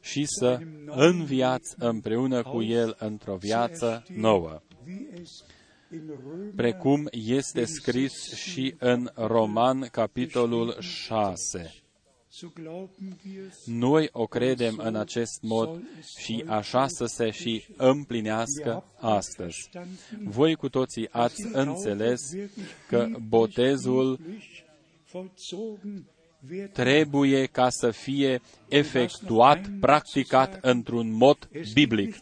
[0.00, 5.44] și să înviați împreună cu El într-o viață nouă, wie es
[5.92, 11.72] in Römer precum este scris și în Roman, capitolul 6.
[13.64, 15.80] Noi o credem în acest mod
[16.18, 19.70] și așa să se și împlinească astăzi.
[20.24, 22.20] Voi cu toții ați înțeles
[22.88, 24.20] că botezul
[25.10, 26.04] vollzogen
[26.50, 32.14] wird trebuie ca să fie efectuat, practicat într-un mod biblic.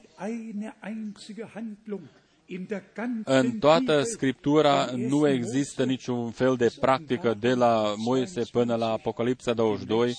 [2.49, 5.81] Nicht eine einzige Handlung in der ganzen În toată Bibel, Scriptura von nu ersten există
[5.83, 10.17] Mose niciun fel de practică de la Moise până la Apocalipsa 22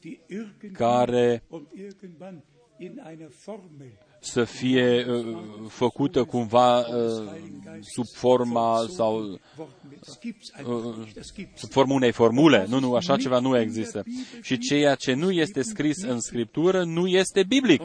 [0.00, 2.42] die irgendwann care und irgendwann
[2.78, 3.92] in einer Formel
[4.22, 5.36] să fie uh,
[5.68, 7.30] făcută cumva uh,
[7.80, 10.04] sub forma sau worden ist.
[10.04, 11.14] Das gibt's einfach nicht.
[11.14, 12.66] Das gibt's sub formă unei formule.
[12.68, 14.04] Nu, nu, așa ceva nu există.
[14.42, 17.82] Și ceea ce nu este scris în Scriptură nu este biblic.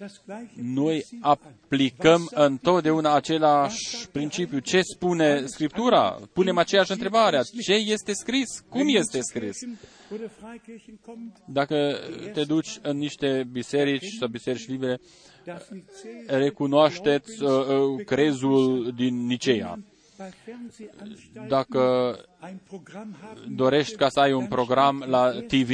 [0.00, 1.30] Und wir, wir wenden immer das gleiche Noi Prinzip an.
[1.30, 4.58] aplicăm Was sagt die întotdeauna același principiu.
[4.58, 6.20] Ce spune Scriptura?
[6.32, 7.42] Punem aceeași întrebare.
[7.62, 8.60] Ce este scris?
[8.68, 9.58] Cum Wenn man este zu scris?
[9.58, 9.78] Kirchen
[10.12, 11.98] Oder Freikirchen kommt, Dacă
[12.32, 15.00] te duci în niște biserici sau biserici libere,
[15.44, 19.78] das Nicäische recunoașteți uh, uh, crezul din Nicea.
[20.18, 25.70] bei Fernsehanstalten Dacă ein Programm haben dorești ca să ai un program la TV,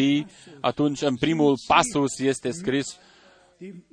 [0.60, 3.15] atunci în primul pasus este scris dem mit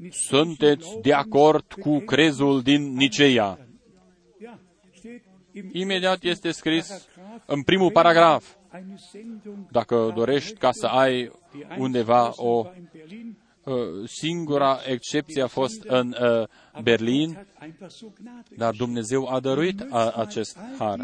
[0.09, 3.25] sunteți de acord cu crezul din Nicea.
[3.25, 4.59] ja,
[4.97, 7.07] steht im Imediat este scris
[7.45, 8.55] în primul paragraf.
[8.73, 11.31] eine Sendung Dacă dorești ca să ai
[11.77, 16.47] undeva o war in Berlin uh, singura excepție a fost în uh,
[16.83, 20.99] Berlin, hat einfach so Gnade dar Dumnezeu a dăruit a, acest all har.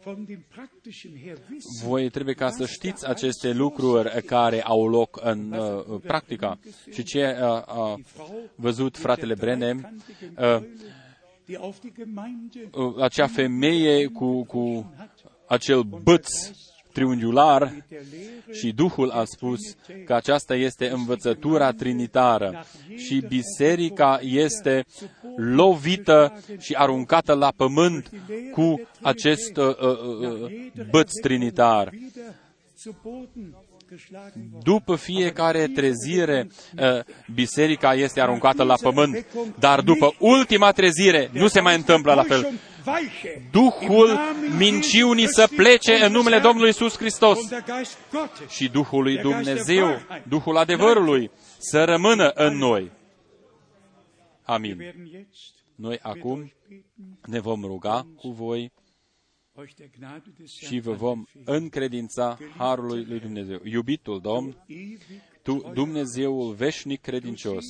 [0.00, 4.62] Diese Dinge von dem praktischen her wissen, Voi trebuie ca să știți aceste lucruri care
[4.62, 6.58] au loc în uh, practica.
[6.92, 7.96] Și ce a, a
[8.54, 9.96] văzut fratele Brenem,
[10.38, 10.62] uh,
[11.44, 14.94] die auf die Gemeinde uh, acea femeie cu, cu
[15.46, 16.50] acel băț
[16.92, 19.58] triunghiular der Lehre și Duhul a spus
[20.04, 22.64] că aceasta este învățătura trinitară
[22.96, 24.84] și biserica este
[25.36, 28.10] lovită și aruncată la pământ
[28.52, 30.50] cu acest uh, uh, uh,
[30.90, 31.92] băț trinitar.
[32.14, 32.34] wieder
[32.76, 33.54] zu Boden
[33.88, 34.62] geschlagen worden.
[34.62, 36.48] După fiecare trezire,
[36.78, 37.00] uh,
[37.34, 39.26] biserica este aruncată la pământ,
[39.58, 42.48] dar după ultima trezire nu se mai întâmplă la fel.
[42.86, 44.18] Weiche Duhul
[44.58, 47.38] minciunii să plece în numele Domnului Isus Hristos.
[47.38, 52.90] Und der Geist Gottes și Duhul lui Dumnezeu, Duhul adevărului, să rămână în noi.
[54.42, 54.78] Amin.
[54.78, 56.52] werden jetzt Noi acum
[57.26, 58.72] ne vom ruga cu voi
[59.60, 63.60] euch der Gnade des și Herrn vă vom încredința Harului lui Dumnezeu.
[63.64, 65.00] Iubitul Domn, ewig
[65.42, 67.64] Tu, Dumnezeul veșnic credincios,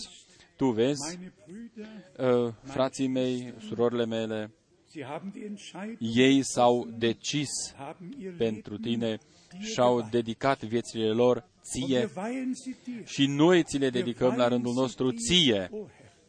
[0.56, 4.54] Tu vezi, meine Brüder, uh, frații mei, surorile mele,
[4.92, 9.18] sie haben die Entscheidung, ei s-au decis haben ihr pentru Leben Tine
[9.50, 10.10] dir și-au geweiht.
[10.10, 11.44] dedicat viețile lor Und
[11.86, 13.06] Ție wir weihen sie dir.
[13.06, 15.86] și noi ți le Wir dedicăm la weihen rândul sie nostru dir, Ție, o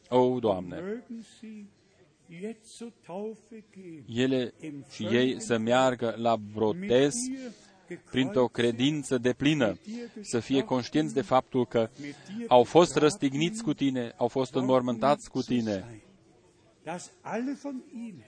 [0.10, 0.20] Herr.
[0.36, 0.76] o Doamne.
[0.80, 1.66] Mögen sie
[2.42, 4.04] jetzt zur Taufe gehen.
[4.24, 4.54] Ele
[4.92, 7.14] și ei să meargă la brotez
[8.12, 9.78] printr-o credință de plină,
[10.22, 11.90] să fie conștienți de faptul că
[12.48, 16.02] au fost răstigniți cu tine, au fost înmormântați cu tine, dass alle von ihnen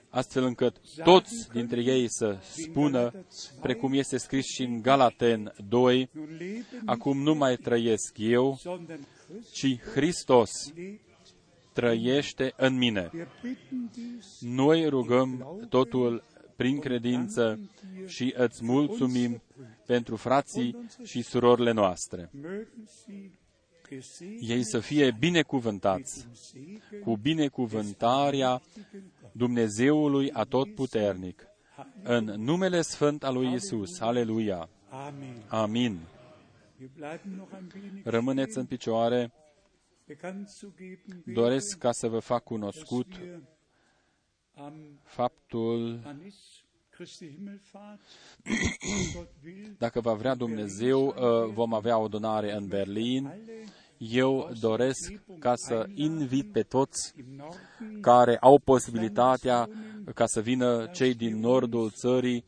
[0.08, 3.12] astfel încât toți dintre ei să spună,
[3.60, 9.00] precum este scris și în Galaten 2, nun leben, acum nu mai trăiesc eu, sondern
[9.26, 11.00] Christus ci Hristos lebt.
[11.72, 13.10] trăiește în mine.
[13.14, 16.24] Wir bitten dies Noi rugăm totul
[16.56, 17.58] prin credință
[18.06, 19.42] și îți mulțumim
[19.86, 22.30] pentru frații și surorile noastre.
[23.84, 28.62] Mögen sie gesegnet Ei să fie binecuvântați Segen cu binecuvântarea
[29.32, 31.46] Dumnezeului Atotputernic.
[32.02, 34.00] În numele Sfânt al lui Isus.
[34.00, 34.68] Aleluia.
[34.88, 35.42] Amen.
[35.48, 35.98] Amin.
[36.80, 39.32] Wir bleiben noch ein wenig Rămâneți în picioare.
[40.06, 43.40] bekannt zu geben, Doresc wäre, ca să vă fac cunoscut dass wir
[44.54, 46.63] am faptul Hannis
[49.78, 53.32] Dacă va vrea Dumnezeu, uh, vom avea o donare în Berlin.
[53.98, 57.14] Eu doresc ca să invit pe toți
[58.00, 59.68] care au posibilitatea
[60.14, 62.44] ca să vină cei din nordul țării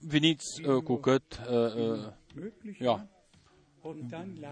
[0.00, 2.12] Veniți uh, cu cât, uh, uh,
[2.80, 3.08] ja,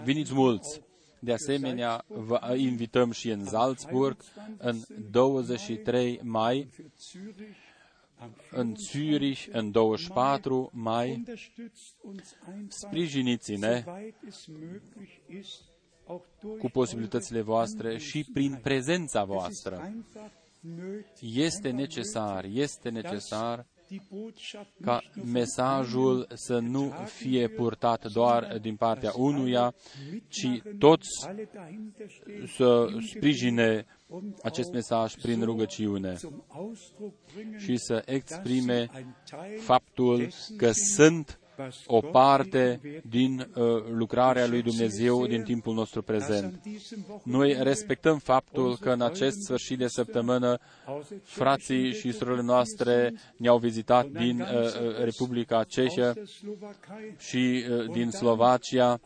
[0.04, 0.80] veniți mulți.
[1.24, 4.16] De asemenea, vă invităm și în Salzburg
[4.59, 4.76] în
[5.10, 6.68] 23 mai,
[8.51, 11.22] în Zürich în 24 mai.
[12.68, 13.84] Sprijiniți-ne
[16.59, 19.94] cu posibilitățile voastre și prin prezența voastră.
[21.20, 23.66] Este necesar, este necesar
[24.81, 29.74] ca mesajul să nu fie purtat doar din partea unuia,
[30.28, 31.09] ci toți
[32.56, 33.86] să sprijine
[34.43, 36.16] acest mesaj prin rugăciune
[37.56, 38.90] și să exprime
[39.59, 41.39] faptul că sunt
[41.86, 46.60] o parte din uh, lucrarea lui Dumnezeu din timpul nostru prezent.
[47.22, 50.59] Noi respectăm faptul că în acest sfârșit de săptămână
[51.22, 56.14] frații și surorile noastre ne-au vizitat din uh, uh Republica Cehă
[57.18, 59.01] și uh, din Slovacia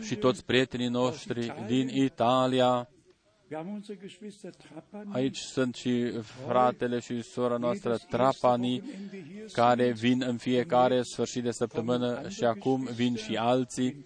[0.00, 2.88] și toți prietenii noștri din Italia,
[5.12, 8.82] Aici sunt și fratele și sora noastră Trapani,
[9.52, 14.04] care vin în fiecare sfârșit de săptămână și acum vin și alții.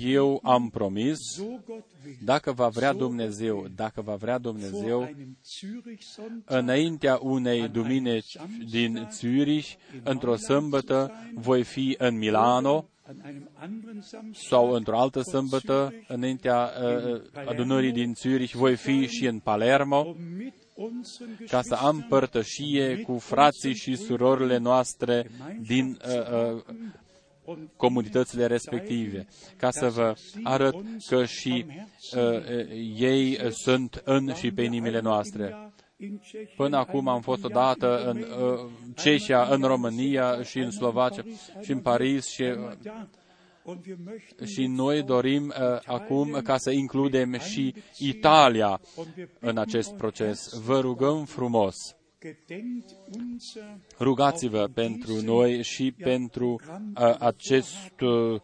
[0.00, 1.18] Eu am promis,
[2.24, 5.14] dacă va vrea Dumnezeu, dacă va vrea Dumnezeu,
[6.44, 8.36] înaintea unei duminici
[8.70, 12.88] din Zürich, într-o sâmbătă, voi fi în Milano,
[14.32, 20.16] sau într-o altă sâmbătă, înaintea uh, adunării din Zürich, voi fi și în Palermo,
[21.48, 25.30] ca să am părtășie cu frații și surorile noastre
[25.60, 26.62] din uh, uh,
[27.76, 29.26] comunitățile respective,
[29.56, 30.74] ca să vă arăt
[31.08, 31.66] că și
[32.16, 32.44] uh,
[32.96, 35.72] ei sunt în și pe inimile noastre.
[36.56, 41.22] Până acum am fost odată în uh, Cehia, în România și în Slovacia
[41.60, 42.72] și în Paris și uh,
[44.46, 48.80] și noi dorim uh, acum ca să includem și Italia
[49.40, 50.58] în acest proces.
[50.64, 51.74] Vă rugăm frumos.
[53.98, 56.60] Rugați-vă pentru noi și pentru
[56.96, 58.40] uh, acest uh,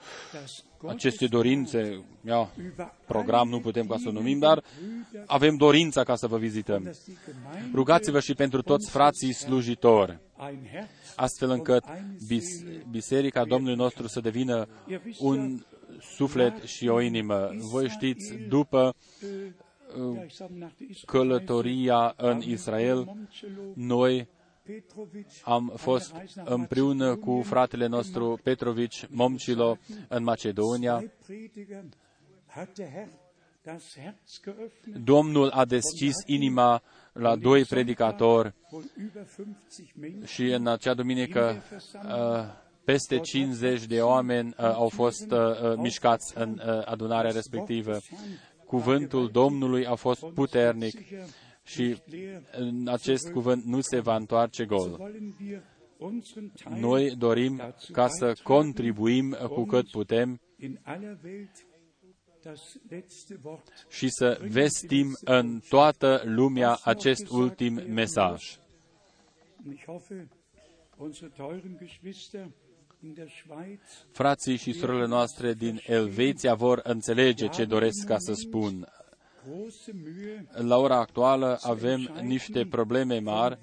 [0.86, 2.51] aceste dorințe, ia,
[3.07, 4.65] program nu putem ca să o numim, dar
[5.27, 6.94] avem dorința ca să vă vizităm.
[7.73, 10.19] Rugați-vă și pentru toți frații slujitori,
[11.16, 11.85] astfel încât
[12.27, 14.69] bis, Biserica Domnului nostru să devină
[15.19, 15.65] un
[16.16, 17.51] suflet și o inimă.
[17.57, 19.28] Voi știți, după uh,
[21.07, 23.29] călătoria în Israel,
[23.75, 24.29] noi
[25.43, 26.15] am fost
[26.45, 31.05] împreună cu fratele nostru Petrovici Momcilo în Macedonia.
[35.05, 38.55] Domnul a deschis inima la doi predicatori
[40.25, 41.62] și în acea duminică
[41.95, 42.11] uh,
[42.85, 47.99] peste 50 de oameni uh, au fost uh, mișcați în adunarea respectivă.
[48.71, 50.95] Cuvântul Domnului a fost puternic
[51.63, 51.97] și
[52.53, 55.13] în acest cuvânt nu se va întoarce gol.
[56.69, 60.41] Noi dorim ca să contribuim cu cât putem
[63.89, 68.59] și să vestim în toată lumea acest ultim mesaj.
[74.12, 78.89] Frații și surorile noastre din Elveția vor înțelege ce doresc ca să spun.
[80.52, 83.59] La ora actuală avem niște probleme mari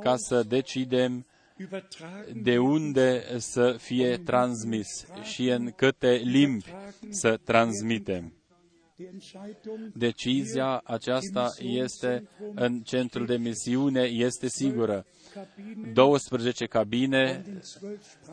[0.00, 1.26] ca să decidem
[2.32, 6.64] de unde să fie transmis și în câte limbi
[7.10, 8.32] să transmitem.
[9.94, 15.06] Decizia aceasta este în centrul de misiune, este sigură.
[15.92, 17.44] 12 cabine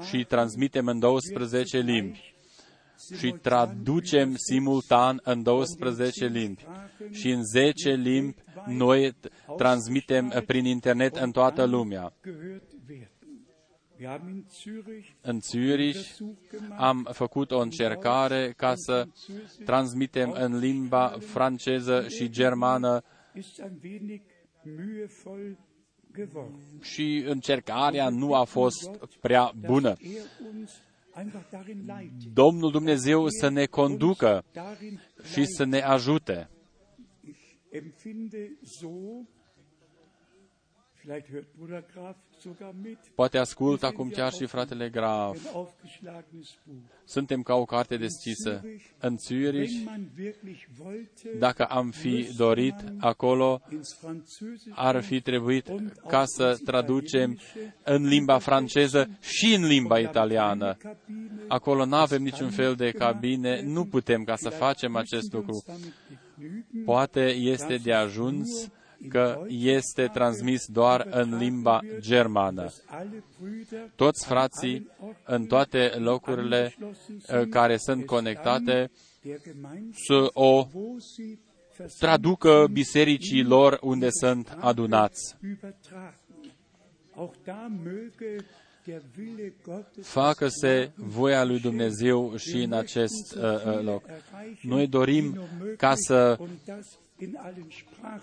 [0.10, 2.36] și transmitem în 12 limbi
[3.18, 6.66] și traducem simultan în 12 limbi.
[7.12, 8.36] Și în 10 limbi
[8.68, 9.16] noi
[9.58, 12.14] transmitem prin internet în toată lumea.
[15.22, 16.18] În Zürich
[16.78, 19.08] am făcut o încercare ca să
[19.66, 23.04] transmitem în limba franceză și germană.
[26.82, 28.90] Și încercarea nu a fost
[29.22, 29.96] prea bună.
[32.34, 34.46] Domnul Dumnezeu să ne conducă
[35.32, 36.50] și să ne ajute.
[43.16, 45.56] Poate ascult acum chiar și fratele Graf.
[47.06, 48.62] Suntem ca o carte deschisă.
[48.98, 49.72] În Zürich,
[51.40, 53.62] dacă am fi dorit acolo,
[54.70, 55.72] ar fi trebuit
[56.08, 57.40] ca să traducem
[57.84, 60.78] în limba franceză și în limba italiană.
[61.48, 65.64] Acolo nu avem niciun fel de cabine, nu putem ca să facem acest lucru.
[66.86, 68.70] Poate este de ajuns
[69.10, 72.70] că este transmis doar în limba germană.
[73.96, 74.92] Toți frații
[75.26, 78.92] în toate locurile uh, care sunt conectate
[79.92, 80.68] să o
[82.00, 85.36] traducă bisericii lor unde sunt adunați.
[90.02, 94.04] Facă-se voia lui Dumnezeu și în acest uh, uh loc.
[94.62, 95.40] Noi dorim
[95.78, 96.38] ca să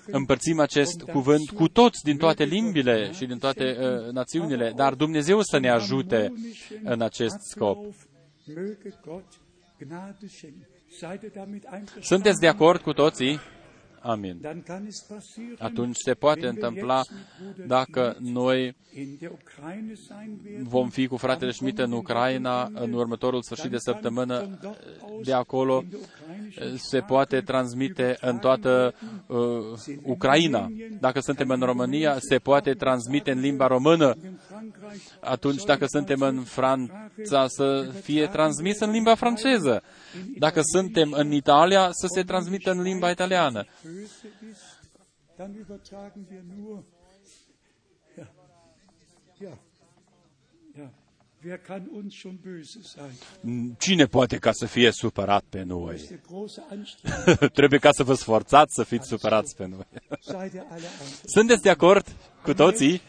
[0.07, 5.41] împărțim acest cuvânt cu toți din toate limbile și din toate uh, națiunile, dar Dumnezeu
[5.43, 6.33] să ne ajute
[6.83, 7.95] în acest scop.
[12.01, 13.39] Sunteți de acord cu toții?
[14.05, 14.41] Amin.
[15.59, 17.03] Atunci se poate întâmpla
[17.67, 18.77] dacă noi
[20.63, 24.59] vom fi cu fratele Schmidt în Ucraina în următorul sfârșit de săptămână,
[25.23, 25.85] de acolo
[26.77, 28.95] se poate transmite în toată
[29.27, 29.39] uh,
[30.03, 30.69] Ucraina.
[31.01, 34.17] Dacă suntem în România, se poate transmite în limba română.
[35.21, 39.83] Atunci, dacă suntem în Franța, să fie transmis în limba franceză.
[40.39, 43.65] Dacă suntem în Italia, să se transmită în limba italiană.
[53.79, 56.21] Cine poate ca să fie supărat pe noi?
[57.59, 59.87] Trebuie ca să vă sforțați să fiți supărați pe noi.
[61.25, 62.07] Sunteți de acord
[62.43, 63.01] cu toții?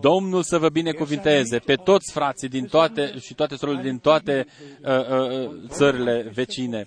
[0.00, 4.46] Domnul să vă binecuvinteze pe toți frații din toate și toate surorile din toate
[4.82, 6.86] uh, uh, țările vecine.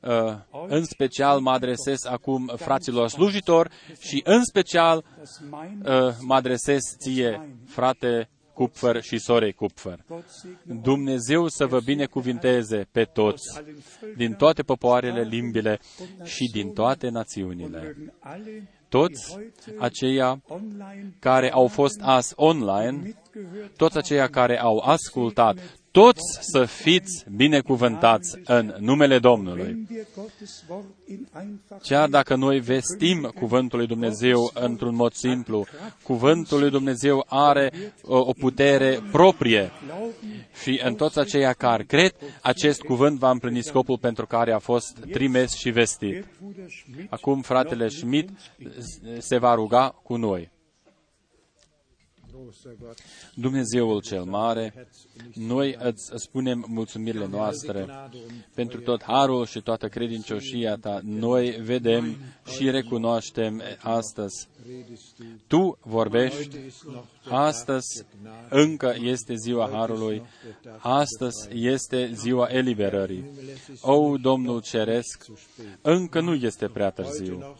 [0.00, 0.34] Uh,
[0.68, 3.70] în special mă adresez acum fraților slujitori
[4.00, 5.04] și în special
[5.84, 10.04] uh, mă adresez ție, frate Cupfer și sorei Cupfer.
[10.62, 13.62] Dumnezeu să vă binecuvinteze pe toți,
[14.16, 15.78] din toate popoarele, limbile
[16.24, 17.96] și din toate națiunile.
[18.92, 19.38] Toți
[19.78, 20.42] aceia
[21.18, 23.14] care au fost azi online,
[23.76, 25.56] toți aceia care au ascultat,
[25.92, 29.86] toți să fiți binecuvântați în numele Domnului.
[31.82, 35.66] Chiar dacă noi vestim cuvântul lui Dumnezeu într-un mod simplu,
[36.02, 39.70] cuvântul lui Dumnezeu are o, o putere proprie
[40.62, 44.98] și în toți aceia care cred, acest cuvânt va împlini scopul pentru care a fost
[45.10, 46.26] trimis și vestit.
[47.08, 48.30] Acum fratele Schmidt
[49.18, 50.50] se va ruga cu noi.
[53.34, 54.88] Dumnezeul cel mare,
[55.34, 57.86] noi îți spunem mulțumirile noastre
[58.54, 61.00] pentru tot harul și toată credincioșia ta.
[61.02, 62.16] Noi vedem
[62.56, 64.48] și recunoaștem astăzi.
[65.46, 66.56] Tu vorbești,
[67.28, 68.04] astăzi
[68.48, 70.22] încă este ziua harului,
[70.78, 73.24] astăzi este ziua eliberării.
[73.80, 75.26] O, Domnul Ceresc,
[75.80, 77.56] încă nu este prea târziu.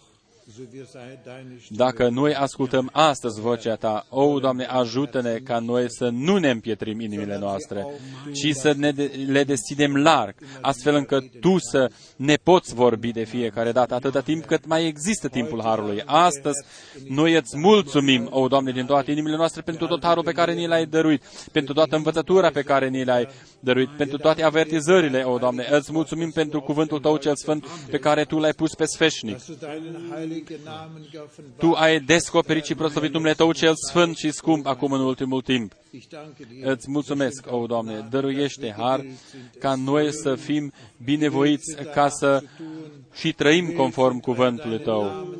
[1.68, 7.00] Dacă noi ascultăm astăzi vocea Ta, o, Doamne, ajută-ne ca noi să nu ne împietrim
[7.00, 7.86] inimile noastre,
[8.32, 11.90] ci să ne de, le deschidem larg, astfel încât Tu să
[12.24, 16.02] ne poți vorbi de fiecare dată, atâta timp cât mai există timpul Harului.
[16.06, 16.64] Astăzi,
[17.08, 20.66] noi îți mulțumim, o, Doamne, din toate inimile noastre, pentru tot Harul pe care ni
[20.66, 21.22] l-ai dăruit,
[21.52, 23.28] pentru toată învățătura pe care ni l-ai
[23.60, 28.24] dăruit, pentru toate avertizările, o, Doamne, îți mulțumim pentru cuvântul Tău cel Sfânt pe care
[28.24, 29.38] Tu l-ai pus pe sfeșnic.
[31.58, 35.72] Tu ai descoperit și proslavit numele Tău cel sfânt și scump acum în ultimul timp.
[36.62, 39.04] Îți mulțumesc, o Doamne, dăruiește har
[39.58, 40.72] ca noi să fim
[41.04, 42.42] binevoiți ca să
[43.14, 45.34] și trăim conform cuvântului Tău,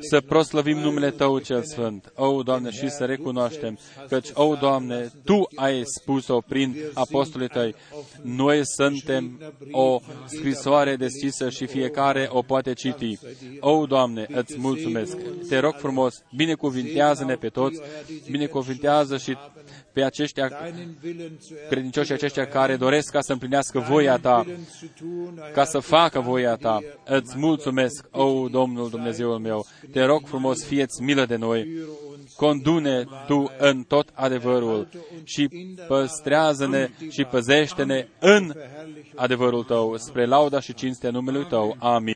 [0.00, 3.78] să proslăvim numele Tău cel Sfânt, o, Doamne, și să recunoaștem
[4.08, 7.74] căci, o, Doamne, Tu ai spus-o prin apostolii Tăi.
[8.22, 9.40] Noi suntem
[9.70, 13.18] o scrisoare deschisă și fiecare o poate citi.
[13.60, 15.16] O, Doamne, îți mulțumesc.
[15.48, 17.80] Te rog frumos, binecuvintează-ne pe toți,
[18.30, 19.36] binecuvintează și
[19.92, 20.50] pe aceștia,
[21.68, 24.46] credincioșii aceștia care doresc ca să împlinească voia Ta,
[25.52, 29.66] ca să facă voia Ta, îți mulțumesc, o Domnul Dumnezeul meu.
[29.92, 31.66] Te rog frumos, fieți milă de noi.
[32.36, 34.88] Condune Tu în tot adevărul
[35.24, 35.48] și
[35.88, 38.52] păstrează-ne și păzește-ne în
[39.14, 41.76] adevărul Tău, spre lauda și cinstea numelui Tău.
[41.78, 42.10] Amin.